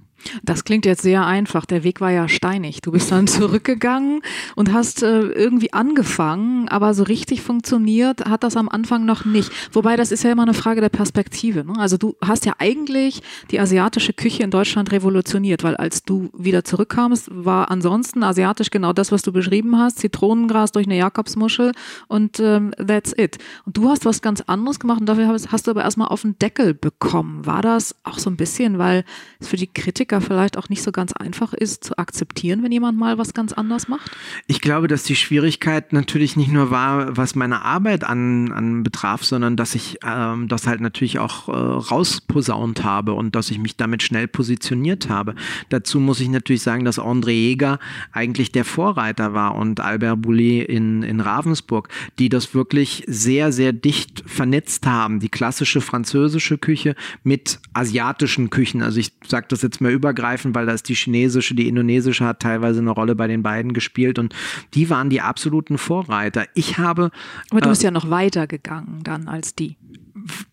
Das 0.43 0.65
klingt 0.65 0.87
jetzt 0.87 1.03
sehr 1.03 1.27
einfach. 1.27 1.67
Der 1.67 1.85
Weg 1.85 2.01
war 2.01 2.11
ja 2.11 2.29
steinig. 2.29 2.81
Du 2.81 2.93
bist 2.93 3.13
dann 3.13 3.27
zurückgegangen 3.27 4.23
und 4.55 4.73
hast 4.73 5.03
äh, 5.03 5.21
irgendwie 5.21 5.73
angefangen, 5.73 6.69
aber 6.69 6.95
so 6.95 7.03
richtig 7.03 7.43
funktioniert 7.43 8.25
hat 8.25 8.43
das 8.43 8.57
am 8.57 8.69
Anfang 8.69 9.05
noch 9.05 9.25
nicht. 9.25 9.51
Wobei 9.73 9.97
das 9.97 10.13
ist 10.13 10.25
ja 10.25 10.33
immer 10.33 10.43
eine 10.43 10.55
Frage 10.55 10.81
der 10.81 10.89
Perspektive. 10.89 11.65
Ne? 11.65 11.75
Also 11.79 11.97
du 11.97 12.17
hast 12.21 12.47
ja 12.47 12.55
eigentlich 12.59 13.23
die 13.51 13.61
asiatische 13.61 14.13
Küche 14.13 14.43
in 14.43 14.51
Deutschland 14.51 14.93
revolutioniert, 14.93 15.63
weil 15.63 15.77
als 15.77 16.03
du 16.03 16.31
wieder 16.37 16.65
zurückkamst, 16.65 17.29
war 17.33 17.71
ansonsten 17.71 18.23
asiatisch 18.23 18.71
genau 18.71 18.93
das, 18.93 19.13
was 19.13 19.23
du 19.23 19.33
beschrieben 19.33 19.79
hast: 19.79 19.99
Zitronengras 19.99 20.73
durch 20.73 20.87
eine 20.87 20.97
Jakobsmuschel 20.97 21.73
und 22.09 22.41
ähm, 22.41 22.73
that's 22.77 23.15
it. 23.17 23.39
Und 23.65 23.77
du 23.77 23.89
hast 23.89 24.05
was 24.05 24.23
ganz 24.23 24.41
anderes 24.43 24.81
gemacht 24.81 25.01
und 25.01 25.07
dafür 25.07 25.29
hast, 25.29 25.53
hast 25.53 25.67
du 25.67 25.71
aber 25.71 25.83
erstmal 25.83 26.09
auf 26.09 26.23
den 26.23 26.39
Deckel 26.39 26.75
bekommen. 26.75 27.47
War 27.47 27.63
das 27.63 27.95
auch 28.05 28.19
so 28.19 28.31
ein 28.31 28.37
bisschen, 28.37 28.79
weil 28.79 29.05
es 29.41 29.49
für 29.49 29.57
die 29.57 29.67
Kritiker 29.67 30.16
vielleicht 30.21 30.57
auch 30.57 30.69
nicht 30.69 30.83
so 30.83 30.93
ganz 30.93 31.13
einfach 31.13 31.53
ist 31.53 31.85
zu 31.85 31.99
akzeptieren, 31.99 32.63
wenn 32.63 32.73
jemand 32.73 32.99
mal 32.99 33.19
was 33.19 33.35
ganz 33.35 33.53
anders 33.53 33.89
macht? 33.89 34.11
Ich 34.47 34.61
glaube, 34.61 34.89
dass 34.89 35.05
die 35.05 35.17
Schwierigkeit 35.17 35.93
natürlich 35.93 36.37
nicht 36.37 36.51
nur 36.51 36.71
war, 36.71 37.17
was 37.17 37.35
meine 37.35 37.63
Arbeit 37.63 38.05
an, 38.05 38.53
an 38.53 38.83
betraf, 38.83 39.25
sondern 39.25 39.57
dass 39.57 39.75
ich 39.75 39.99
ähm, 40.05 40.49
das 40.49 40.67
halt 40.67 40.81
natürlich 40.81 41.19
auch 41.19 41.49
äh, 41.49 41.53
rausposaunt 41.53 42.85
habe 42.85 43.13
und 43.15 43.35
dass 43.35 43.51
ich 43.51 43.59
mich 43.59 43.77
damit 43.77 44.03
schnell 44.03 44.29
positioniert 44.29 45.09
habe. 45.09 45.35
Dazu 45.69 46.01
muss 46.01 46.21
ich 46.21 46.29
natürlich 46.29 46.63
sagen, 46.63 46.85
dass 46.85 46.99
André 46.99 47.31
Jäger 47.31 47.79
eigentlich 48.13 48.53
der 48.53 48.65
Vorreiter 48.65 49.35
war 49.35 49.55
und 49.55 49.81
Albert 49.81 50.23
Boulet 50.23 50.69
in, 50.69 51.03
in 51.03 51.21
Ravensburg, 51.21 51.89
die 52.19 52.29
das 52.29 52.55
wirklich 52.55 53.05
sehr, 53.07 53.53
sehr 53.53 53.73
dicht 53.73 54.23
vernetzt 54.27 54.87
haben. 54.87 55.21
Die 55.21 55.29
klassische 55.29 55.81
französische 55.81 56.59
Küche 56.59 56.95
mit 57.23 57.61
asiatischen 57.73 58.51
Küchen. 58.51 58.83
Also 58.83 58.99
ich 59.01 59.13
sage 59.27 59.47
das 59.49 59.63
jetzt 59.63 59.81
mal 59.81 59.91
übergreifend, 59.97 60.55
weil 60.55 60.67
da 60.67 60.73
ist 60.73 60.89
die 60.89 60.95
chinesische, 60.95 61.55
die 61.55 61.69
indonesische 61.69 62.25
hat 62.25 62.41
teilweise 62.41 62.81
eine 62.81 62.91
Rolle 62.91 63.15
bei 63.15 63.27
den 63.27 63.43
beiden 63.43 63.73
gespielt 63.73 64.19
und 64.19 64.35
die 64.75 64.89
waren 64.91 65.11
die 65.11 65.21
absoluten 65.21 65.79
Vorreiter. 65.79 66.47
Ich 66.55 66.79
habe. 66.79 67.11
Aber 67.51 67.61
du 67.61 67.69
bist 67.69 67.83
ja 67.83 67.91
noch 67.91 68.11
weiter 68.11 68.47
gegangen 68.47 69.01
dann 69.03 69.29
als 69.29 69.55
die 69.55 69.77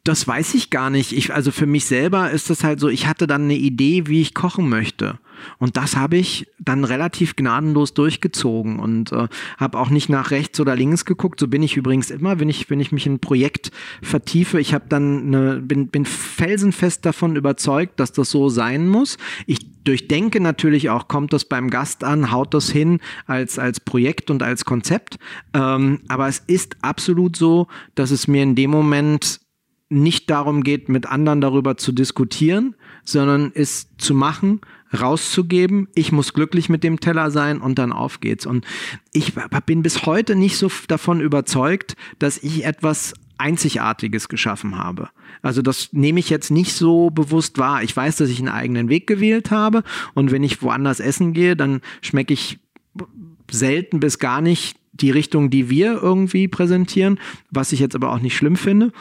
das 0.03 0.27
weiß 0.27 0.53
ich 0.55 0.69
gar 0.69 0.89
nicht. 0.89 1.13
Ich, 1.13 1.33
also 1.33 1.51
für 1.51 1.65
mich 1.65 1.85
selber 1.85 2.31
ist 2.31 2.49
das 2.49 2.63
halt 2.63 2.79
so, 2.79 2.89
ich 2.89 3.07
hatte 3.07 3.27
dann 3.27 3.43
eine 3.43 3.55
Idee, 3.55 4.07
wie 4.07 4.21
ich 4.21 4.33
kochen 4.33 4.69
möchte. 4.69 5.19
Und 5.57 5.77
das 5.77 5.95
habe 5.95 6.17
ich 6.17 6.47
dann 6.59 6.83
relativ 6.83 7.35
gnadenlos 7.35 7.93
durchgezogen 7.93 8.79
und 8.79 9.11
äh, 9.11 9.27
habe 9.57 9.79
auch 9.79 9.89
nicht 9.89 10.09
nach 10.09 10.31
rechts 10.31 10.59
oder 10.59 10.75
links 10.75 11.05
geguckt. 11.05 11.39
So 11.39 11.47
bin 11.47 11.63
ich 11.63 11.77
übrigens 11.77 12.11
immer, 12.11 12.39
wenn 12.39 12.49
ich, 12.49 12.69
wenn 12.69 12.79
ich 12.79 12.91
mich 12.91 13.05
in 13.05 13.13
ein 13.13 13.19
Projekt 13.19 13.71
vertiefe. 14.01 14.59
Ich 14.59 14.73
habe 14.73 14.85
dann 14.89 15.27
eine, 15.27 15.61
bin, 15.61 15.87
bin 15.87 16.05
felsenfest 16.05 17.05
davon 17.05 17.35
überzeugt, 17.35 17.99
dass 17.99 18.11
das 18.11 18.29
so 18.29 18.49
sein 18.49 18.87
muss. 18.87 19.17
Ich 19.45 19.83
durchdenke 19.83 20.39
natürlich 20.39 20.89
auch, 20.89 21.07
kommt 21.07 21.33
das 21.33 21.45
beim 21.45 21.69
Gast 21.69 22.03
an, 22.03 22.31
haut 22.31 22.53
das 22.53 22.69
hin 22.69 22.99
als, 23.25 23.59
als 23.59 23.79
Projekt 23.79 24.29
und 24.29 24.43
als 24.43 24.65
Konzept. 24.65 25.17
Ähm, 25.53 25.99
aber 26.07 26.27
es 26.27 26.39
ist 26.39 26.77
absolut 26.81 27.35
so, 27.35 27.67
dass 27.95 28.11
es 28.11 28.27
mir 28.27 28.43
in 28.43 28.55
dem 28.55 28.71
Moment 28.71 29.41
nicht 29.89 30.29
darum 30.29 30.63
geht, 30.63 30.89
mit 30.89 31.05
anderen 31.05 31.41
darüber 31.41 31.77
zu 31.77 31.91
diskutieren, 31.91 32.75
sondern 33.03 33.51
es 33.53 33.95
zu 33.97 34.15
machen, 34.15 34.61
rauszugeben. 34.99 35.87
Ich 35.95 36.11
muss 36.11 36.33
glücklich 36.33 36.69
mit 36.69 36.83
dem 36.83 36.99
Teller 36.99 37.31
sein 37.31 37.61
und 37.61 37.79
dann 37.79 37.91
auf 37.91 38.19
geht's. 38.19 38.45
Und 38.45 38.65
ich 39.11 39.33
bin 39.65 39.83
bis 39.83 40.05
heute 40.05 40.35
nicht 40.35 40.57
so 40.57 40.71
davon 40.87 41.21
überzeugt, 41.21 41.95
dass 42.19 42.37
ich 42.37 42.65
etwas 42.65 43.13
Einzigartiges 43.37 44.29
geschaffen 44.29 44.77
habe. 44.77 45.09
Also 45.41 45.61
das 45.61 45.89
nehme 45.91 46.19
ich 46.19 46.29
jetzt 46.29 46.51
nicht 46.51 46.73
so 46.73 47.09
bewusst 47.09 47.57
wahr. 47.57 47.83
Ich 47.83 47.95
weiß, 47.95 48.17
dass 48.17 48.29
ich 48.29 48.39
einen 48.39 48.49
eigenen 48.49 48.89
Weg 48.89 49.07
gewählt 49.07 49.51
habe 49.51 49.83
und 50.13 50.31
wenn 50.31 50.43
ich 50.43 50.61
woanders 50.61 50.99
essen 50.99 51.33
gehe, 51.33 51.55
dann 51.55 51.81
schmecke 52.01 52.33
ich 52.33 52.59
selten 53.51 53.99
bis 53.99 54.19
gar 54.19 54.41
nicht 54.41 54.77
die 54.93 55.11
Richtung, 55.11 55.49
die 55.49 55.69
wir 55.69 56.01
irgendwie 56.01 56.47
präsentieren, 56.47 57.19
was 57.49 57.71
ich 57.71 57.79
jetzt 57.79 57.95
aber 57.95 58.11
auch 58.11 58.19
nicht 58.19 58.37
schlimm 58.37 58.55
finde. 58.55 58.91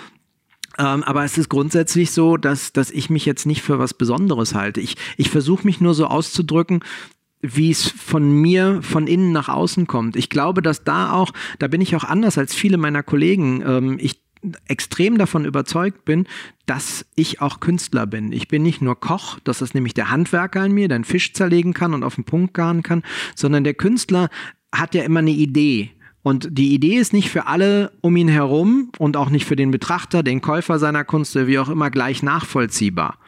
Ähm, 0.78 1.02
aber 1.02 1.24
es 1.24 1.38
ist 1.38 1.48
grundsätzlich 1.48 2.12
so, 2.12 2.37
dass, 2.37 2.72
dass 2.72 2.90
ich 2.90 3.11
mich 3.11 3.26
jetzt 3.26 3.46
nicht 3.46 3.62
für 3.62 3.78
was 3.78 3.94
Besonderes 3.94 4.54
halte. 4.54 4.80
Ich, 4.80 4.96
ich 5.16 5.30
versuche 5.30 5.66
mich 5.66 5.80
nur 5.80 5.94
so 5.94 6.06
auszudrücken, 6.06 6.80
wie 7.42 7.70
es 7.70 7.88
von 7.88 8.32
mir 8.32 8.80
von 8.82 9.06
innen 9.06 9.32
nach 9.32 9.48
außen 9.48 9.87
kommt. 9.87 10.16
Ich 10.16 10.30
glaube, 10.30 10.62
dass 10.62 10.85
da 10.85 11.12
auch, 11.12 11.32
da 11.58 11.66
bin 11.68 11.80
ich 11.80 11.96
auch 11.96 12.04
anders 12.04 12.38
als 12.38 12.54
viele 12.54 12.76
meiner 12.76 13.02
Kollegen. 13.02 13.62
Ähm, 13.66 13.98
ich 14.00 14.22
extrem 14.66 15.18
davon 15.18 15.44
überzeugt 15.44 16.04
bin, 16.04 16.26
dass 16.66 17.06
ich 17.14 17.40
auch 17.40 17.61
Künstler 17.61 18.06
bin. 18.06 18.32
Ich 18.32 18.48
bin 18.48 18.62
nicht 18.62 18.82
nur 18.82 18.98
Koch, 18.98 19.38
das 19.44 19.62
ist 19.62 19.74
nämlich 19.74 19.94
der 19.94 20.11
Handwerker 20.11 20.64
in 20.64 20.72
mir, 20.72 20.88
der 20.88 20.96
einen 20.96 21.04
Fisch 21.04 21.32
zerlegen 21.32 21.74
kann 21.74 21.94
und 21.94 22.02
auf 22.02 22.16
den 22.16 22.24
Punkt 22.24 22.54
garen 22.54 22.82
kann, 22.82 23.02
sondern 23.37 23.64
der 23.64 23.74
Künstler 23.74 24.30
hat 24.72 24.94
ja 24.94 25.04
immer 25.04 25.20
eine 25.20 25.30
Idee. 25.30 25.90
Und 26.22 26.48
die 26.52 26.72
Idee 26.72 26.96
ist 26.96 27.12
nicht 27.12 27.30
für 27.30 27.46
alle 27.46 27.92
um 28.00 28.16
ihn 28.16 28.28
herum 28.28 28.92
und 28.98 29.16
auch 29.16 29.28
nicht 29.28 29.44
für 29.44 29.56
den 29.56 29.70
Betrachter, 29.70 30.22
den 30.22 30.40
Käufer 30.40 30.78
seiner 30.78 31.04
Kunst, 31.04 31.35
wie 31.35 31.58
auch 31.58 31.68
immer, 31.68 31.90
gleich 31.90 32.22
nachvollziehbar. 32.22 33.18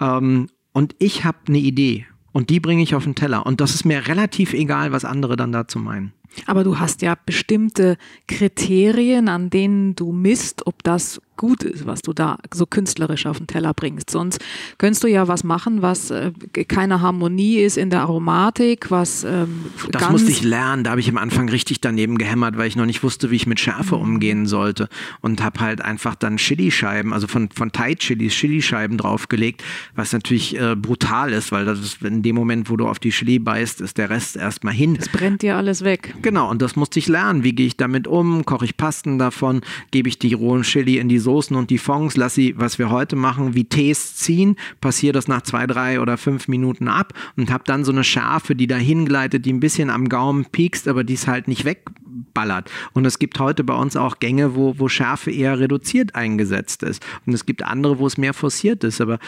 Ähm, 0.00 0.48
und 0.72 0.94
ich 0.98 1.24
habe 1.24 1.38
eine 1.48 1.58
Idee 1.58 2.06
und 2.32 2.50
die 2.50 2.60
bringe 2.60 2.82
ich 2.82 2.94
auf 2.94 3.04
den 3.04 3.16
Teller. 3.16 3.44
Und 3.44 3.60
das 3.60 3.74
ist 3.74 3.84
mir 3.84 4.06
relativ 4.06 4.52
egal, 4.52 4.92
was 4.92 5.04
andere 5.04 5.36
dann 5.36 5.50
dazu 5.50 5.80
meinen. 5.80 6.12
Aber 6.46 6.62
du 6.62 6.78
hast 6.78 7.02
ja 7.02 7.16
bestimmte 7.26 7.96
Kriterien, 8.28 9.28
an 9.28 9.50
denen 9.50 9.96
du 9.96 10.12
misst, 10.12 10.66
ob 10.66 10.84
das 10.84 11.20
gut 11.38 11.62
ist, 11.62 11.86
was 11.86 12.02
du 12.02 12.12
da 12.12 12.36
so 12.52 12.66
künstlerisch 12.66 13.24
auf 13.24 13.38
den 13.38 13.46
Teller 13.46 13.72
bringst. 13.72 14.10
Sonst 14.10 14.44
könntest 14.76 15.02
du 15.04 15.08
ja 15.08 15.28
was 15.28 15.44
machen, 15.44 15.80
was 15.80 16.10
äh, 16.10 16.32
keine 16.68 17.00
Harmonie 17.00 17.56
ist 17.60 17.78
in 17.78 17.88
der 17.88 18.02
Aromatik, 18.02 18.90
was 18.90 19.24
ähm, 19.24 19.64
Das 19.90 20.10
musste 20.10 20.30
ich 20.30 20.42
lernen. 20.42 20.84
Da 20.84 20.90
habe 20.90 21.00
ich 21.00 21.08
am 21.08 21.16
Anfang 21.16 21.48
richtig 21.48 21.80
daneben 21.80 22.18
gehämmert, 22.18 22.58
weil 22.58 22.68
ich 22.68 22.76
noch 22.76 22.84
nicht 22.84 23.02
wusste, 23.02 23.30
wie 23.30 23.36
ich 23.36 23.46
mit 23.46 23.60
Schärfe 23.60 23.96
mhm. 23.96 24.02
umgehen 24.02 24.46
sollte. 24.46 24.88
Und 25.22 25.42
habe 25.42 25.60
halt 25.60 25.80
einfach 25.80 26.14
dann 26.14 26.36
Chilischeiben, 26.36 27.14
also 27.14 27.26
von, 27.26 27.48
von 27.50 27.72
Thai-Chilis, 27.72 28.34
Chilischeiben 28.34 28.98
draufgelegt, 28.98 29.62
was 29.94 30.12
natürlich 30.12 30.58
äh, 30.60 30.74
brutal 30.76 31.32
ist, 31.32 31.52
weil 31.52 31.64
das 31.64 31.78
ist 31.80 32.02
in 32.02 32.22
dem 32.22 32.34
Moment, 32.34 32.68
wo 32.68 32.76
du 32.76 32.86
auf 32.86 32.98
die 32.98 33.10
Chili 33.10 33.38
beißt, 33.38 33.80
ist 33.80 33.96
der 33.96 34.10
Rest 34.10 34.36
erstmal 34.36 34.74
hin. 34.74 34.96
Es 35.00 35.08
brennt 35.08 35.42
dir 35.42 35.56
alles 35.56 35.84
weg. 35.84 36.14
Genau, 36.20 36.50
und 36.50 36.60
das 36.60 36.76
musste 36.76 36.98
ich 36.98 37.06
lernen. 37.06 37.44
Wie 37.44 37.52
gehe 37.52 37.66
ich 37.66 37.76
damit 37.76 38.06
um? 38.08 38.44
Koche 38.44 38.64
ich 38.64 38.76
Pasten 38.76 39.18
davon? 39.18 39.60
Gebe 39.92 40.08
ich 40.08 40.18
die 40.18 40.34
rohen 40.34 40.62
Chili 40.62 40.98
in 40.98 41.08
die 41.08 41.18
Soßen 41.28 41.54
und 41.56 41.68
die 41.68 41.76
Fonds? 41.76 42.16
Lass 42.16 42.34
sie, 42.34 42.54
was 42.56 42.78
wir 42.78 42.88
heute 42.88 43.14
machen, 43.14 43.54
wie 43.54 43.64
Tees 43.64 44.16
ziehen, 44.16 44.56
passiere 44.80 45.12
das 45.12 45.28
nach 45.28 45.42
zwei, 45.42 45.66
drei 45.66 46.00
oder 46.00 46.16
fünf 46.16 46.48
Minuten 46.48 46.88
ab 46.88 47.12
und 47.36 47.50
habe 47.50 47.64
dann 47.66 47.84
so 47.84 47.92
eine 47.92 48.02
Schärfe, 48.02 48.54
die 48.54 48.66
dahin 48.66 49.04
gleitet, 49.04 49.44
die 49.44 49.52
ein 49.52 49.60
bisschen 49.60 49.90
am 49.90 50.08
Gaumen 50.08 50.46
piekst, 50.46 50.88
aber 50.88 51.04
die 51.04 51.12
es 51.12 51.26
halt 51.26 51.46
nicht 51.46 51.66
wegballert. 51.66 52.70
Und 52.94 53.04
es 53.04 53.18
gibt 53.18 53.38
heute 53.38 53.62
bei 53.62 53.74
uns 53.74 53.94
auch 53.94 54.20
Gänge, 54.20 54.54
wo, 54.54 54.78
wo 54.78 54.88
Schärfe 54.88 55.30
eher 55.30 55.58
reduziert 55.58 56.14
eingesetzt 56.14 56.82
ist. 56.82 57.04
Und 57.26 57.34
es 57.34 57.44
gibt 57.44 57.62
andere, 57.62 57.98
wo 57.98 58.06
es 58.06 58.16
mehr 58.16 58.32
forciert 58.32 58.82
ist. 58.82 59.02
Aber 59.02 59.18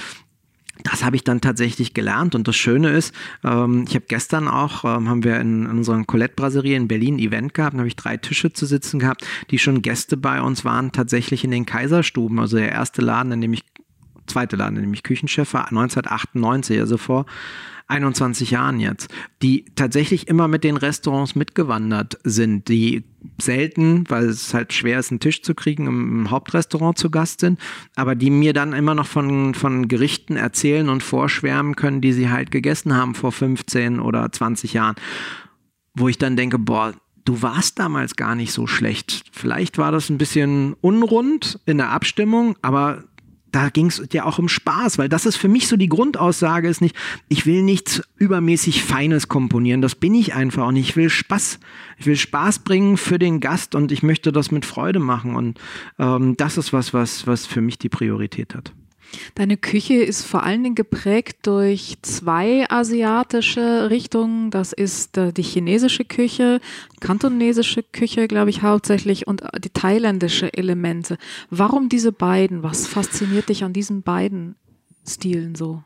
das 0.85 1.05
habe 1.05 1.16
ich 1.16 1.25
dann 1.25 1.40
tatsächlich 1.40 1.95
gelernt 1.95 2.35
und 2.35 2.49
das 2.49 2.57
Schöne 2.57 2.90
ist, 2.90 3.14
ähm, 3.45 3.85
ich 3.88 3.95
habe 3.95 4.05
gestern 4.09 4.49
auch, 4.49 4.85
ähm, 4.85 5.09
haben 5.09 5.25
wir 5.25 5.40
in, 5.40 5.64
in 5.64 5.71
unserer 5.71 6.03
Colette-Brasserie 6.05 6.77
in 6.77 6.88
Berlin 6.88 7.16
ein 7.16 7.19
Event 7.19 7.55
gehabt, 7.55 7.75
da 7.75 7.79
habe 7.79 7.88
ich 7.88 7.97
drei 7.97 8.16
Tische 8.16 8.53
zu 8.53 8.66
sitzen 8.66 8.99
gehabt, 8.99 9.27
die 9.51 9.59
schon 9.59 9.83
Gäste 9.83 10.16
bei 10.16 10.40
uns 10.40 10.64
waren, 10.64 10.93
tatsächlich 10.93 11.45
in 11.45 11.51
den 11.51 11.66
Kaiserstuben, 11.66 12.38
also 12.38 12.57
der 12.57 12.73
erste 12.73 13.03
Laden, 13.03 13.33
in 13.33 13.40
dem 13.40 13.53
ich, 13.53 13.64
zweite 14.27 14.57
Laden, 14.57 14.77
in 14.77 14.83
dem 14.83 14.95
ich 14.95 15.03
Küchenchef 15.03 15.53
war, 15.55 15.69
1998, 15.69 16.79
also 16.79 16.97
vor 16.97 17.27
21 17.90 18.50
Jahren 18.53 18.81
jetzt, 18.81 19.09
die 19.42 19.64
tatsächlich 19.74 20.29
immer 20.29 20.48
mit 20.48 20.64
den 20.64 20.76
Restaurants 20.76 21.35
mitgewandert 21.35 22.18
sind, 22.24 22.68
die 22.68 23.05
selten, 23.40 24.05
weil 24.09 24.26
es 24.26 24.55
halt 24.55 24.72
schwer 24.72 24.98
ist, 24.98 25.11
einen 25.11 25.20
Tisch 25.20 25.42
zu 25.42 25.55
kriegen, 25.55 25.87
im 25.87 26.31
Hauptrestaurant 26.31 26.96
zu 26.96 27.11
Gast 27.11 27.40
sind, 27.40 27.61
aber 27.96 28.14
die 28.14 28.31
mir 28.31 28.53
dann 28.53 28.72
immer 28.72 28.94
noch 28.94 29.07
von, 29.07 29.55
von 29.55 29.88
Gerichten 29.88 30.37
erzählen 30.37 30.88
und 30.88 31.03
vorschwärmen 31.03 31.76
können, 31.76 32.00
die 32.00 32.12
sie 32.12 32.31
halt 32.31 32.50
gegessen 32.50 32.94
haben 32.94 33.14
vor 33.14 33.33
15 33.33 34.00
oder 34.00 34.31
20 34.31 34.72
Jahren. 34.72 34.96
Wo 35.94 36.09
ich 36.09 36.18
dann 36.18 36.37
denke, 36.37 36.59
boah, 36.59 36.94
du 37.24 37.42
warst 37.42 37.79
damals 37.79 38.16
gar 38.16 38.35
nicht 38.35 38.53
so 38.53 38.66
schlecht. 38.66 39.24
Vielleicht 39.33 39.79
war 39.79 39.92
das 39.92 40.09
ein 40.11 40.18
bisschen 40.18 40.74
unrund 40.81 41.61
in 41.66 41.79
der 41.79 41.90
Abstimmung, 41.90 42.57
aber 42.62 43.05
da 43.53 43.69
ging 43.69 43.87
es 43.87 44.03
ja 44.13 44.25
auch 44.25 44.39
um 44.39 44.49
Spaß, 44.49 44.99
weil 44.99 45.09
das 45.09 45.27
ist 45.27 45.37
für 45.37 45.49
mich 45.49 45.69
so 45.69 45.77
die 45.77 45.89
Grundaussage, 45.89 46.69
ist 46.69 46.81
nicht, 46.81 46.97
ich 47.29 47.47
will 47.47 47.63
nichts 47.63 48.03
übermäßig 48.17 48.83
Feines 48.83 49.29
komponieren, 49.29 49.83
das 49.83 49.95
bin 49.95 50.15
ich 50.15 50.35
einfach 50.35 50.67
und 50.67 50.77
ich 50.77 50.97
will 50.97 51.11
Spaß. 51.11 51.59
Ich 51.99 52.07
will 52.07 52.17
Spaß 52.17 52.61
bringen 52.61 52.97
für 52.97 53.19
den 53.19 53.41
Gast 53.41 53.75
und 53.75 53.93
ich 53.93 54.03
möchte 54.03 54.33
das 54.33 54.51
mit 54.51 54.65
Freude 54.65 55.01
machen 55.01 55.37
und 55.37 55.61
ähm, 55.99 56.37
das 56.37 56.57
ist 56.57 56.73
was, 56.73 56.95
was, 56.95 57.27
was 57.27 57.47
für 57.47 57.61
mich 57.61 57.79
die 57.79 57.89
Priorität 57.89 58.55
hat. 58.55 58.73
Deine 59.35 59.57
Küche 59.57 59.94
ist 59.94 60.25
vor 60.25 60.42
allen 60.42 60.62
Dingen 60.62 60.75
geprägt 60.75 61.38
durch 61.42 61.96
zwei 62.03 62.68
asiatische 62.70 63.90
Richtungen. 63.90 64.51
Das 64.51 64.73
ist 64.73 65.16
äh, 65.16 65.33
die 65.33 65.42
chinesische 65.42 66.05
Küche, 66.05 66.61
kantonesische 67.01 67.83
Küche, 67.83 68.29
glaube 68.29 68.51
ich, 68.51 68.62
hauptsächlich 68.62 69.27
und 69.27 69.42
äh, 69.42 69.61
die 69.61 69.70
thailändische 69.70 70.53
Elemente. 70.53 71.16
Warum 71.51 71.88
diese 71.88 72.12
beiden? 72.12 72.62
Was 72.62 72.87
fasziniert 72.87 73.49
dich 73.49 73.64
an 73.64 73.73
diesen 73.73 74.03
beiden 74.03 74.57
Stilen 75.09 75.55
so? 75.55 75.83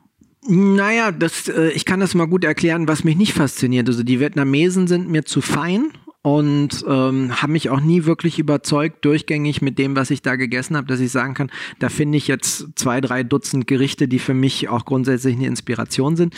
Naja, 0.47 1.11
das, 1.11 1.49
äh, 1.49 1.71
ich 1.71 1.85
kann 1.85 2.01
das 2.01 2.15
mal 2.15 2.27
gut 2.27 2.45
erklären, 2.45 2.87
was 2.87 3.05
mich 3.05 3.17
nicht 3.17 3.33
fasziniert. 3.33 3.89
Also 3.89 4.03
die 4.03 4.21
Vietnamesen 4.21 4.87
sind 4.87 5.09
mir 5.09 5.25
zu 5.25 5.41
fein 5.41 5.91
und 6.25 6.83
ähm, 6.89 7.43
habe 7.43 7.53
mich 7.53 7.69
auch 7.69 7.83
nie 7.83 8.07
wirklich 8.07 8.39
überzeugt, 8.39 9.05
durchgängig 9.05 9.61
mit 9.61 9.79
dem, 9.79 9.95
was 9.95 10.11
ich 10.11 10.23
da 10.23 10.37
gegessen 10.37 10.75
habe, 10.75 10.87
dass 10.87 10.99
ich 10.99 11.13
sagen 11.13 11.35
kann, 11.35 11.51
da 11.81 11.91
finde 11.91 12.17
ich 12.17 12.29
jetzt 12.29 12.67
zwei, 12.77 13.03
drei 13.03 13.23
Dutzend 13.23 13.67
Gerichte, 13.67 14.09
die 14.09 14.19
für 14.19 14.33
mich 14.33 14.71
auch 14.71 14.87
grundsätzlich 14.87 15.37
eine 15.37 15.47
Inspiration 15.47 16.17
sind. 16.17 16.33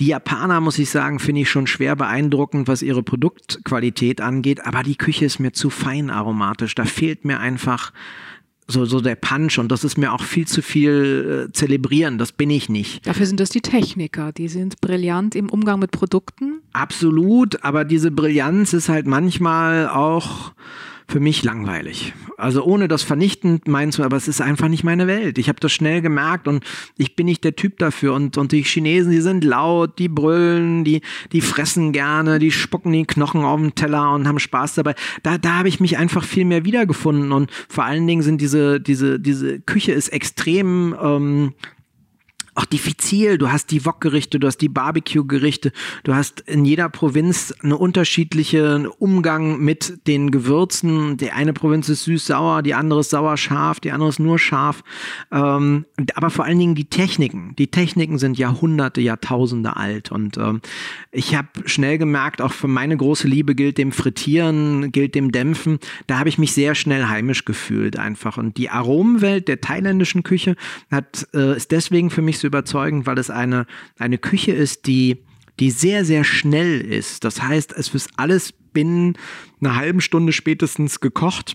Die 0.00 0.08
Japaner, 0.08 0.60
muss 0.60 0.78
ich 0.78 0.90
sagen, 0.90 1.18
finde 1.18 1.40
ich 1.40 1.50
schon 1.50 1.66
schwer 1.66 1.96
beeindruckend, 1.96 2.68
was 2.68 2.82
ihre 2.82 3.02
Produktqualität 3.02 4.20
angeht, 4.20 4.66
aber 4.66 4.82
die 4.82 4.96
Küche 4.96 5.24
ist 5.24 5.38
mir 5.38 5.52
zu 5.52 5.70
fein 5.70 6.10
aromatisch. 6.10 6.74
Da 6.74 6.84
fehlt 6.84 7.24
mir 7.24 7.40
einfach 7.40 7.94
so, 8.72 8.84
so 8.84 9.00
der 9.00 9.14
Punch 9.14 9.58
und 9.58 9.70
das 9.70 9.84
ist 9.84 9.96
mir 9.96 10.12
auch 10.12 10.22
viel 10.22 10.46
zu 10.46 10.62
viel 10.62 11.48
äh, 11.48 11.52
zelebrieren, 11.52 12.18
das 12.18 12.32
bin 12.32 12.50
ich 12.50 12.68
nicht. 12.68 13.06
Dafür 13.06 13.26
sind 13.26 13.40
das 13.40 13.50
die 13.50 13.60
Techniker, 13.60 14.32
die 14.32 14.48
sind 14.48 14.80
brillant 14.80 15.34
im 15.34 15.48
Umgang 15.48 15.78
mit 15.78 15.90
Produkten. 15.90 16.60
Absolut, 16.72 17.62
aber 17.64 17.84
diese 17.84 18.10
Brillanz 18.10 18.72
ist 18.72 18.88
halt 18.88 19.06
manchmal 19.06 19.88
auch 19.88 20.52
für 21.08 21.20
mich 21.20 21.42
langweilig. 21.42 22.14
Also 22.36 22.64
ohne 22.64 22.88
das 22.88 23.02
vernichtend 23.02 23.68
meinen 23.68 23.92
zu, 23.92 24.02
aber 24.02 24.16
es 24.16 24.28
ist 24.28 24.40
einfach 24.40 24.68
nicht 24.68 24.84
meine 24.84 25.06
Welt. 25.06 25.38
Ich 25.38 25.48
habe 25.48 25.60
das 25.60 25.72
schnell 25.72 26.00
gemerkt 26.00 26.48
und 26.48 26.64
ich 26.96 27.16
bin 27.16 27.26
nicht 27.26 27.44
der 27.44 27.56
Typ 27.56 27.78
dafür. 27.78 28.14
Und, 28.14 28.38
und 28.38 28.52
die 28.52 28.62
Chinesen, 28.62 29.12
die 29.12 29.20
sind 29.20 29.44
laut, 29.44 29.98
die 29.98 30.08
brüllen, 30.08 30.84
die, 30.84 31.02
die 31.32 31.40
fressen 31.40 31.92
gerne, 31.92 32.38
die 32.38 32.50
spucken 32.50 32.92
die 32.92 33.04
Knochen 33.04 33.44
auf 33.44 33.60
den 33.60 33.74
Teller 33.74 34.12
und 34.12 34.26
haben 34.26 34.38
Spaß 34.38 34.74
dabei. 34.74 34.94
Da, 35.22 35.38
da 35.38 35.58
habe 35.58 35.68
ich 35.68 35.80
mich 35.80 35.98
einfach 35.98 36.24
viel 36.24 36.44
mehr 36.44 36.64
wiedergefunden. 36.64 37.32
Und 37.32 37.50
vor 37.68 37.84
allen 37.84 38.06
Dingen 38.06 38.22
sind 38.22 38.40
diese, 38.40 38.80
diese, 38.80 39.20
diese 39.20 39.60
Küche 39.60 39.92
ist 39.92 40.08
extrem 40.08 40.96
ähm, 41.00 41.54
auch 42.54 42.66
diffizil. 42.66 43.38
Du 43.38 43.50
hast 43.50 43.70
die 43.70 43.84
Wokgerichte, 43.86 44.38
du 44.38 44.46
hast 44.46 44.58
die 44.58 44.68
Barbecue-Gerichte, 44.68 45.72
du 46.04 46.14
hast 46.14 46.40
in 46.40 46.64
jeder 46.64 46.88
Provinz 46.90 47.54
eine 47.62 47.78
unterschiedliche 47.78 48.90
Umgang 48.98 49.60
mit 49.60 50.06
den 50.06 50.30
Gewürzen. 50.30 51.16
Die 51.16 51.30
eine 51.30 51.54
Provinz 51.54 51.88
ist 51.88 52.04
süß-sauer, 52.04 52.62
die 52.62 52.74
andere 52.74 53.00
ist 53.00 53.10
sauer-scharf, 53.10 53.80
die 53.80 53.90
andere 53.90 54.10
ist 54.10 54.18
nur 54.18 54.38
scharf. 54.38 54.84
Ähm, 55.30 55.86
aber 56.14 56.28
vor 56.28 56.44
allen 56.44 56.58
Dingen 56.58 56.74
die 56.74 56.84
Techniken. 56.84 57.54
Die 57.56 57.68
Techniken 57.68 58.18
sind 58.18 58.36
Jahrhunderte, 58.36 59.00
Jahrtausende 59.00 59.76
alt. 59.76 60.12
Und 60.12 60.36
ähm, 60.36 60.60
ich 61.10 61.34
habe 61.34 61.48
schnell 61.64 61.96
gemerkt, 61.96 62.42
auch 62.42 62.52
für 62.52 62.68
meine 62.68 62.96
große 62.96 63.28
Liebe 63.28 63.54
gilt 63.54 63.78
dem 63.78 63.92
Frittieren, 63.92 64.92
gilt 64.92 65.14
dem 65.14 65.32
Dämpfen. 65.32 65.78
Da 66.06 66.18
habe 66.18 66.28
ich 66.28 66.36
mich 66.36 66.52
sehr 66.52 66.74
schnell 66.74 67.06
heimisch 67.06 67.46
gefühlt 67.46 67.98
einfach. 67.98 68.36
Und 68.36 68.58
die 68.58 68.68
Aromenwelt 68.68 69.48
der 69.48 69.62
thailändischen 69.62 70.22
Küche 70.22 70.56
hat, 70.90 71.26
äh, 71.32 71.56
ist 71.56 71.70
deswegen 71.70 72.10
für 72.10 72.20
mich 72.20 72.41
so 72.42 72.46
überzeugend, 72.46 73.06
weil 73.06 73.18
es 73.18 73.30
eine, 73.30 73.66
eine 73.98 74.18
Küche 74.18 74.52
ist, 74.52 74.86
die, 74.86 75.24
die 75.60 75.70
sehr, 75.70 76.04
sehr 76.04 76.24
schnell 76.24 76.80
ist. 76.80 77.24
Das 77.24 77.42
heißt, 77.42 77.72
es 77.72 77.92
wird 77.94 78.06
alles 78.16 78.52
binnen 78.52 79.16
einer 79.60 79.76
halben 79.76 80.00
Stunde 80.00 80.32
spätestens 80.32 81.00
gekocht 81.00 81.54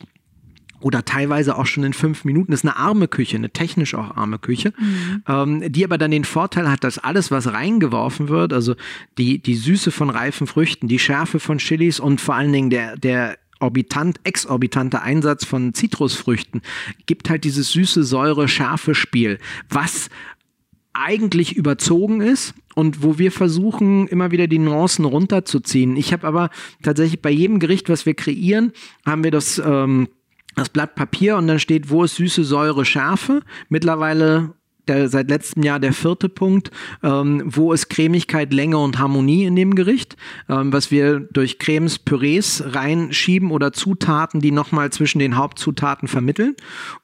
oder 0.80 1.04
teilweise 1.06 1.58
auch 1.58 1.66
schon 1.66 1.84
in 1.84 1.94
fünf 1.94 2.24
Minuten. 2.24 2.52
Das 2.52 2.62
ist 2.62 2.70
eine 2.70 2.78
arme 2.78 3.08
Küche, 3.08 3.38
eine 3.38 3.50
technisch 3.50 3.96
auch 3.96 4.16
arme 4.16 4.38
Küche, 4.38 4.74
mhm. 4.78 5.24
ähm, 5.28 5.72
die 5.72 5.84
aber 5.84 5.98
dann 5.98 6.12
den 6.12 6.24
Vorteil 6.24 6.70
hat, 6.70 6.84
dass 6.84 7.00
alles, 7.00 7.32
was 7.32 7.52
reingeworfen 7.52 8.30
wird, 8.30 8.54
also 8.54 8.76
die, 9.18 9.40
die 9.40 9.56
Süße 9.56 9.92
von 9.92 10.10
reifen 10.10 10.46
Früchten, 10.46 10.88
die 10.88 11.00
Schärfe 11.00 11.40
von 11.40 11.58
Chilis 11.58 12.00
und 12.00 12.22
vor 12.22 12.36
allen 12.36 12.54
Dingen 12.54 12.70
der, 12.70 12.96
der 12.96 13.38
orbitant, 13.60 14.20
exorbitante 14.24 15.02
Einsatz 15.02 15.44
von 15.44 15.74
Zitrusfrüchten 15.74 16.62
gibt 17.08 17.30
halt 17.30 17.44
dieses 17.44 17.72
süße, 17.72 18.04
säure, 18.04 18.48
scharfe 18.48 18.94
Spiel, 18.94 19.40
was 19.70 20.10
eigentlich 20.98 21.56
überzogen 21.56 22.22
ist 22.22 22.54
und 22.76 23.04
wo 23.04 23.18
wir 23.18 23.32
versuchen, 23.32 24.08
immer 24.08 24.32
wieder 24.32 24.48
die 24.48 24.60
Nuancen 24.60 25.06
runterzuziehen. 25.06 25.96
Ich 25.96 26.12
habe 26.12 26.28
aber 26.28 26.50
tatsächlich 26.82 27.22
bei 27.22 27.30
jedem 27.30 27.60
Gericht, 27.60 27.90
was 27.90 28.06
wir 28.06 28.16
kreieren, 28.16 28.74
haben 29.06 29.24
wir 29.24 29.32
das, 29.32 29.62
ähm, 29.64 30.10
das 30.56 30.70
Blatt 30.70 30.96
Papier 30.96 31.38
und 31.38 31.48
dann 31.48 31.60
steht, 31.60 31.90
wo 31.90 32.04
ist 32.04 32.16
süße 32.16 32.44
Säure, 32.44 32.84
Schärfe. 32.84 33.44
Mittlerweile 33.70 34.54
der, 34.88 35.10
seit 35.10 35.30
letztem 35.30 35.64
Jahr 35.64 35.80
der 35.80 35.94
vierte 35.94 36.30
Punkt. 36.30 36.72
Ähm, 37.04 37.44
wo 37.46 37.74
ist 37.74 37.90
Cremigkeit, 37.90 38.54
Länge 38.54 38.78
und 38.78 39.00
Harmonie 39.00 39.46
in 39.46 39.56
dem 39.56 39.76
Gericht? 39.76 40.16
Ähm, 40.50 40.74
was 40.74 40.92
wir 40.92 41.20
durch 41.20 41.60
Cremes, 41.60 42.00
Pürees 42.00 42.64
reinschieben 42.66 43.52
oder 43.52 43.74
Zutaten, 43.74 44.40
die 44.40 44.52
nochmal 44.52 44.92
zwischen 44.92 45.20
den 45.20 45.38
Hauptzutaten 45.38 46.08
vermitteln. 46.08 46.56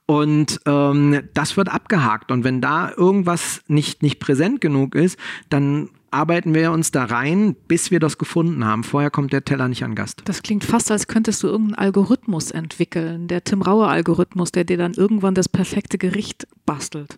Und 0.05 0.59
ähm, 0.65 1.21
das 1.33 1.57
wird 1.57 1.69
abgehakt. 1.69 2.31
Und 2.31 2.43
wenn 2.43 2.61
da 2.61 2.91
irgendwas 2.95 3.61
nicht, 3.67 4.03
nicht 4.03 4.19
präsent 4.19 4.61
genug 4.61 4.95
ist, 4.95 5.17
dann 5.49 5.89
arbeiten 6.13 6.53
wir 6.53 6.71
uns 6.71 6.91
da 6.91 7.05
rein, 7.05 7.55
bis 7.67 7.91
wir 7.91 7.99
das 7.99 8.17
gefunden 8.17 8.63
haben. 8.65 8.83
Vorher 8.83 9.09
kommt 9.09 9.33
der 9.33 9.43
Teller 9.43 9.67
nicht 9.67 9.83
an 9.83 9.95
Gast. 9.95 10.21
Das 10.25 10.43
klingt 10.43 10.63
fast, 10.63 10.91
als 10.91 11.07
könntest 11.07 11.41
du 11.43 11.47
irgendeinen 11.47 11.85
Algorithmus 11.85 12.51
entwickeln, 12.51 13.27
der 13.27 13.43
Tim 13.43 13.61
Rauer 13.61 13.87
Algorithmus, 13.87 14.51
der 14.51 14.63
dir 14.63 14.77
dann 14.77 14.93
irgendwann 14.93 15.33
das 15.33 15.49
perfekte 15.49 15.97
Gericht 15.97 16.47
bastelt. 16.65 17.17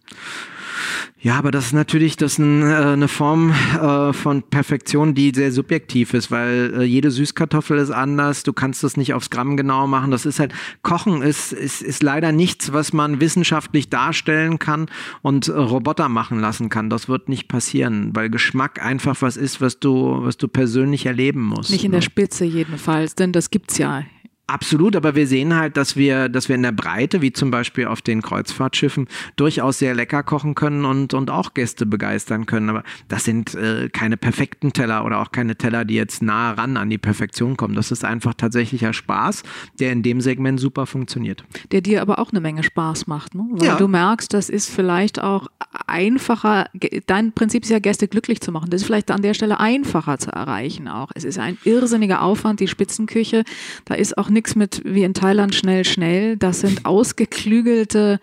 Ja, 1.19 1.37
aber 1.37 1.51
das 1.51 1.67
ist 1.67 1.73
natürlich 1.73 2.17
das 2.17 2.33
ist 2.33 2.39
äh, 2.39 2.43
eine 2.43 3.07
Form 3.07 3.51
äh, 3.51 4.13
von 4.13 4.43
Perfektion, 4.43 5.15
die 5.15 5.31
sehr 5.33 5.51
subjektiv 5.51 6.13
ist, 6.13 6.31
weil 6.31 6.73
äh, 6.77 6.83
jede 6.83 7.11
Süßkartoffel 7.11 7.77
ist 7.77 7.91
anders. 7.91 8.43
Du 8.43 8.53
kannst 8.53 8.83
das 8.83 8.97
nicht 8.97 9.13
aufs 9.13 9.29
Gramm 9.29 9.57
genau 9.57 9.87
machen. 9.87 10.11
Das 10.11 10.25
ist 10.25 10.39
halt 10.39 10.53
Kochen 10.83 11.21
ist 11.21 11.51
ist, 11.51 11.81
ist 11.81 12.03
leider 12.03 12.31
nichts, 12.31 12.73
was 12.73 12.93
man 12.93 13.19
wissenschaftlich 13.19 13.89
darstellen 13.89 14.59
kann 14.59 14.87
und 15.21 15.49
Roboter 15.49 16.09
machen 16.09 16.39
lassen 16.39 16.69
kann. 16.69 16.89
Das 16.89 17.09
wird 17.09 17.29
nicht 17.29 17.47
passieren, 17.47 18.11
weil 18.13 18.29
Geschmack 18.29 18.83
einfach 18.83 19.21
was 19.21 19.37
ist, 19.37 19.61
was 19.61 19.79
du 19.79 20.19
was 20.21 20.37
du 20.37 20.47
persönlich 20.47 21.05
erleben 21.05 21.41
musst. 21.41 21.71
Nicht 21.71 21.85
in 21.85 21.91
ne? 21.91 21.97
der 21.97 22.01
Spitze 22.01 22.45
jedenfalls, 22.45 23.15
denn 23.15 23.31
das 23.31 23.49
gibt's 23.49 23.77
ja 23.77 24.03
Absolut, 24.47 24.95
aber 24.95 25.15
wir 25.15 25.25
sehen 25.25 25.55
halt, 25.55 25.75
dass 25.75 25.95
wir, 25.95 26.29
dass 26.29 26.49
wir 26.49 26.55
in 26.55 26.61
der 26.61 26.71
Breite, 26.71 27.23
wie 27.23 27.33
zum 27.33 27.49
Beispiel 27.49 27.87
auf 27.87 28.03
den 28.03 28.21
Kreuzfahrtschiffen, 28.21 29.07
durchaus 29.37 29.79
sehr 29.79 29.95
lecker 29.95 30.21
kochen 30.21 30.53
können 30.53 30.85
und, 30.85 31.15
und 31.15 31.31
auch 31.31 31.55
Gäste 31.55 31.87
begeistern 31.87 32.45
können. 32.45 32.69
Aber 32.69 32.83
das 33.07 33.23
sind 33.23 33.55
äh, 33.55 33.89
keine 33.89 34.17
perfekten 34.17 34.71
Teller 34.71 35.03
oder 35.03 35.19
auch 35.19 35.31
keine 35.31 35.55
Teller, 35.55 35.83
die 35.83 35.95
jetzt 35.95 36.21
nah 36.21 36.51
ran 36.51 36.77
an 36.77 36.91
die 36.91 36.99
Perfektion 36.99 37.57
kommen. 37.57 37.73
Das 37.73 37.91
ist 37.91 38.05
einfach 38.05 38.35
tatsächlicher 38.35 38.93
Spaß, 38.93 39.41
der 39.79 39.91
in 39.91 40.03
dem 40.03 40.21
Segment 40.21 40.59
super 40.59 40.85
funktioniert. 40.85 41.43
Der 41.71 41.81
dir 41.81 42.03
aber 42.03 42.19
auch 42.19 42.31
eine 42.31 42.39
Menge 42.39 42.61
Spaß 42.61 43.07
macht, 43.07 43.33
ne? 43.33 43.45
Weil 43.49 43.67
ja. 43.67 43.77
du 43.77 43.87
merkst, 43.87 44.31
das 44.31 44.49
ist 44.49 44.69
vielleicht 44.69 45.19
auch 45.19 45.47
einfacher, 45.87 46.69
dein 47.07 47.31
Prinzip 47.31 47.63
ist 47.63 47.69
ja 47.69 47.79
Gäste 47.79 48.07
glücklich 48.07 48.41
zu 48.41 48.51
machen. 48.51 48.69
Das 48.69 48.81
ist 48.81 48.85
vielleicht 48.85 49.09
an 49.09 49.23
der 49.23 49.33
Stelle 49.33 49.59
einfacher 49.59 50.19
zu 50.19 50.31
erreichen 50.31 50.87
auch. 50.87 51.09
Es 51.15 51.23
ist 51.23 51.39
ein 51.39 51.57
irrsinniger 51.63 52.21
Aufwand, 52.21 52.59
die 52.59 52.67
Spitzenküche. 52.67 53.43
Da 53.85 53.95
ist 53.95 54.17
auch 54.19 54.29
nichts 54.35 54.55
mit 54.55 54.81
wie 54.85 55.03
in 55.03 55.15
Thailand 55.15 55.55
schnell, 55.55 55.83
schnell. 55.83 56.37
Das 56.37 56.59
sind 56.59 56.85
ausgeklügelte, 56.85 58.19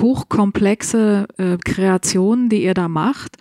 hochkomplexe 0.00 1.26
äh, 1.36 1.56
Kreationen, 1.56 2.48
die 2.48 2.62
ihr 2.62 2.74
da 2.74 2.86
macht. 2.86 3.36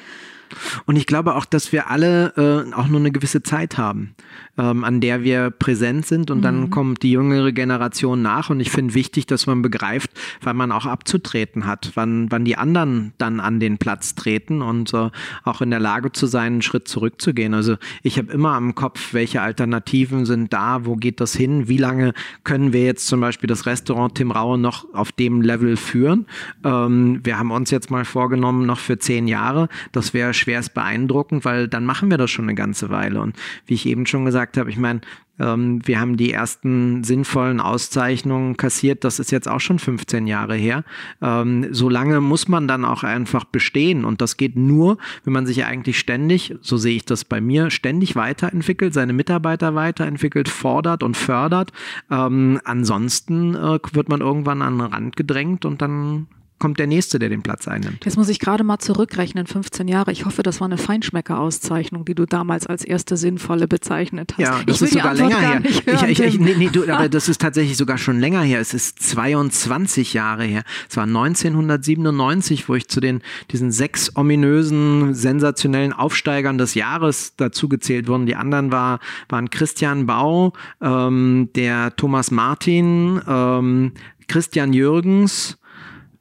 Und 0.86 0.96
ich 0.96 1.06
glaube 1.06 1.36
auch, 1.36 1.46
dass 1.46 1.72
wir 1.72 1.90
alle 1.90 2.34
äh, 2.38 2.74
auch 2.74 2.88
nur 2.88 3.00
eine 3.00 3.12
gewisse 3.12 3.44
Zeit 3.44 3.78
haben, 3.78 4.16
ähm, 4.58 4.84
an 4.84 5.02
der 5.02 5.24
wir 5.24 5.50
präsent 5.50 6.06
sind 6.06 6.32
und 6.32 6.40
mhm. 6.40 6.44
dann 6.44 6.70
kommt 6.70 7.04
die 7.04 7.12
jüngere 7.12 7.52
Generation 7.52 8.22
nach. 8.22 8.50
Und 8.50 8.60
ich 8.60 8.72
finde 8.72 8.94
wichtig, 8.94 9.26
dass 9.26 9.48
man 9.48 9.62
begreift, 9.62 10.12
wann 10.42 10.58
man 10.58 10.72
auch 10.72 10.86
abzutreten 10.86 11.66
hat, 11.66 11.92
wann, 11.96 12.32
wann 12.32 12.46
die 12.46 12.58
anderen 12.58 13.14
dann 13.18 13.40
an 13.40 13.60
den 13.60 13.78
Platz 13.78 14.16
treten 14.16 14.62
und 14.62 14.94
äh, 14.94 15.10
auch 15.44 15.62
in 15.62 15.70
der 15.70 15.80
Lage 15.80 16.12
zu 16.12 16.28
sein, 16.28 16.54
einen 16.54 16.62
Schritt 16.62 16.88
zurückzugehen. 16.88 17.54
Also 17.54 17.78
ich 18.02 18.18
habe 18.18 18.32
immer 18.32 18.54
am 18.54 18.76
Kopf, 18.76 19.14
welche 19.14 19.42
Alternativen 19.42 20.26
sind 20.26 20.54
da, 20.54 20.86
wo 20.86 20.96
geht 20.96 21.20
das 21.20 21.34
hin, 21.34 21.68
wie 21.68 21.78
lange 21.78 22.14
können 22.44 22.74
wir 22.74 22.84
jetzt 22.84 23.08
zum 23.08 23.20
Beispiel 23.22 23.48
das 23.48 23.66
Restaurant 23.66 24.16
Tim 24.16 24.32
Raue 24.32 24.58
noch 24.58 24.94
auf 24.94 25.12
dem 25.12 25.42
Level 25.42 25.78
führen. 25.78 26.28
Ähm, 26.64 27.22
wir 27.24 27.40
haben 27.40 27.52
uns 27.52 27.72
jetzt 27.72 27.92
mal 27.92 28.06
vorgenommen, 28.06 28.66
noch 28.66 28.80
für 28.80 28.98
zehn 28.98 29.28
Jahre. 29.28 29.70
Das 29.92 30.14
wäre 30.14 30.34
schwerst 30.44 30.74
beeindruckend, 30.74 31.46
weil 31.46 31.68
dann 31.68 31.86
machen 31.86 32.10
wir 32.10 32.18
das 32.18 32.32
schon 32.32 32.46
eine 32.46 32.56
ganze 32.56 32.90
Weile. 32.90 33.22
Und 33.22 33.36
wie 33.66 33.74
ich 33.74 33.86
eben 33.86 34.06
schon 34.06 34.26
gesagt 34.26 34.58
habe, 34.58 34.70
ich 34.70 34.78
meine, 34.78 35.02
ähm, 35.40 35.80
wir 35.86 36.00
haben 36.00 36.18
die 36.18 36.32
ersten 36.32 37.04
sinnvollen 37.04 37.60
Auszeichnungen 37.60 38.56
kassiert. 38.58 39.04
Das 39.04 39.20
ist 39.20 39.32
jetzt 39.32 39.48
auch 39.48 39.60
schon 39.60 39.80
15 39.80 40.28
Jahre 40.28 40.56
her. 40.56 40.84
Ähm, 41.22 41.68
so 41.72 41.90
lange 41.90 42.22
muss 42.22 42.48
man 42.48 42.68
dann 42.68 42.86
auch 42.86 43.04
einfach 43.04 43.44
bestehen. 43.44 44.06
Und 44.06 44.22
das 44.22 44.38
geht 44.38 44.56
nur, 44.56 44.98
wenn 45.24 45.34
man 45.34 45.46
sich 45.46 45.66
eigentlich 45.66 45.98
ständig, 45.98 46.56
so 46.62 46.78
sehe 46.78 46.96
ich 46.96 47.06
das 47.06 47.26
bei 47.26 47.42
mir, 47.42 47.72
ständig 47.72 48.16
weiterentwickelt, 48.16 48.94
seine 48.94 49.14
Mitarbeiter 49.14 49.74
weiterentwickelt, 49.74 50.50
fordert 50.50 51.02
und 51.02 51.18
fördert. 51.18 51.72
Ähm, 52.12 52.60
ansonsten 52.64 53.56
äh, 53.56 53.80
wird 53.92 54.10
man 54.10 54.22
irgendwann 54.22 54.62
an 54.62 54.78
den 54.78 54.88
Rand 54.88 55.16
gedrängt 55.16 55.66
und 55.66 55.82
dann 55.82 56.28
kommt 56.64 56.80
der 56.80 56.88
Nächste, 56.88 57.20
der 57.20 57.28
den 57.28 57.44
Platz 57.44 57.68
einnimmt. 57.68 58.06
Jetzt 58.06 58.16
muss 58.16 58.30
ich 58.30 58.40
gerade 58.40 58.64
mal 58.64 58.80
zurückrechnen, 58.80 59.48
15 59.48 59.90
Jahre. 59.90 60.14
Ich 60.14 60.24
hoffe, 60.24 60.44
das 60.44 60.62
war 60.62 60.66
eine 60.66 60.78
Feinschmecker-Auszeichnung, 60.78 62.06
die 62.06 62.16
du 62.16 62.26
damals 62.26 62.68
als 62.68 62.86
erste 62.86 63.18
sinnvolle 63.18 63.68
bezeichnet 63.68 64.36
hast. 64.38 64.40
Ja, 64.40 64.64
das 64.66 64.82
ist 64.82 64.94
sogar 64.94 65.14
länger 65.14 65.42
her. 65.42 65.62
Ich, 65.66 65.86
ich, 66.04 66.20
ich, 66.22 66.40
nee, 66.40 66.56
nee, 66.58 66.70
du, 66.72 66.90
aber 66.90 67.10
das 67.10 67.28
ist 67.28 67.42
tatsächlich 67.42 67.76
sogar 67.76 67.98
schon 67.98 68.18
länger 68.18 68.44
her. 68.44 68.62
Es 68.62 68.74
ist 68.74 69.04
22 69.04 70.14
Jahre 70.14 70.46
her. 70.46 70.64
Es 70.90 70.96
war 70.96 71.04
1997, 71.04 72.70
wo 72.70 72.76
ich 72.76 72.88
zu 72.88 73.02
den 73.02 73.20
diesen 73.52 73.74
sechs 73.74 74.16
ominösen, 74.16 75.14
sensationellen 75.14 75.92
Aufsteigern 75.92 76.58
des 76.58 76.76
Jahres 76.76 77.34
dazu 77.36 77.68
gezählt 77.68 78.08
wurden. 78.08 78.26
Die 78.26 78.38
anderen 78.38 78.72
war, 78.72 79.02
waren 79.28 79.50
Christian 79.50 80.06
Bau, 80.06 80.54
ähm, 80.80 81.50
der 81.58 81.94
Thomas 81.98 82.32
Martin, 82.32 83.22
ähm, 83.28 83.92
Christian 84.30 84.72
Jürgens, 84.72 85.58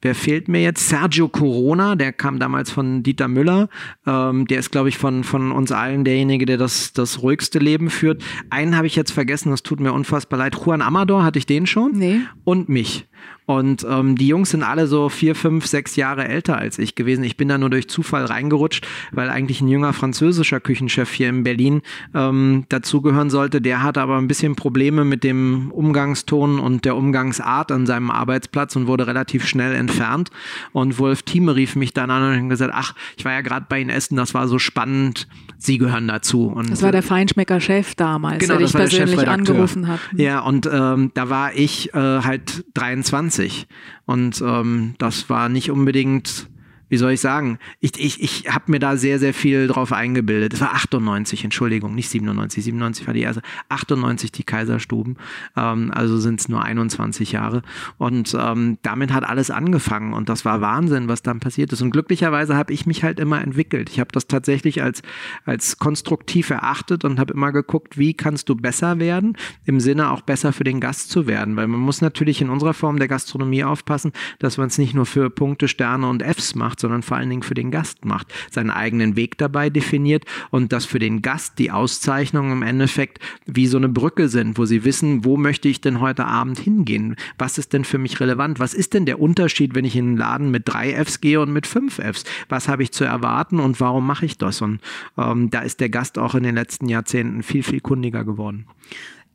Wer 0.03 0.15
fehlt 0.15 0.49
mir 0.49 0.61
jetzt? 0.61 0.89
Sergio 0.89 1.29
Corona, 1.29 1.95
der 1.95 2.11
kam 2.11 2.37
damals 2.37 2.69
von 2.69 3.03
Dieter 3.03 3.29
Müller. 3.29 3.69
Ähm, 4.05 4.45
der 4.47 4.59
ist, 4.59 4.69
glaube 4.69 4.89
ich, 4.89 4.97
von, 4.97 5.23
von 5.23 5.53
uns 5.53 5.71
allen 5.71 6.03
derjenige, 6.03 6.45
der 6.45 6.57
das, 6.57 6.91
das 6.91 7.21
ruhigste 7.21 7.57
Leben 7.57 7.89
führt. 7.89 8.21
Einen 8.49 8.75
habe 8.75 8.85
ich 8.85 8.97
jetzt 8.97 9.11
vergessen, 9.11 9.49
das 9.51 9.63
tut 9.63 9.79
mir 9.79 9.93
unfassbar 9.93 10.39
leid. 10.39 10.55
Juan 10.55 10.81
Amador, 10.81 11.23
hatte 11.23 11.39
ich 11.39 11.45
den 11.45 11.65
schon? 11.65 11.93
Nee. 11.93 12.19
Und 12.43 12.67
mich. 12.67 13.07
Und 13.45 13.85
ähm, 13.89 14.15
die 14.15 14.27
Jungs 14.27 14.51
sind 14.51 14.63
alle 14.63 14.87
so 14.87 15.09
vier, 15.09 15.35
fünf, 15.35 15.65
sechs 15.65 15.95
Jahre 15.95 16.27
älter 16.27 16.57
als 16.57 16.79
ich 16.79 16.95
gewesen. 16.95 17.23
Ich 17.23 17.37
bin 17.37 17.49
da 17.49 17.57
nur 17.57 17.69
durch 17.69 17.89
Zufall 17.89 18.25
reingerutscht, 18.25 18.87
weil 19.11 19.29
eigentlich 19.29 19.61
ein 19.61 19.67
junger 19.67 19.93
französischer 19.93 20.59
Küchenchef 20.59 21.11
hier 21.11 21.29
in 21.29 21.43
Berlin 21.43 21.81
ähm, 22.13 22.65
dazugehören 22.69 23.29
sollte. 23.29 23.61
Der 23.61 23.83
hatte 23.83 24.01
aber 24.01 24.17
ein 24.17 24.27
bisschen 24.27 24.55
Probleme 24.55 25.03
mit 25.03 25.23
dem 25.23 25.71
Umgangston 25.71 26.59
und 26.59 26.85
der 26.85 26.95
Umgangsart 26.95 27.71
an 27.71 27.85
seinem 27.85 28.11
Arbeitsplatz 28.11 28.75
und 28.75 28.87
wurde 28.87 29.07
relativ 29.07 29.45
schnell 29.45 29.75
entfernt. 29.75 30.29
Und 30.71 30.97
Wolf 30.99 31.23
Thieme 31.23 31.55
rief 31.55 31.75
mich 31.75 31.93
dann 31.93 32.09
an 32.11 32.23
und 32.23 32.43
hat 32.43 32.49
gesagt, 32.49 32.71
ach, 32.73 32.95
ich 33.17 33.25
war 33.25 33.33
ja 33.33 33.41
gerade 33.41 33.65
bei 33.67 33.81
Ihnen 33.81 33.89
essen, 33.89 34.15
das 34.15 34.33
war 34.33 34.47
so 34.47 34.59
spannend, 34.59 35.27
Sie 35.57 35.77
gehören 35.77 36.07
dazu. 36.07 36.47
Und, 36.47 36.69
das 36.69 36.81
war 36.81 36.91
der 36.91 37.03
Feinschmecker-Chef 37.03 37.95
damals, 37.95 38.39
genau, 38.39 38.57
der 38.57 38.67
dich 38.67 38.75
persönlich 38.75 39.27
angerufen 39.27 39.87
hat. 39.87 39.99
Ja, 40.15 40.39
und 40.39 40.69
ähm, 40.71 41.11
da 41.13 41.29
war 41.29 41.53
ich 41.53 41.93
äh, 41.93 41.97
halt 41.99 42.65
23 42.73 43.32
20. 43.33 43.67
Und 44.05 44.41
ähm, 44.41 44.95
das 44.97 45.29
war 45.29 45.49
nicht 45.49 45.71
unbedingt 45.71 46.47
wie 46.93 46.97
soll 46.97 47.13
ich 47.13 47.21
sagen, 47.21 47.57
ich, 47.79 47.99
ich, 47.99 48.21
ich 48.21 48.53
habe 48.53 48.65
mir 48.71 48.77
da 48.77 48.97
sehr, 48.97 49.17
sehr 49.17 49.33
viel 49.33 49.65
drauf 49.65 49.91
eingebildet. 49.91 50.53
Es 50.53 50.61
war 50.61 50.75
98, 50.75 51.43
Entschuldigung, 51.43 51.95
nicht 51.95 52.07
97. 52.07 52.63
97 52.65 53.07
war 53.07 53.15
die 53.15 53.21
erste. 53.21 53.41
98 53.69 54.31
die 54.31 54.43
Kaiserstuben. 54.43 55.17
Ähm, 55.57 55.89
also 55.91 56.19
sind 56.19 56.39
es 56.39 56.49
nur 56.49 56.61
21 56.61 57.31
Jahre. 57.31 57.63
Und 57.97 58.37
ähm, 58.39 58.77
damit 58.83 59.11
hat 59.11 59.23
alles 59.23 59.49
angefangen. 59.49 60.13
Und 60.13 60.29
das 60.29 60.45
war 60.45 60.61
Wahnsinn, 60.61 61.07
was 61.07 61.23
dann 61.23 61.39
passiert 61.39 61.73
ist. 61.73 61.81
Und 61.81 61.89
glücklicherweise 61.89 62.55
habe 62.55 62.71
ich 62.71 62.85
mich 62.85 63.03
halt 63.03 63.19
immer 63.19 63.41
entwickelt. 63.41 63.89
Ich 63.89 63.99
habe 63.99 64.11
das 64.11 64.27
tatsächlich 64.27 64.83
als, 64.83 65.01
als 65.45 65.79
konstruktiv 65.79 66.51
erachtet 66.51 67.05
und 67.05 67.19
habe 67.19 67.33
immer 67.33 67.51
geguckt, 67.51 67.97
wie 67.97 68.13
kannst 68.13 68.49
du 68.49 68.55
besser 68.55 68.99
werden, 68.99 69.35
im 69.65 69.79
Sinne 69.79 70.11
auch 70.11 70.21
besser 70.21 70.53
für 70.53 70.63
den 70.63 70.79
Gast 70.79 71.09
zu 71.09 71.25
werden. 71.25 71.55
Weil 71.55 71.67
man 71.67 71.79
muss 71.79 72.01
natürlich 72.01 72.39
in 72.39 72.51
unserer 72.51 72.75
Form 72.75 72.99
der 72.99 73.07
Gastronomie 73.07 73.63
aufpassen, 73.63 74.11
dass 74.37 74.59
man 74.59 74.67
es 74.67 74.77
nicht 74.77 74.93
nur 74.93 75.07
für 75.07 75.31
Punkte, 75.31 75.67
Sterne 75.67 76.07
und 76.07 76.21
Fs 76.21 76.53
macht, 76.53 76.82
sondern 76.83 77.01
vor 77.01 77.15
allen 77.15 77.29
Dingen 77.29 77.43
für 77.43 77.53
den 77.53 77.71
Gast 77.71 78.03
macht, 78.03 78.33
seinen 78.51 78.69
eigenen 78.69 79.15
Weg 79.15 79.37
dabei 79.37 79.69
definiert 79.69 80.25
und 80.51 80.73
dass 80.73 80.85
für 80.85 80.99
den 80.99 81.21
Gast 81.21 81.57
die 81.59 81.71
Auszeichnungen 81.71 82.51
im 82.51 82.61
Endeffekt 82.61 83.19
wie 83.45 83.67
so 83.67 83.77
eine 83.77 83.87
Brücke 83.87 84.27
sind, 84.27 84.57
wo 84.57 84.65
sie 84.65 84.83
wissen, 84.83 85.23
wo 85.23 85.37
möchte 85.37 85.69
ich 85.69 85.79
denn 85.79 86.01
heute 86.01 86.25
Abend 86.25 86.59
hingehen? 86.59 87.15
Was 87.37 87.57
ist 87.57 87.71
denn 87.71 87.85
für 87.85 87.97
mich 87.97 88.19
relevant? 88.19 88.59
Was 88.59 88.73
ist 88.73 88.93
denn 88.93 89.05
der 89.05 89.21
Unterschied, 89.21 89.75
wenn 89.75 89.85
ich 89.85 89.95
in 89.95 90.07
einen 90.07 90.17
Laden 90.17 90.51
mit 90.51 90.63
drei 90.67 90.91
Fs 90.91 91.21
gehe 91.21 91.39
und 91.39 91.53
mit 91.53 91.65
fünf 91.65 91.99
Fs? 91.99 92.25
Was 92.49 92.67
habe 92.67 92.83
ich 92.83 92.91
zu 92.91 93.05
erwarten 93.05 93.61
und 93.61 93.79
warum 93.79 94.05
mache 94.05 94.25
ich 94.25 94.37
das? 94.37 94.61
Und 94.61 94.81
ähm, 95.17 95.49
da 95.49 95.61
ist 95.61 95.79
der 95.79 95.89
Gast 95.89 96.19
auch 96.19 96.35
in 96.35 96.43
den 96.43 96.55
letzten 96.55 96.89
Jahrzehnten 96.89 97.43
viel, 97.43 97.63
viel 97.63 97.79
kundiger 97.79 98.25
geworden. 98.25 98.67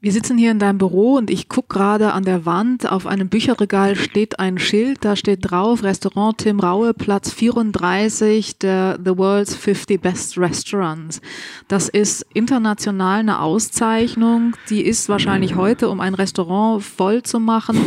Wir 0.01 0.13
sitzen 0.13 0.39
hier 0.39 0.53
in 0.53 0.61
deinem 0.61 0.79
Büro 0.79 1.15
und 1.15 1.29
ich 1.29 1.49
gucke 1.49 1.75
gerade 1.75 2.13
an 2.13 2.23
der 2.23 2.47
Wand. 2.47 2.89
Auf 2.89 3.05
einem 3.05 3.29
Bücherregal 3.29 3.97
steht 3.97 4.39
ein 4.39 4.57
Schild, 4.59 5.05
da 5.05 5.17
steht 5.17 5.51
drauf 5.51 5.83
Restaurant 5.83 6.39
Tim 6.39 6.61
Raue, 6.61 6.95
Platz 6.95 7.33
34 7.33 8.59
der 8.59 8.97
The 9.05 9.19
World's 9.19 9.57
50 9.57 10.01
Best 10.01 10.39
Restaurants. 10.39 11.21
Das 11.67 11.89
ist 11.89 12.25
international 12.33 13.19
eine 13.19 13.41
Auszeichnung, 13.41 14.55
die 14.71 14.83
ist 14.83 15.09
wahrscheinlich 15.09 15.57
heute, 15.57 15.89
um 15.89 15.99
ein 15.99 16.15
Restaurant 16.15 16.85
voll 16.85 17.25
zu 17.25 17.41
machen, 17.41 17.81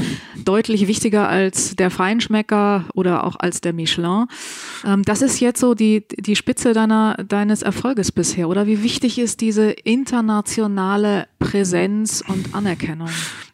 deutlich 0.44 0.88
wichtiger 0.88 1.30
als 1.30 1.78
der 1.78 1.92
Feinschmecker 1.92 2.88
oder 2.94 3.24
auch 3.24 3.38
als 3.40 3.62
der 3.62 3.72
Michelin. 3.72 4.26
Ähm, 4.86 5.04
das 5.04 5.22
ist 5.22 5.40
jetzt 5.40 5.62
so 5.62 5.76
die, 5.76 6.04
die 6.10 6.36
Spitze 6.36 6.74
deiner, 6.74 7.16
deines 7.26 7.62
Erfolges 7.62 8.12
bisher, 8.12 8.50
oder? 8.50 8.68
Wie 8.68 8.84
wichtig 8.84 9.18
ist 9.18 9.40
diese 9.40 9.72
internationale 9.72 11.28
Präsenz 11.52 12.24
und 12.26 12.56
Anerkennung? 12.56 13.10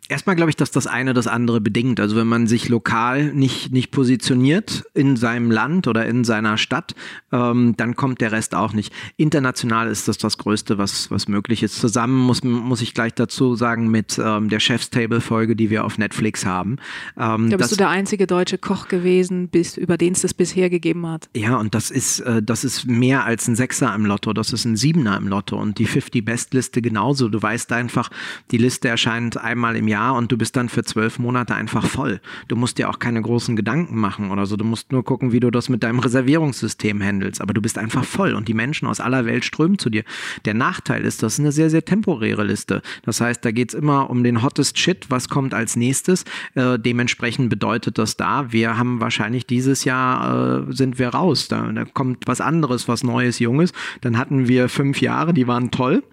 Erstmal 0.09 0.37
glaube 0.37 0.49
ich, 0.49 0.55
dass 0.55 0.71
das 0.71 0.87
eine 0.87 1.13
das 1.13 1.27
andere 1.27 1.59
bedingt. 1.59 1.99
Also 1.99 2.15
wenn 2.15 2.27
man 2.27 2.47
sich 2.47 2.69
lokal 2.69 3.33
nicht, 3.33 3.73
nicht 3.73 3.91
positioniert 3.91 4.85
in 4.93 5.17
seinem 5.17 5.51
Land 5.51 5.87
oder 5.87 6.05
in 6.05 6.23
seiner 6.23 6.57
Stadt, 6.57 6.95
ähm, 7.33 7.75
dann 7.75 7.95
kommt 7.95 8.21
der 8.21 8.31
Rest 8.31 8.55
auch 8.55 8.71
nicht. 8.71 8.93
International 9.17 9.89
ist 9.89 10.07
das 10.07 10.17
das 10.17 10.37
Größte, 10.37 10.77
was, 10.77 11.11
was 11.11 11.27
möglich 11.27 11.61
ist. 11.61 11.79
Zusammen 11.79 12.17
muss, 12.17 12.43
muss 12.43 12.81
ich 12.81 12.93
gleich 12.93 13.13
dazu 13.15 13.55
sagen 13.55 13.89
mit 13.89 14.17
ähm, 14.23 14.47
der 14.47 14.61
Chef's 14.61 14.89
Table 14.89 15.19
Folge, 15.19 15.57
die 15.57 15.69
wir 15.69 15.83
auf 15.83 15.97
Netflix 15.97 16.45
haben. 16.45 16.77
Ähm, 17.17 17.49
da 17.49 17.57
bist 17.57 17.73
du 17.73 17.75
der 17.75 17.89
einzige 17.89 18.27
deutsche 18.27 18.57
Koch 18.57 18.87
gewesen, 18.87 19.49
bis, 19.49 19.75
über 19.75 19.97
den 19.97 20.13
es 20.13 20.21
das 20.21 20.33
bisher 20.33 20.69
gegeben 20.69 21.05
hat. 21.05 21.29
Ja, 21.35 21.57
und 21.57 21.75
das 21.75 21.91
ist, 21.91 22.21
äh, 22.21 22.41
das 22.41 22.63
ist 22.63 22.85
mehr 22.85 23.25
als 23.25 23.47
ein 23.49 23.57
Sechser 23.57 23.93
im 23.93 24.05
Lotto. 24.05 24.31
Das 24.31 24.53
ist 24.53 24.63
ein 24.63 24.77
Siebener 24.77 25.17
im 25.17 25.27
Lotto 25.27 25.59
und 25.59 25.79
die 25.79 25.85
50 25.85 26.23
Best 26.23 26.53
Liste 26.53 26.81
genauso. 26.81 27.27
Du 27.27 27.41
weißt 27.41 27.73
einfach, 27.73 28.09
die 28.51 28.57
Liste 28.57 28.87
erscheint 28.87 29.37
einmal 29.37 29.75
im 29.75 29.89
Jahr 29.89 29.96
Jahr 29.97 30.15
und 30.15 30.31
du 30.31 30.37
bist 30.37 30.55
dann 30.55 30.69
für 30.69 30.83
zwölf 30.83 31.17
Monate 31.17 31.55
einfach 31.55 31.85
voll. 31.85 32.19
Du 32.47 32.55
musst 32.55 32.77
dir 32.77 32.89
auch 32.89 32.99
keine 32.99 33.21
großen 33.21 33.55
Gedanken 33.55 33.97
machen 33.97 34.31
oder 34.31 34.45
so. 34.45 34.55
Du 34.55 34.63
musst 34.63 34.91
nur 34.91 35.03
gucken, 35.03 35.31
wie 35.31 35.39
du 35.39 35.49
das 35.49 35.69
mit 35.69 35.83
deinem 35.83 35.99
Reservierungssystem 35.99 37.01
handelst. 37.01 37.41
Aber 37.41 37.53
du 37.53 37.61
bist 37.61 37.77
einfach 37.77 38.03
voll 38.03 38.33
und 38.33 38.47
die 38.47 38.53
Menschen 38.53 38.87
aus 38.87 38.99
aller 38.99 39.25
Welt 39.25 39.43
strömen 39.43 39.79
zu 39.79 39.89
dir. 39.89 40.03
Der 40.45 40.53
Nachteil 40.53 41.03
ist, 41.03 41.23
das 41.23 41.33
ist 41.33 41.39
eine 41.39 41.51
sehr, 41.51 41.69
sehr 41.69 41.83
temporäre 41.83 42.43
Liste. 42.43 42.81
Das 43.03 43.21
heißt, 43.21 43.43
da 43.43 43.51
geht 43.51 43.69
es 43.69 43.79
immer 43.79 44.09
um 44.09 44.23
den 44.23 44.43
hottest 44.43 44.77
Shit, 44.77 45.09
was 45.09 45.29
kommt 45.29 45.53
als 45.53 45.75
nächstes. 45.75 46.25
Äh, 46.53 46.77
dementsprechend 46.77 47.49
bedeutet 47.49 47.97
das 47.97 48.17
da, 48.17 48.51
wir 48.51 48.77
haben 48.77 49.01
wahrscheinlich 49.01 49.47
dieses 49.47 49.83
Jahr 49.83 50.67
äh, 50.67 50.73
sind 50.73 50.99
wir 50.99 51.09
raus. 51.09 51.47
Da, 51.47 51.71
da 51.71 51.85
kommt 51.85 52.27
was 52.27 52.41
anderes, 52.41 52.87
was 52.87 53.03
Neues, 53.03 53.39
Junges. 53.39 53.71
Dann 54.01 54.17
hatten 54.17 54.47
wir 54.47 54.69
fünf 54.69 55.01
Jahre, 55.01 55.33
die 55.33 55.47
waren 55.47 55.71
toll. 55.71 56.03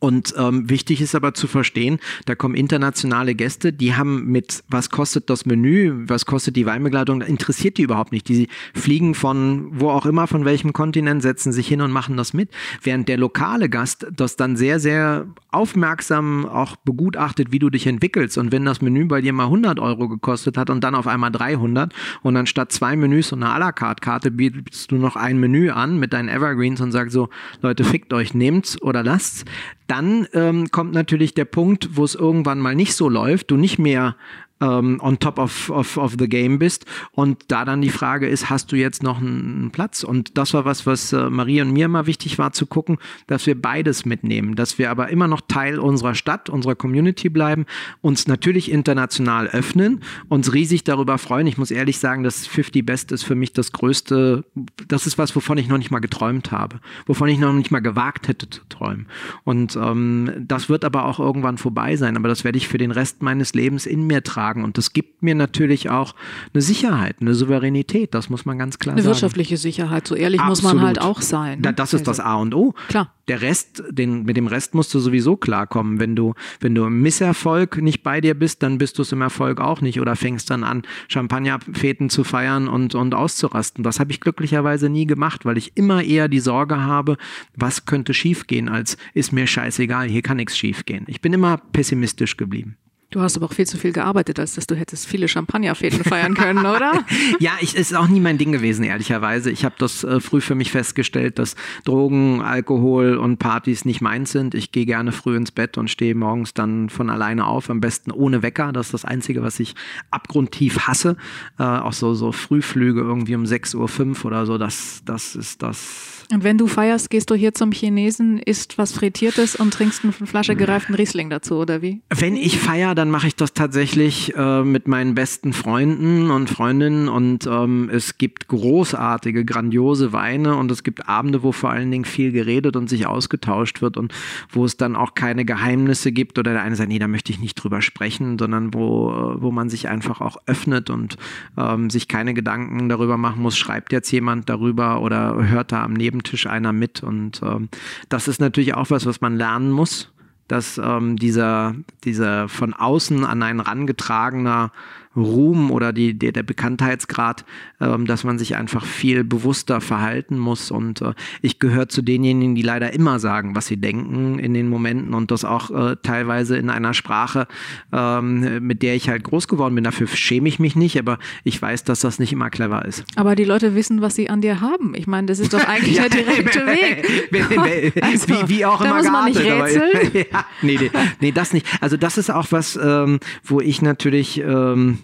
Und 0.00 0.34
ähm, 0.36 0.70
wichtig 0.70 1.00
ist 1.00 1.14
aber 1.14 1.34
zu 1.34 1.48
verstehen, 1.48 1.98
da 2.24 2.34
kommen 2.36 2.54
internationale 2.54 3.34
Gäste, 3.34 3.72
die 3.72 3.94
haben 3.94 4.26
mit, 4.26 4.62
was 4.68 4.90
kostet 4.90 5.28
das 5.28 5.44
Menü, 5.44 6.04
was 6.06 6.24
kostet 6.24 6.54
die 6.54 6.66
Weinbegleitung, 6.66 7.20
interessiert 7.22 7.78
die 7.78 7.82
überhaupt 7.82 8.12
nicht. 8.12 8.28
Die 8.28 8.48
fliegen 8.74 9.14
von 9.14 9.68
wo 9.72 9.90
auch 9.90 10.06
immer, 10.06 10.28
von 10.28 10.44
welchem 10.44 10.72
Kontinent, 10.72 11.22
setzen 11.22 11.52
sich 11.52 11.66
hin 11.66 11.80
und 11.80 11.90
machen 11.90 12.16
das 12.16 12.32
mit. 12.32 12.50
Während 12.82 13.08
der 13.08 13.16
lokale 13.16 13.68
Gast 13.68 14.06
das 14.14 14.36
dann 14.36 14.56
sehr, 14.56 14.78
sehr 14.78 15.26
aufmerksam 15.50 16.46
auch 16.46 16.76
begutachtet, 16.76 17.50
wie 17.50 17.58
du 17.58 17.70
dich 17.70 17.86
entwickelst. 17.86 18.38
Und 18.38 18.52
wenn 18.52 18.64
das 18.64 18.80
Menü 18.80 19.06
bei 19.06 19.20
dir 19.20 19.32
mal 19.32 19.44
100 19.44 19.80
Euro 19.80 20.08
gekostet 20.08 20.56
hat 20.56 20.70
und 20.70 20.84
dann 20.84 20.94
auf 20.94 21.08
einmal 21.08 21.32
300 21.32 21.92
und 22.22 22.34
dann 22.34 22.46
statt 22.46 22.70
zwei 22.70 22.94
Menüs 22.94 23.32
und 23.32 23.42
einer 23.42 23.54
à 23.54 23.58
la 23.58 23.72
carte 23.72 24.00
Karte 24.00 24.30
bietest 24.30 24.92
du 24.92 24.96
noch 24.96 25.16
ein 25.16 25.40
Menü 25.40 25.70
an 25.70 25.98
mit 25.98 26.12
deinen 26.12 26.28
Evergreens 26.28 26.80
und 26.80 26.92
sagst 26.92 27.12
so, 27.12 27.28
Leute, 27.62 27.82
fickt 27.82 28.12
euch, 28.12 28.34
nehmt's 28.34 28.80
oder 28.80 29.02
lasst's 29.02 29.44
dann 29.88 30.28
ähm, 30.34 30.70
kommt 30.70 30.92
natürlich 30.92 31.34
der 31.34 31.46
Punkt, 31.46 31.96
wo 31.96 32.04
es 32.04 32.14
irgendwann 32.14 32.60
mal 32.60 32.74
nicht 32.74 32.94
so 32.94 33.08
läuft, 33.08 33.50
du 33.50 33.56
nicht 33.56 33.78
mehr 33.78 34.16
ähm, 34.60 35.00
on 35.02 35.18
top 35.18 35.38
of, 35.38 35.70
of, 35.70 35.96
of 35.96 36.16
the 36.18 36.28
game 36.28 36.58
bist. 36.58 36.84
Und 37.12 37.44
da 37.48 37.64
dann 37.64 37.80
die 37.80 37.90
Frage 37.90 38.28
ist, 38.28 38.50
hast 38.50 38.72
du 38.72 38.76
jetzt 38.76 39.02
noch 39.02 39.18
einen 39.20 39.70
Platz? 39.70 40.02
Und 40.02 40.36
das 40.36 40.54
war 40.54 40.64
was, 40.64 40.86
was 40.86 41.12
äh, 41.12 41.30
Marie 41.30 41.60
und 41.60 41.72
mir 41.72 41.86
immer 41.86 42.06
wichtig 42.06 42.38
war 42.38 42.52
zu 42.52 42.66
gucken, 42.66 42.98
dass 43.26 43.46
wir 43.46 43.60
beides 43.60 44.04
mitnehmen, 44.04 44.56
dass 44.56 44.78
wir 44.78 44.90
aber 44.90 45.08
immer 45.08 45.28
noch 45.28 45.40
Teil 45.46 45.78
unserer 45.78 46.14
Stadt, 46.14 46.50
unserer 46.50 46.74
Community 46.74 47.28
bleiben, 47.28 47.66
uns 48.00 48.26
natürlich 48.26 48.70
international 48.70 49.48
öffnen, 49.48 50.02
uns 50.28 50.52
riesig 50.52 50.84
darüber 50.84 51.18
freuen. 51.18 51.46
Ich 51.46 51.58
muss 51.58 51.70
ehrlich 51.70 51.98
sagen, 51.98 52.22
das 52.22 52.46
50 52.46 52.84
Best 52.84 53.12
ist 53.12 53.24
für 53.24 53.34
mich 53.34 53.52
das 53.52 53.72
größte, 53.72 54.44
das 54.88 55.06
ist 55.06 55.18
was, 55.18 55.34
wovon 55.36 55.58
ich 55.58 55.68
noch 55.68 55.78
nicht 55.78 55.90
mal 55.90 55.98
geträumt 56.00 56.52
habe, 56.52 56.80
wovon 57.06 57.28
ich 57.28 57.38
noch 57.38 57.52
nicht 57.52 57.70
mal 57.70 57.80
gewagt 57.80 58.28
hätte 58.28 58.50
zu 58.50 58.60
träumen. 58.68 59.06
Und 59.44 59.76
ähm, 59.76 60.32
das 60.38 60.68
wird 60.68 60.84
aber 60.84 61.04
auch 61.04 61.18
irgendwann 61.18 61.58
vorbei 61.58 61.96
sein, 61.96 62.16
aber 62.16 62.28
das 62.28 62.44
werde 62.44 62.58
ich 62.58 62.68
für 62.68 62.78
den 62.78 62.90
Rest 62.90 63.22
meines 63.22 63.54
Lebens 63.54 63.86
in 63.86 64.06
mir 64.06 64.22
tragen 64.22 64.47
tragen. 64.48 64.64
Und 64.64 64.78
das 64.78 64.92
gibt 64.92 65.22
mir 65.22 65.34
natürlich 65.34 65.90
auch 65.90 66.14
eine 66.52 66.62
Sicherheit, 66.62 67.16
eine 67.20 67.34
Souveränität, 67.34 68.14
das 68.14 68.30
muss 68.30 68.44
man 68.44 68.58
ganz 68.58 68.78
klar 68.78 68.94
eine 68.94 69.02
sagen. 69.02 69.08
Eine 69.08 69.16
wirtschaftliche 69.16 69.56
Sicherheit, 69.56 70.06
so 70.06 70.14
ehrlich 70.14 70.40
Absolut. 70.40 70.62
muss 70.62 70.74
man 70.74 70.86
halt 70.86 71.00
auch 71.00 71.20
sein. 71.20 71.60
Ne? 71.60 71.72
Das 71.72 71.94
ist 71.94 72.06
das 72.06 72.20
A 72.20 72.36
und 72.36 72.54
O. 72.54 72.74
Klar. 72.88 73.12
Der 73.28 73.42
Rest, 73.42 73.82
den, 73.90 74.22
mit 74.22 74.38
dem 74.38 74.46
Rest 74.46 74.74
musst 74.74 74.94
du 74.94 75.00
sowieso 75.00 75.36
klarkommen. 75.36 76.00
Wenn 76.00 76.16
du, 76.16 76.34
wenn 76.60 76.74
du 76.74 76.86
im 76.86 77.02
Misserfolg 77.02 77.76
nicht 77.82 78.02
bei 78.02 78.22
dir 78.22 78.34
bist, 78.34 78.62
dann 78.62 78.78
bist 78.78 78.96
du 78.96 79.02
es 79.02 79.12
im 79.12 79.20
Erfolg 79.20 79.60
auch 79.60 79.82
nicht 79.82 80.00
oder 80.00 80.16
fängst 80.16 80.48
dann 80.48 80.64
an, 80.64 80.82
Champagnerfeten 81.08 82.08
zu 82.08 82.24
feiern 82.24 82.68
und, 82.68 82.94
und 82.94 83.14
auszurasten. 83.14 83.84
Das 83.84 84.00
habe 84.00 84.12
ich 84.12 84.20
glücklicherweise 84.20 84.88
nie 84.88 85.06
gemacht, 85.06 85.44
weil 85.44 85.58
ich 85.58 85.76
immer 85.76 86.02
eher 86.02 86.28
die 86.28 86.40
Sorge 86.40 86.80
habe, 86.80 87.18
was 87.54 87.84
könnte 87.84 88.14
schiefgehen, 88.14 88.70
als 88.70 88.96
ist 89.12 89.32
mir 89.32 89.46
scheißegal, 89.46 90.08
hier 90.08 90.22
kann 90.22 90.38
nichts 90.38 90.56
schiefgehen. 90.56 91.04
Ich 91.06 91.20
bin 91.20 91.34
immer 91.34 91.58
pessimistisch 91.58 92.38
geblieben. 92.38 92.78
Du 93.10 93.22
hast 93.22 93.38
aber 93.38 93.46
auch 93.46 93.54
viel 93.54 93.66
zu 93.66 93.78
viel 93.78 93.92
gearbeitet, 93.92 94.38
als 94.38 94.54
dass 94.54 94.66
du 94.66 94.74
hättest 94.74 95.06
viele 95.06 95.28
Champagnerfäden 95.28 96.04
feiern 96.04 96.34
können, 96.34 96.66
oder? 96.66 97.06
ja, 97.40 97.52
ich, 97.60 97.74
ist 97.74 97.96
auch 97.96 98.06
nie 98.06 98.20
mein 98.20 98.36
Ding 98.36 98.52
gewesen, 98.52 98.84
ehrlicherweise. 98.84 99.50
Ich 99.50 99.64
habe 99.64 99.76
das 99.78 100.04
äh, 100.04 100.20
früh 100.20 100.42
für 100.42 100.54
mich 100.54 100.70
festgestellt, 100.70 101.38
dass 101.38 101.56
Drogen, 101.84 102.42
Alkohol 102.42 103.16
und 103.16 103.38
Partys 103.38 103.86
nicht 103.86 104.02
meins 104.02 104.32
sind. 104.32 104.54
Ich 104.54 104.72
gehe 104.72 104.84
gerne 104.84 105.12
früh 105.12 105.38
ins 105.38 105.52
Bett 105.52 105.78
und 105.78 105.88
stehe 105.88 106.14
morgens 106.14 106.52
dann 106.52 106.90
von 106.90 107.08
alleine 107.08 107.46
auf, 107.46 107.70
am 107.70 107.80
besten 107.80 108.10
ohne 108.10 108.42
Wecker. 108.42 108.72
Das 108.72 108.88
ist 108.88 108.92
das 108.92 109.04
Einzige, 109.06 109.42
was 109.42 109.58
ich 109.58 109.74
abgrundtief 110.10 110.80
hasse. 110.80 111.16
Äh, 111.58 111.62
auch 111.62 111.94
so, 111.94 112.12
so 112.12 112.30
Frühflüge 112.30 113.00
irgendwie 113.00 113.36
um 113.36 113.44
6.05 113.44 114.18
Uhr 114.18 114.24
oder 114.26 114.44
so, 114.44 114.58
das, 114.58 115.00
das 115.06 115.34
ist 115.34 115.62
das 115.62 116.17
und 116.30 116.44
wenn 116.44 116.58
du 116.58 116.66
feierst, 116.66 117.08
gehst 117.08 117.30
du 117.30 117.34
hier 117.34 117.54
zum 117.54 117.72
Chinesen, 117.72 118.38
isst 118.38 118.76
was 118.76 118.92
Frittiertes 118.92 119.56
und 119.56 119.72
trinkst 119.72 120.04
eine 120.04 120.12
Flasche 120.12 120.56
gereiften 120.56 120.94
Riesling 120.94 121.30
dazu, 121.30 121.56
oder 121.56 121.80
wie? 121.80 122.02
Wenn 122.10 122.36
ich 122.36 122.58
feiere, 122.58 122.94
dann 122.94 123.10
mache 123.10 123.28
ich 123.28 123.34
das 123.34 123.54
tatsächlich 123.54 124.36
äh, 124.36 124.62
mit 124.62 124.88
meinen 124.88 125.14
besten 125.14 125.54
Freunden 125.54 126.30
und 126.30 126.50
Freundinnen 126.50 127.08
und 127.08 127.46
ähm, 127.46 127.88
es 127.90 128.18
gibt 128.18 128.48
großartige, 128.48 129.46
grandiose 129.46 130.12
Weine 130.12 130.56
und 130.56 130.70
es 130.70 130.82
gibt 130.82 131.08
Abende, 131.08 131.42
wo 131.42 131.52
vor 131.52 131.70
allen 131.70 131.90
Dingen 131.90 132.04
viel 132.04 132.30
geredet 132.32 132.76
und 132.76 132.90
sich 132.90 133.06
ausgetauscht 133.06 133.80
wird 133.80 133.96
und 133.96 134.12
wo 134.50 134.66
es 134.66 134.76
dann 134.76 134.96
auch 134.96 135.14
keine 135.14 135.46
Geheimnisse 135.46 136.12
gibt 136.12 136.38
oder 136.38 136.52
der 136.52 136.62
eine 136.62 136.76
sagt, 136.76 136.90
nee, 136.90 136.98
da 136.98 137.08
möchte 137.08 137.32
ich 137.32 137.40
nicht 137.40 137.54
drüber 137.54 137.80
sprechen, 137.80 138.38
sondern 138.38 138.74
wo, 138.74 139.10
äh, 139.10 139.42
wo 139.42 139.50
man 139.50 139.70
sich 139.70 139.88
einfach 139.88 140.20
auch 140.20 140.36
öffnet 140.44 140.90
und 140.90 141.16
ähm, 141.56 141.88
sich 141.88 142.06
keine 142.06 142.34
Gedanken 142.34 142.90
darüber 142.90 143.16
machen 143.16 143.40
muss, 143.40 143.56
schreibt 143.56 143.92
jetzt 143.92 144.10
jemand 144.10 144.50
darüber 144.50 145.00
oder 145.00 145.48
hört 145.48 145.72
da 145.72 145.82
am 145.82 145.94
Neben 145.94 146.17
Nebentisch 146.18 146.46
einer 146.46 146.72
mit. 146.72 147.02
Und 147.02 147.40
ähm, 147.42 147.68
das 148.08 148.28
ist 148.28 148.40
natürlich 148.40 148.74
auch 148.74 148.90
was, 148.90 149.06
was 149.06 149.20
man 149.20 149.36
lernen 149.36 149.70
muss, 149.70 150.10
dass 150.48 150.78
ähm, 150.78 151.16
dieser, 151.16 151.74
dieser 152.04 152.48
von 152.48 152.74
außen 152.74 153.24
an 153.24 153.42
einen 153.42 153.60
rangetragener 153.60 154.72
Ruhm 155.16 155.70
oder 155.70 155.92
die, 155.92 156.18
der, 156.18 156.32
der 156.32 156.42
Bekanntheitsgrad, 156.42 157.44
ähm, 157.80 158.06
dass 158.06 158.24
man 158.24 158.38
sich 158.38 158.56
einfach 158.56 158.84
viel 158.84 159.24
bewusster 159.24 159.80
verhalten 159.80 160.38
muss. 160.38 160.70
Und 160.70 161.02
äh, 161.02 161.14
ich 161.42 161.58
gehöre 161.58 161.88
zu 161.88 162.02
denjenigen, 162.02 162.54
die 162.54 162.62
leider 162.62 162.92
immer 162.92 163.18
sagen, 163.18 163.54
was 163.54 163.66
sie 163.66 163.76
denken 163.76 164.38
in 164.38 164.54
den 164.54 164.68
Momenten 164.68 165.14
und 165.14 165.30
das 165.30 165.44
auch 165.44 165.70
äh, 165.70 165.96
teilweise 166.02 166.56
in 166.56 166.70
einer 166.70 166.94
Sprache, 166.94 167.46
ähm, 167.92 168.66
mit 168.66 168.82
der 168.82 168.94
ich 168.94 169.08
halt 169.08 169.24
groß 169.24 169.48
geworden 169.48 169.74
bin. 169.74 169.84
Dafür 169.84 170.06
schäme 170.06 170.48
ich 170.48 170.58
mich 170.58 170.76
nicht, 170.76 170.98
aber 170.98 171.18
ich 171.44 171.60
weiß, 171.60 171.84
dass 171.84 172.00
das 172.00 172.18
nicht 172.18 172.32
immer 172.32 172.50
clever 172.50 172.84
ist. 172.84 173.04
Aber 173.16 173.34
die 173.34 173.44
Leute 173.44 173.74
wissen, 173.74 174.00
was 174.00 174.14
sie 174.14 174.30
an 174.30 174.40
dir 174.40 174.60
haben. 174.60 174.94
Ich 174.94 175.06
meine, 175.06 175.26
das 175.26 175.38
ist 175.38 175.54
doch 175.54 175.64
eigentlich 175.66 175.96
ja, 175.96 176.08
der 176.08 176.22
direkte 176.22 176.60
Weg. 176.66 178.02
also, 178.02 178.28
wie, 178.28 178.48
wie, 178.48 178.64
auch 178.64 178.80
immer 178.80 178.96
muss 178.96 179.10
man 179.10 179.24
nicht 179.26 179.40
rätseln. 179.40 180.26
ja, 180.32 180.46
nee, 180.62 180.78
nee, 180.80 180.90
nee, 181.20 181.32
das 181.32 181.52
nicht. 181.52 181.66
Also 181.80 181.96
das 181.96 182.18
ist 182.18 182.30
auch 182.30 182.46
was, 182.50 182.78
ähm, 182.80 183.20
wo 183.44 183.60
ich 183.60 183.82
natürlich 183.82 184.40
ähm, 184.40 184.98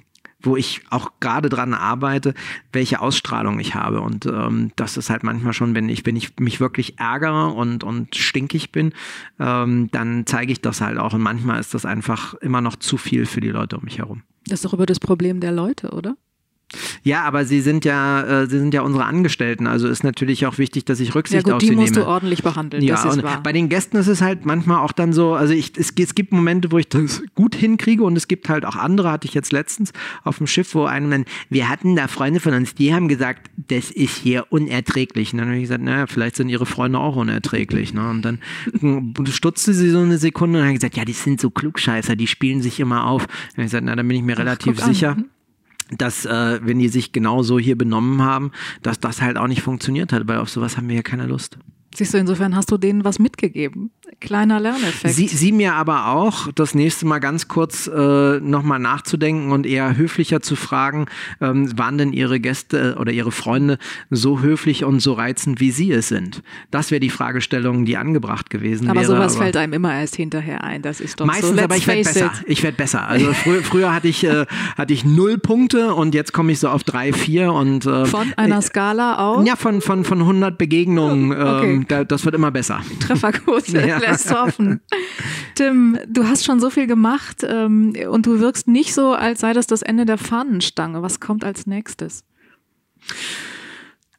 wo 0.45 0.57
ich 0.57 0.82
auch 0.90 1.12
gerade 1.20 1.49
dran 1.49 1.74
arbeite, 1.74 2.34
welche 2.72 3.01
Ausstrahlung 3.01 3.61
ich 3.61 3.74
habe. 3.74 4.01
Und 4.01 4.26
ähm, 4.26 4.72
das 4.76 4.97
ist 4.97 5.11
halt 5.11 5.22
manchmal 5.24 5.53
schon, 5.53 5.74
wenn 5.74 5.88
ich, 5.88 6.05
wenn 6.07 6.16
ich 6.16 6.38
mich 6.38 6.61
wirklich 6.61 6.99
ärgere 6.99 7.55
und, 7.55 7.84
und 7.84 8.14
stinkig 8.16 8.72
bin, 8.72 8.92
ähm, 9.38 9.88
dann 9.90 10.26
zeige 10.26 10.53
ich 10.53 10.61
das 10.61 10.80
halt 10.80 10.99
auch. 10.99 11.14
Und 11.14 11.22
manchmal 11.22 11.61
ist 11.61 11.74
das 11.74 11.84
einfach 11.84 12.34
immer 12.34 12.61
noch 12.61 12.76
zu 12.76 12.97
viel 12.97 13.26
für 13.26 13.40
die 13.40 13.51
Leute 13.51 13.76
um 13.76 13.84
mich 13.84 13.99
herum. 13.99 14.22
Das 14.47 14.59
ist 14.59 14.64
doch 14.64 14.74
über 14.74 14.86
das 14.86 15.01
Problem 15.01 15.40
der 15.40 15.53
Leute, 15.53 15.90
oder? 15.90 16.16
Ja, 17.03 17.23
aber 17.23 17.45
sie 17.45 17.61
sind 17.61 17.85
ja, 17.85 18.43
äh, 18.43 18.47
sie 18.47 18.59
sind 18.59 18.75
ja 18.75 18.83
unsere 18.83 19.05
Angestellten, 19.05 19.67
also 19.67 19.89
ist 19.89 20.05
natürlich 20.05 20.47
auch 20.47 20.59
wichtig, 20.59 20.85
dass 20.85 21.01
ich 21.01 21.15
Rücksicht 21.15 21.47
ja, 21.47 21.53
gut, 21.53 21.53
auf 21.55 21.59
die 21.59 21.69
sie 21.69 21.77
musst 21.77 21.93
nehme. 21.95 22.07
du 22.07 22.11
ordentlich 22.11 22.43
behandeln. 22.43 22.83
Ja, 22.83 23.03
das 23.03 23.17
ist 23.17 23.23
wahr. 23.23 23.43
bei 23.43 23.53
den 23.53 23.69
Gästen 23.69 23.97
ist 23.97 24.09
es 24.09 24.23
halt 24.23 24.45
manchmal 24.47 24.79
auch 24.79 24.93
dann 24.93 25.12
so, 25.12 25.35
also 25.35 25.53
ich, 25.53 25.73
es, 25.77 25.93
es 25.97 26.15
gibt 26.15 26.33
Momente, 26.33 26.73
wo 26.73 26.79
ich 26.79 26.89
das 26.89 27.23
gut 27.35 27.55
hinkriege 27.55 28.03
und 28.03 28.17
es 28.17 28.29
gibt 28.29 28.49
halt 28.49 28.65
auch 28.65 28.77
andere, 28.77 29.11
hatte 29.11 29.27
ich 29.27 29.35
jetzt 29.35 29.53
letztens 29.53 29.93
auf 30.25 30.39
dem 30.39 30.47
Schiff, 30.47 30.75
wo 30.75 30.85
einem 30.85 31.11
dann, 31.11 31.25
wir 31.51 31.69
hatten 31.69 31.97
da 31.97 32.09
Freunde 32.09 32.41
von 32.41 32.55
uns, 32.55 32.75
die 32.75 32.95
haben 32.95 33.09
gesagt, 33.09 33.51
das 33.69 33.91
ist 33.91 34.17
hier 34.17 34.47
unerträglich. 34.51 35.33
Und 35.33 35.41
dann 35.41 35.49
habe 35.49 35.57
ich 35.57 35.65
gesagt, 35.65 35.83
naja, 35.83 36.07
vielleicht 36.07 36.37
sind 36.37 36.49
ihre 36.49 36.67
Freunde 36.67 36.99
auch 36.99 37.17
unerträglich. 37.17 37.95
Ne? 37.95 38.09
Und 38.09 38.23
dann 38.23 38.39
stutzte 39.31 39.75
sie 39.75 39.91
so 39.91 40.01
eine 40.01 40.19
Sekunde 40.19 40.61
und 40.61 40.67
hat 40.67 40.75
gesagt, 40.75 40.97
ja, 40.97 41.05
die 41.05 41.12
sind 41.12 41.41
so 41.41 41.51
Klugscheißer, 41.51 42.17
die 42.17 42.27
spielen 42.27 42.62
sich 42.62 42.81
immer 42.81 43.07
auf. 43.07 43.23
Und 43.23 43.31
dann 43.31 43.53
habe 43.53 43.62
ich 43.62 43.67
gesagt, 43.67 43.85
na, 43.85 43.97
dann 43.97 44.09
bin 44.09 44.17
ich 44.17 44.23
mir 44.23 44.39
relativ 44.39 44.77
guck 44.77 45.03
an. 45.05 45.25
Dass 45.99 46.24
äh, 46.24 46.61
wenn 46.62 46.78
die 46.78 46.88
sich 46.88 47.12
genau 47.12 47.42
so 47.42 47.59
hier 47.59 47.76
benommen 47.76 48.22
haben, 48.22 48.53
dass 48.82 49.01
das 49.01 49.22
halt 49.22 49.36
auch 49.36 49.49
nicht 49.49 49.62
funktioniert 49.62 50.12
hat, 50.12 50.26
weil 50.28 50.38
auf 50.38 50.51
sowas 50.51 50.76
haben 50.76 50.88
wir 50.88 50.97
ja 50.97 51.03
keine 51.03 51.26
Lust. 51.26 51.59
Siehst 51.95 52.12
du, 52.12 52.18
insofern 52.18 52.57
hast 52.57 52.70
du 52.72 52.76
denen 52.76 53.05
was 53.05 53.18
mitgegeben. 53.20 53.90
Kleiner 54.21 54.61
Lerneffekt. 54.61 55.15
Sie, 55.15 55.29
sie 55.29 55.53
mir 55.53 55.75
aber 55.75 56.09
auch, 56.09 56.49
das 56.55 56.75
nächste 56.75 57.07
Mal 57.07 57.19
ganz 57.19 57.49
kurz 57.49 57.87
äh, 57.87 58.41
nochmal 58.41 58.79
nachzudenken 58.79 59.53
und 59.53 59.67
eher 59.67 59.97
höflicher 59.97 60.41
zu 60.41 60.57
fragen, 60.57 61.07
ähm, 61.41 61.77
waren 61.79 61.99
denn 61.99 62.13
Ihre 62.13 62.41
Gäste 62.41 62.97
oder 62.99 63.13
Ihre 63.13 63.33
Freunde 63.33 63.79
so 64.11 64.41
höflich 64.41 64.85
und 64.85 65.01
so 65.01 65.13
reizend, 65.15 65.61
wie 65.61 65.71
Sie 65.71 65.91
es 65.93 66.09
sind? 66.09 66.43
Das 66.71 66.91
wäre 66.91 67.01
die 67.01 67.11
Fragestellung, 67.11 67.85
die 67.85 67.97
angebracht 67.97 68.51
gewesen 68.51 68.89
aber 68.89 69.01
wäre. 69.01 69.13
sowas 69.13 69.37
fällt 69.37 69.57
einem 69.57 69.73
immer 69.73 69.95
erst 69.95 70.17
hinterher 70.17 70.63
ein. 70.65 70.83
Das 70.83 71.01
ist 71.01 71.21
doch 71.21 71.27
Meistens, 71.27 71.49
so. 71.51 71.55
Let's 71.55 71.65
aber 71.65 71.77
ich 71.77 71.87
werde 71.87 72.03
besser. 72.03 72.33
Ich 72.47 72.63
werde 72.63 72.77
besser. 72.77 73.09
Also 73.09 73.33
früher, 73.33 73.63
früher 73.63 73.95
hatte 73.95 74.09
ich 74.09 74.25
äh, 74.25 74.47
hatte 74.77 74.93
ich 74.93 75.05
null 75.05 75.39
Punkte 75.39 75.95
und 75.95 76.15
jetzt 76.15 76.33
komme 76.33 76.53
ich 76.53 76.59
so 76.61 76.69
auf 76.69 76.85
drei, 76.85 77.13
vier 77.13 77.53
und 77.53 77.87
äh, 77.87 78.07
Von 78.07 78.33
einer 78.37 78.63
Skala 78.63 79.17
auf. 79.19 79.47
ja 79.47 79.57
von 79.57 79.81
von 79.81 80.05
von 80.05 80.21
100 80.21 80.59
Begegnungen. 80.59 81.33
Okay. 81.33 81.73
Ähm, 81.75 81.85
da, 81.89 82.05
das 82.05 82.25
wird 82.25 82.35
immer 82.35 82.51
besser. 82.51 82.81
Trefferquote 83.01 83.81
Ja. 83.87 83.93
lässt 84.01 84.34
hoffen. 84.34 84.80
Tim, 85.55 85.99
du 86.07 86.26
hast 86.26 86.45
schon 86.45 86.61
so 86.61 86.70
viel 86.70 86.86
gemacht 86.86 87.45
ähm, 87.47 87.95
und 88.09 88.26
du 88.26 88.40
wirkst 88.40 88.68
nicht 88.68 88.95
so, 88.95 89.12
als 89.12 89.40
sei 89.40 89.53
das 89.53 89.66
das 89.66 89.82
Ende 89.82 90.05
der 90.05 90.18
Fahnenstange. 90.18 91.03
Was 91.03 91.20
kommt 91.20 91.45
als 91.45 91.66
nächstes? 91.66 92.24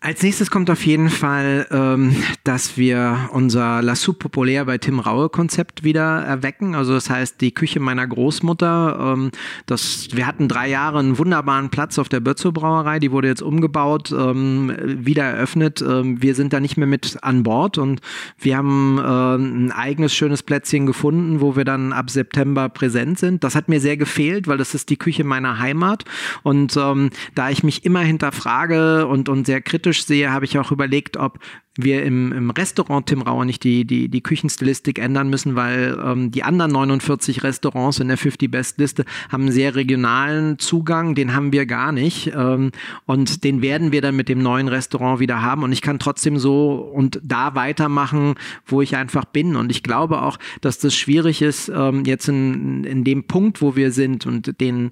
Als 0.06 0.22
nächstes 0.22 0.51
kommt 0.51 0.70
auf 0.70 0.86
jeden 0.86 1.10
Fall, 1.10 1.66
ähm, 1.72 2.16
dass 2.43 2.78
wir 2.78 3.32
unser 3.32 3.82
La 3.82 3.95
Soupe 3.95 4.20
Populaire 4.20 4.66
bei 4.66 4.78
Tim 4.78 4.99
Raue 4.99 5.30
Konzept 5.30 5.84
wieder 5.84 6.22
erwecken. 6.22 6.76
Also 6.76 6.93
das 6.93 7.10
heißt, 7.10 7.41
die 7.41 7.51
Küche 7.51 7.80
meiner 7.80 8.06
Großmutter. 8.06 9.16
Ähm, 9.16 9.32
das, 9.66 10.10
wir 10.12 10.28
hatten 10.28 10.47
drei 10.47 10.70
Jahre 10.70 10.99
einen 10.99 11.18
wunderbaren 11.18 11.72
Platz 11.72 11.97
auf 11.97 12.08
der 12.08 12.20
Bötzow 12.20 12.53
Brauerei. 12.53 12.99
Die 12.99 13.12
wurde 13.12 13.30
jetzt 13.30 13.41
umgebaut, 13.41 14.12
ähm, 14.12 14.76
wieder 14.80 15.24
eröffnet. 15.24 15.82
Ähm, 15.82 16.22
wir 16.22 16.36
sind 16.36 16.53
da 16.53 16.60
nicht 16.60 16.78
mehr 16.78 16.86
mit 16.86 17.18
an 17.24 17.41
Bord 17.41 17.80
und 17.80 17.99
wir 18.38 18.58
haben 18.58 18.99
ähm, 19.03 19.66
ein 19.66 19.72
eigenes 19.72 20.14
schönes 20.14 20.43
Plätzchen 20.43 20.86
gefunden, 20.86 21.41
wo 21.41 21.56
wir 21.56 21.66
dann 21.66 21.93
ab 21.93 22.12
September 22.12 22.70
präsent 22.70 23.18
sind. 23.18 23.43
Das 23.43 23.56
hat 23.56 23.70
mir 23.70 23.80
sehr 23.80 23.97
gefehlt, 23.97 24.47
weil 24.47 24.60
das 24.60 24.76
ist 24.76 24.91
die 24.91 24.97
Küche 24.97 25.24
meiner 25.24 25.58
Heimat. 25.58 26.06
Und 26.43 26.78
ähm, 26.78 27.10
da 27.34 27.49
ich 27.49 27.64
mich 27.64 27.86
immer 27.86 28.01
hinterfrage 28.01 29.08
und, 29.08 29.30
und 29.30 29.47
sehr 29.47 29.62
kritisch 29.62 29.95
sehe, 30.04 30.32
habe 30.32 30.46
ich 30.46 30.58
auch 30.58 30.72
überlegt, 30.72 31.18
ob 31.18 31.39
wir 31.78 32.04
im, 32.04 32.32
im 32.32 32.50
Restaurant 32.52 33.06
Tim 33.06 33.22
Rauer 33.22 33.46
nicht 33.46 33.64
die, 33.64 33.86
die, 33.86 34.08
die 34.08 34.22
Küchenstilistik 34.22 34.98
ändern 34.98 35.30
müssen, 35.30 35.56
weil 35.56 35.98
ähm, 36.04 36.32
die 36.32 36.43
anderen 36.43 36.72
49 36.72 37.43
Restaurants 37.43 38.00
in 38.00 38.08
der 38.08 38.18
50 38.18 38.50
Best 38.50 38.78
Liste 38.78 39.04
haben 39.30 39.43
einen 39.43 39.52
sehr 39.52 39.76
regionalen 39.76 40.58
Zugang, 40.58 41.16
den 41.16 41.34
haben 41.34 41.52
wir 41.52 41.66
gar 41.66 41.91
nicht. 41.91 42.32
Ähm, 42.34 42.72
und 43.06 43.43
den 43.43 43.62
werden 43.62 43.91
wir 43.91 44.02
dann 44.02 44.16
mit 44.16 44.30
dem 44.30 44.39
neuen 44.39 44.70
Restaurant 44.70 45.20
wieder 45.20 45.41
haben. 45.41 45.64
Und 45.64 45.74
ich 45.74 45.82
kann 45.82 46.00
trotzdem 46.00 46.38
so 46.38 46.76
und 46.76 47.20
da 47.24 47.56
weitermachen, 47.56 48.36
wo 48.66 48.82
ich 48.82 48.96
einfach 48.96 49.26
bin. 49.26 49.56
Und 49.56 49.70
ich 49.70 49.84
glaube 49.84 50.22
auch, 50.22 50.38
dass 50.62 50.80
das 50.80 50.96
schwierig 50.96 51.41
ist, 51.41 51.70
ähm, 51.70 52.06
jetzt 52.06 52.30
in, 52.30 52.86
in 52.86 53.04
dem 53.04 53.26
Punkt, 53.26 53.62
wo 53.62 53.76
wir 53.76 53.91
sind 53.91 54.26
und 54.26 54.62
den 54.62 54.91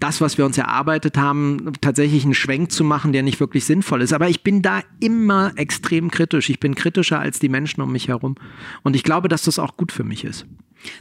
das, 0.00 0.20
was 0.20 0.36
wir 0.36 0.44
uns 0.44 0.58
erarbeitet 0.58 1.16
haben, 1.16 1.72
tatsächlich 1.80 2.24
einen 2.24 2.34
Schwenk 2.34 2.72
zu 2.72 2.82
machen, 2.82 3.12
der 3.12 3.22
nicht 3.22 3.38
wirklich 3.38 3.64
sinnvoll 3.64 4.02
ist. 4.02 4.12
Aber 4.12 4.28
ich 4.28 4.42
bin 4.42 4.60
da 4.60 4.80
immer 4.98 5.52
extrem 5.56 6.10
kritisch. 6.10 6.50
Ich 6.50 6.58
bin 6.58 6.74
kritischer 6.74 7.20
als 7.20 7.38
die 7.38 7.48
Menschen 7.48 7.82
um 7.82 7.92
mich 7.92 8.08
herum. 8.08 8.34
Und 8.82 8.96
ich 8.96 9.04
glaube, 9.04 9.28
dass 9.28 9.42
das 9.42 9.58
auch 9.60 9.76
gut 9.76 9.92
für 9.92 10.04
mich 10.04 10.24
ist. 10.24 10.44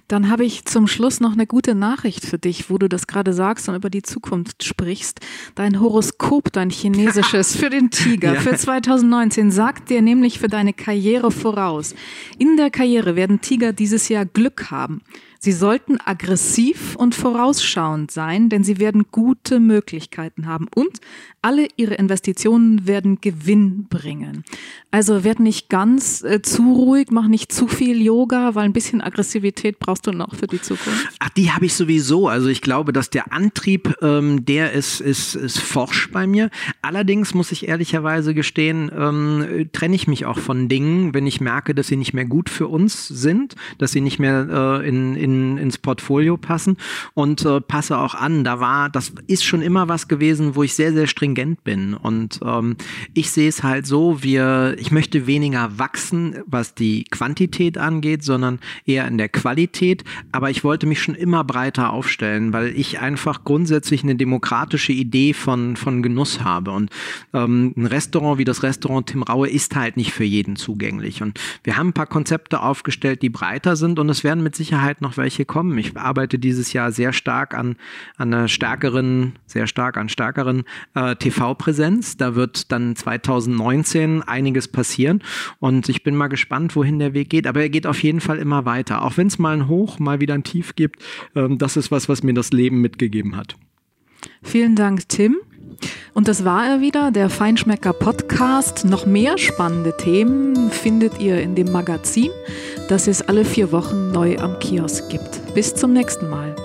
Dann 0.07 0.29
habe 0.29 0.45
ich 0.45 0.65
zum 0.65 0.85
Schluss 0.85 1.19
noch 1.19 1.33
eine 1.33 1.47
gute 1.47 1.73
Nachricht 1.73 2.23
für 2.25 2.37
dich, 2.37 2.69
wo 2.69 2.77
du 2.77 2.87
das 2.87 3.07
gerade 3.07 3.33
sagst 3.33 3.67
und 3.67 3.73
über 3.73 3.89
die 3.89 4.03
Zukunft 4.03 4.63
sprichst. 4.63 5.19
Dein 5.55 5.79
Horoskop, 5.79 6.51
dein 6.51 6.69
chinesisches 6.69 7.55
für 7.57 7.71
den 7.71 7.89
Tiger 7.89 8.35
Ja. 8.35 8.39
für 8.39 8.55
2019 8.55 9.49
sagt 9.49 9.89
dir 9.89 10.03
nämlich 10.03 10.37
für 10.37 10.49
deine 10.49 10.73
Karriere 10.73 11.31
voraus. 11.31 11.95
In 12.37 12.57
der 12.57 12.69
Karriere 12.69 13.15
werden 13.15 13.41
Tiger 13.41 13.73
dieses 13.73 14.07
Jahr 14.09 14.25
Glück 14.25 14.69
haben. 14.69 15.01
Sie 15.43 15.53
sollten 15.53 15.97
aggressiv 15.99 16.95
und 16.95 17.15
vorausschauend 17.15 18.11
sein, 18.11 18.49
denn 18.49 18.63
sie 18.63 18.77
werden 18.77 19.05
gute 19.09 19.59
Möglichkeiten 19.59 20.45
haben 20.45 20.67
und 20.75 20.99
alle 21.41 21.67
ihre 21.77 21.95
Investitionen 21.95 22.85
werden 22.85 23.19
Gewinn 23.21 23.87
bringen. 23.89 24.43
Also 24.91 25.23
werd 25.23 25.39
nicht 25.39 25.69
ganz 25.69 26.21
äh, 26.23 26.43
zu 26.43 26.73
ruhig, 26.73 27.07
mach 27.09 27.27
nicht 27.27 27.51
zu 27.51 27.67
viel 27.67 27.99
Yoga, 27.99 28.53
weil 28.53 28.65
ein 28.65 28.73
bisschen 28.73 29.01
Aggressivität 29.01 29.79
brauchst 29.79 30.05
du 30.05 30.11
noch 30.11 30.35
für 30.35 30.45
die 30.45 30.61
Zukunft. 30.61 31.07
Ach, 31.17 31.29
die 31.29 31.51
habe 31.51 31.65
ich 31.65 31.73
sowieso. 31.73 32.27
Also 32.27 32.47
ich 32.47 32.61
glaube, 32.61 32.93
dass 32.93 33.09
der 33.09 33.33
Antrieb, 33.33 33.95
ähm, 34.03 34.45
der 34.45 34.73
ist, 34.73 35.01
ist, 35.01 35.33
ist 35.33 35.59
forsch 35.59 36.11
bei 36.11 36.27
mir. 36.27 36.51
Allerdings 36.83 37.33
muss 37.33 37.51
ich 37.51 37.67
ehrlicherweise 37.67 38.35
gestehen, 38.35 38.91
ähm, 38.95 39.69
trenne 39.71 39.95
ich 39.95 40.07
mich 40.07 40.27
auch 40.27 40.37
von 40.37 40.67
Dingen, 40.67 41.15
wenn 41.15 41.25
ich 41.25 41.41
merke, 41.41 41.73
dass 41.73 41.87
sie 41.87 41.97
nicht 41.97 42.13
mehr 42.13 42.25
gut 42.25 42.49
für 42.49 42.67
uns 42.67 43.07
sind, 43.07 43.55
dass 43.79 43.91
sie 43.91 44.01
nicht 44.01 44.19
mehr 44.19 44.81
äh, 44.83 44.87
in, 44.87 45.15
in, 45.15 45.30
ins 45.57 45.77
Portfolio 45.77 46.37
passen 46.37 46.77
und 47.13 47.45
äh, 47.45 47.61
passe 47.61 47.97
auch 47.97 48.15
an. 48.15 48.43
Da 48.43 48.59
war, 48.59 48.89
das 48.89 49.13
ist 49.27 49.43
schon 49.43 49.61
immer 49.61 49.87
was 49.87 50.07
gewesen, 50.07 50.55
wo 50.55 50.63
ich 50.63 50.73
sehr, 50.73 50.93
sehr 50.93 51.07
stringent 51.07 51.63
bin. 51.63 51.93
Und 51.93 52.39
ähm, 52.45 52.75
ich 53.13 53.31
sehe 53.31 53.49
es 53.49 53.63
halt 53.63 53.85
so, 53.85 54.23
wir, 54.23 54.75
ich 54.79 54.91
möchte 54.91 55.27
weniger 55.27 55.77
wachsen, 55.77 56.37
was 56.45 56.75
die 56.75 57.05
Quantität 57.05 57.77
angeht, 57.77 58.23
sondern 58.23 58.59
eher 58.85 59.07
in 59.07 59.17
der 59.17 59.29
Qualität. 59.29 60.03
Aber 60.31 60.49
ich 60.49 60.63
wollte 60.63 60.87
mich 60.87 61.01
schon 61.01 61.15
immer 61.15 61.43
breiter 61.43 61.91
aufstellen, 61.91 62.53
weil 62.53 62.67
ich 62.67 62.99
einfach 62.99 63.43
grundsätzlich 63.43 64.03
eine 64.03 64.15
demokratische 64.15 64.93
Idee 64.93 65.33
von, 65.33 65.75
von 65.75 66.01
Genuss 66.01 66.43
habe. 66.43 66.71
Und 66.71 66.89
ähm, 67.33 67.73
ein 67.75 67.85
Restaurant 67.85 68.37
wie 68.37 68.45
das 68.45 68.63
Restaurant 68.63 69.07
Tim 69.07 69.23
Raue 69.23 69.49
ist 69.49 69.75
halt 69.75 69.97
nicht 69.97 70.11
für 70.11 70.23
jeden 70.23 70.55
zugänglich. 70.55 71.21
Und 71.21 71.39
wir 71.63 71.77
haben 71.77 71.89
ein 71.89 71.93
paar 71.93 72.07
Konzepte 72.07 72.61
aufgestellt, 72.61 73.21
die 73.21 73.29
breiter 73.29 73.75
sind 73.75 73.99
und 73.99 74.09
es 74.09 74.23
werden 74.23 74.43
mit 74.43 74.55
Sicherheit 74.55 75.01
noch 75.01 75.17
welche 75.21 75.45
kommen. 75.45 75.77
Ich 75.77 75.95
arbeite 75.95 76.37
dieses 76.37 76.73
Jahr 76.73 76.91
sehr 76.91 77.13
stark 77.13 77.53
an, 77.53 77.77
an 78.17 78.33
einer 78.33 78.47
stärkeren, 78.47 79.33
sehr 79.45 79.67
stark 79.67 79.95
an 79.95 80.09
stärkeren 80.09 80.63
äh, 80.95 81.15
TV-Präsenz. 81.15 82.17
Da 82.17 82.35
wird 82.35 82.71
dann 82.71 82.95
2019 82.95 84.23
einiges 84.23 84.67
passieren 84.67 85.23
und 85.59 85.87
ich 85.87 86.03
bin 86.03 86.15
mal 86.15 86.27
gespannt, 86.27 86.75
wohin 86.75 86.99
der 86.99 87.13
Weg 87.13 87.29
geht. 87.29 87.47
Aber 87.47 87.61
er 87.61 87.69
geht 87.69 87.87
auf 87.87 88.03
jeden 88.03 88.19
Fall 88.19 88.39
immer 88.39 88.65
weiter. 88.65 89.03
Auch 89.03 89.15
wenn 89.15 89.27
es 89.27 89.39
mal 89.39 89.55
ein 89.55 89.67
Hoch, 89.67 89.99
mal 89.99 90.19
wieder 90.19 90.33
ein 90.33 90.43
Tief 90.43 90.75
gibt. 90.75 91.03
Ähm, 91.35 91.57
das 91.57 91.77
ist 91.77 91.91
was, 91.91 92.09
was 92.09 92.23
mir 92.23 92.33
das 92.33 92.51
Leben 92.51 92.81
mitgegeben 92.81 93.37
hat. 93.37 93.55
Vielen 94.43 94.75
Dank, 94.75 95.07
Tim. 95.07 95.37
Und 96.13 96.27
das 96.27 96.43
war 96.43 96.65
er 96.67 96.81
wieder, 96.81 97.11
der 97.11 97.29
Feinschmecker 97.29 97.93
Podcast. 97.93 98.85
Noch 98.85 99.05
mehr 99.05 99.37
spannende 99.37 99.95
Themen 99.97 100.69
findet 100.71 101.19
ihr 101.19 101.41
in 101.41 101.55
dem 101.55 101.71
Magazin, 101.71 102.31
das 102.89 103.07
es 103.07 103.21
alle 103.21 103.45
vier 103.45 103.71
Wochen 103.71 104.11
neu 104.11 104.37
am 104.37 104.59
Kiosk 104.59 105.09
gibt. 105.09 105.53
Bis 105.53 105.73
zum 105.73 105.93
nächsten 105.93 106.29
Mal. 106.29 106.55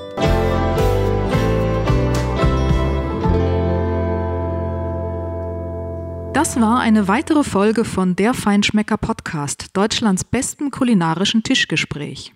Das 6.36 6.60
war 6.60 6.80
eine 6.80 7.08
weitere 7.08 7.44
Folge 7.44 7.86
von 7.86 8.14
Der 8.14 8.34
Feinschmecker 8.34 8.98
Podcast, 8.98 9.68
Deutschlands 9.72 10.22
besten 10.22 10.70
kulinarischen 10.70 11.42
Tischgespräch. 11.42 12.35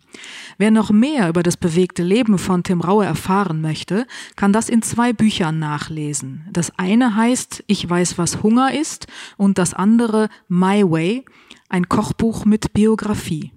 Wer 0.59 0.71
noch 0.71 0.91
mehr 0.91 1.29
über 1.29 1.43
das 1.43 1.57
bewegte 1.57 2.03
Leben 2.03 2.39
von 2.39 2.62
Tim 2.62 2.81
Raue 2.81 3.05
erfahren 3.05 3.61
möchte, 3.61 4.07
kann 4.37 4.53
das 4.53 4.68
in 4.68 4.83
zwei 4.83 5.12
Büchern 5.12 5.59
nachlesen. 5.59 6.47
Das 6.53 6.79
eine 6.79 7.16
heißt 7.16 7.64
Ich 7.66 7.89
weiß, 7.89 8.18
was 8.18 8.43
Hunger 8.43 8.75
ist 8.75 9.07
und 9.37 9.59
das 9.59 9.75
andere 9.75 10.29
My 10.49 10.83
Way, 10.83 11.25
ein 11.68 11.89
Kochbuch 11.89 12.45
mit 12.45 12.73
Biografie. 12.73 13.53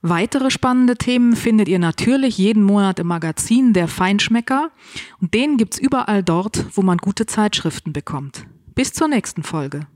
Weitere 0.00 0.50
spannende 0.50 0.96
Themen 0.96 1.34
findet 1.34 1.68
ihr 1.68 1.80
natürlich 1.80 2.38
jeden 2.38 2.62
Monat 2.62 3.00
im 3.00 3.08
Magazin 3.08 3.72
Der 3.72 3.88
Feinschmecker 3.88 4.70
und 5.20 5.34
den 5.34 5.56
gibt's 5.56 5.78
überall 5.78 6.22
dort, 6.22 6.66
wo 6.76 6.82
man 6.82 6.98
gute 6.98 7.26
Zeitschriften 7.26 7.92
bekommt. 7.92 8.46
Bis 8.76 8.92
zur 8.92 9.08
nächsten 9.08 9.42
Folge. 9.42 9.88